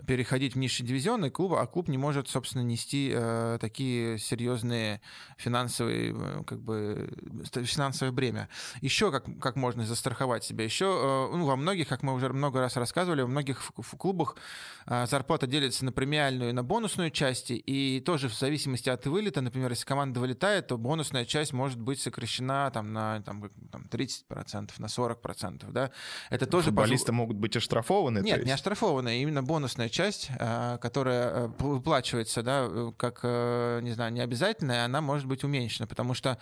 переходить 0.06 0.54
в 0.54 0.58
низший 0.60 0.86
дивизион, 0.86 1.26
и 1.26 1.30
клуб, 1.32 1.54
а 1.54 1.66
клуб 1.66 1.88
не 1.88 1.98
может, 1.98 2.30
собственно, 2.30 2.62
нести 2.62 3.12
э, 3.14 3.58
такие 3.60 4.20
серьезные 4.20 5.02
финансовые, 5.38 6.14
э, 6.16 6.44
как 6.46 6.62
бы, 6.62 7.10
финансовое 7.66 8.12
бремя. 8.12 8.50
Еще 8.82 9.12
как, 9.12 9.26
как 9.40 9.56
можно 9.56 9.84
застраховать 9.84 10.44
себя? 10.44 10.64
Еще 10.64 10.86
э, 10.86 11.36
ну, 11.36 11.46
во 11.46 11.56
многих, 11.56 11.88
как 11.88 12.04
мы 12.04 12.14
уже 12.14 12.30
много 12.30 12.60
раз 12.60 12.78
рассказывали, 12.78 13.24
во 13.24 13.28
многих 13.28 13.58
ф- 13.58 13.94
клубах 13.98 14.38
э, 14.86 15.08
зарплата 15.08 15.48
делится 15.48 15.84
на 15.84 15.92
премиальную 15.92 16.52
и 16.52 16.54
на 16.54 16.64
бонусную 16.64 17.10
части, 17.10 17.54
и 17.54 18.00
тоже 18.00 18.30
в 18.30 18.34
зависимости 18.38 18.90
от 18.90 19.06
вылета, 19.08 19.42
например, 19.42 19.72
если 19.72 19.86
команда 19.86 20.20
вылетает, 20.20 20.68
то 20.68 20.78
бонусная 20.78 21.26
часть 21.26 21.52
может 21.52 21.80
быть 21.80 22.00
сокращена 22.00 22.70
там, 22.72 22.94
на 22.94 23.22
там, 23.24 23.50
там, 23.72 23.88
30%, 23.92 24.72
на 24.78 24.86
40%. 24.86 25.72
Да? 25.72 25.92
Это 26.30 26.46
тоже 26.46 26.66
Футболисты 26.68 27.12
могут 27.12 27.38
быть 27.38 27.56
оштрафованы. 27.56 28.20
нет. 28.20 28.46
Не 28.52 28.56
оштрафованная, 28.56 29.16
именно 29.22 29.42
бонусная 29.42 29.88
часть, 29.88 30.30
э, 30.38 30.78
которая 30.82 31.30
э, 31.30 31.48
выплачивается, 31.60 32.44
да, 32.44 32.68
э, 32.70 32.92
как, 32.98 33.22
э, 33.24 33.80
не 33.82 33.92
знаю, 33.92 34.12
не 34.12 34.20
обязательная, 34.20 34.84
она 34.84 35.00
может 35.00 35.26
быть 35.26 35.44
уменьшена, 35.46 35.88
потому 35.88 36.14
что 36.14 36.38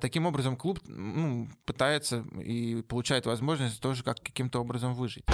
таким 0.00 0.26
образом 0.26 0.56
клуб 0.56 0.78
ну, 0.86 1.48
пытается 1.64 2.24
и 2.40 2.82
получает 2.82 3.26
возможность 3.26 3.80
тоже 3.80 4.04
как 4.04 4.20
каким-то 4.20 4.60
образом 4.60 4.94
выжить. 4.94 5.24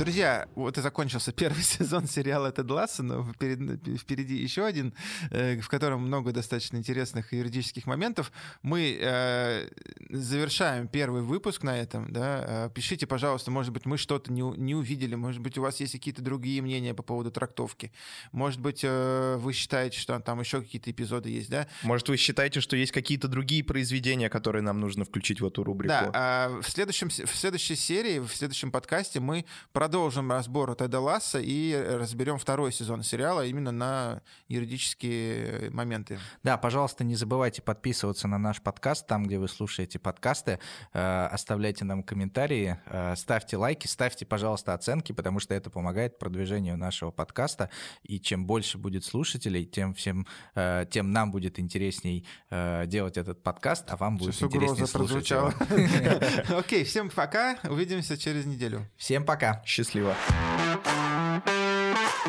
Друзья, 0.00 0.48
вот 0.54 0.78
и 0.78 0.80
закончился 0.80 1.30
первый 1.30 1.62
сезон 1.62 2.06
сериала 2.06 2.50
Тед 2.50 2.70
Ласса, 2.70 3.02
но 3.02 3.22
впереди, 3.22 3.98
впереди 3.98 4.34
еще 4.34 4.64
один, 4.64 4.94
э, 5.30 5.60
в 5.60 5.68
котором 5.68 6.00
много 6.06 6.32
достаточно 6.32 6.78
интересных 6.78 7.34
юридических 7.34 7.84
моментов. 7.84 8.32
Мы 8.62 8.96
э, 8.98 9.68
завершаем 10.08 10.88
первый 10.88 11.20
выпуск 11.20 11.64
на 11.64 11.78
этом. 11.78 12.10
Да? 12.10 12.44
Э, 12.48 12.70
Пишите, 12.74 13.06
пожалуйста, 13.06 13.50
может 13.50 13.74
быть, 13.74 13.84
мы 13.84 13.98
что-то 13.98 14.32
не, 14.32 14.40
не 14.40 14.74
увидели, 14.74 15.16
может 15.16 15.42
быть, 15.42 15.58
у 15.58 15.62
вас 15.62 15.80
есть 15.80 15.92
какие-то 15.92 16.22
другие 16.22 16.62
мнения 16.62 16.94
по 16.94 17.02
поводу 17.02 17.30
трактовки. 17.30 17.92
Может 18.32 18.58
быть, 18.58 18.80
э, 18.82 19.36
вы 19.38 19.52
считаете, 19.52 19.98
что 19.98 20.18
там 20.20 20.40
еще 20.40 20.62
какие-то 20.62 20.90
эпизоды 20.90 21.28
есть, 21.28 21.50
да? 21.50 21.66
Может, 21.82 22.08
вы 22.08 22.16
считаете, 22.16 22.62
что 22.62 22.74
есть 22.74 22.92
какие-то 22.92 23.28
другие 23.28 23.62
произведения, 23.62 24.30
которые 24.30 24.62
нам 24.62 24.80
нужно 24.80 25.04
включить 25.04 25.42
в 25.42 25.46
эту 25.46 25.62
рубрику? 25.62 25.92
Да, 25.92 26.10
а 26.14 26.60
в, 26.62 26.70
следующем, 26.70 27.10
в 27.10 27.36
следующей 27.36 27.76
серии, 27.76 28.18
в 28.18 28.30
следующем 28.30 28.72
подкасте 28.72 29.20
мы 29.20 29.44
продолжим 29.74 29.89
разбор 29.94 30.74
Теда 30.74 31.00
Ласса 31.00 31.40
и 31.40 31.74
разберем 31.74 32.38
второй 32.38 32.72
сезон 32.72 33.02
сериала 33.02 33.44
именно 33.44 33.72
на 33.72 34.22
юридические 34.48 35.70
моменты. 35.70 36.18
Да, 36.42 36.56
пожалуйста, 36.56 37.04
не 37.04 37.14
забывайте 37.16 37.62
подписываться 37.62 38.28
на 38.28 38.38
наш 38.38 38.60
подкаст, 38.60 39.06
там, 39.06 39.24
где 39.24 39.38
вы 39.38 39.48
слушаете 39.48 39.98
подкасты. 39.98 40.58
Э, 40.92 41.26
Оставляйте 41.26 41.84
нам 41.84 42.02
комментарии, 42.02 42.78
э, 42.86 43.14
ставьте 43.16 43.56
лайки, 43.56 43.86
ставьте, 43.86 44.26
пожалуйста, 44.26 44.74
оценки, 44.74 45.12
потому 45.12 45.40
что 45.40 45.54
это 45.54 45.70
помогает 45.70 46.18
продвижению 46.18 46.76
нашего 46.76 47.10
подкаста. 47.10 47.70
И 48.02 48.20
чем 48.20 48.46
больше 48.46 48.78
будет 48.78 49.04
слушателей, 49.04 49.64
тем, 49.64 49.94
всем, 49.94 50.26
э, 50.54 50.86
тем 50.90 51.12
нам 51.12 51.30
будет 51.30 51.58
интересней 51.58 52.26
э, 52.50 52.84
делать 52.86 53.16
этот 53.16 53.42
подкаст, 53.42 53.90
а 53.90 53.96
вам 53.96 54.16
будет 54.16 54.34
Сейчас 54.34 54.48
интереснее 54.48 54.86
слушать. 54.86 55.30
Окей, 56.50 56.84
всем 56.84 57.10
пока, 57.10 57.58
увидимся 57.64 58.16
через 58.16 58.46
неделю. 58.46 58.86
Всем 58.96 59.24
пока. 59.24 59.62
Счастливо. 59.80 60.14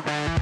thank 0.04 0.36
you 0.36 0.41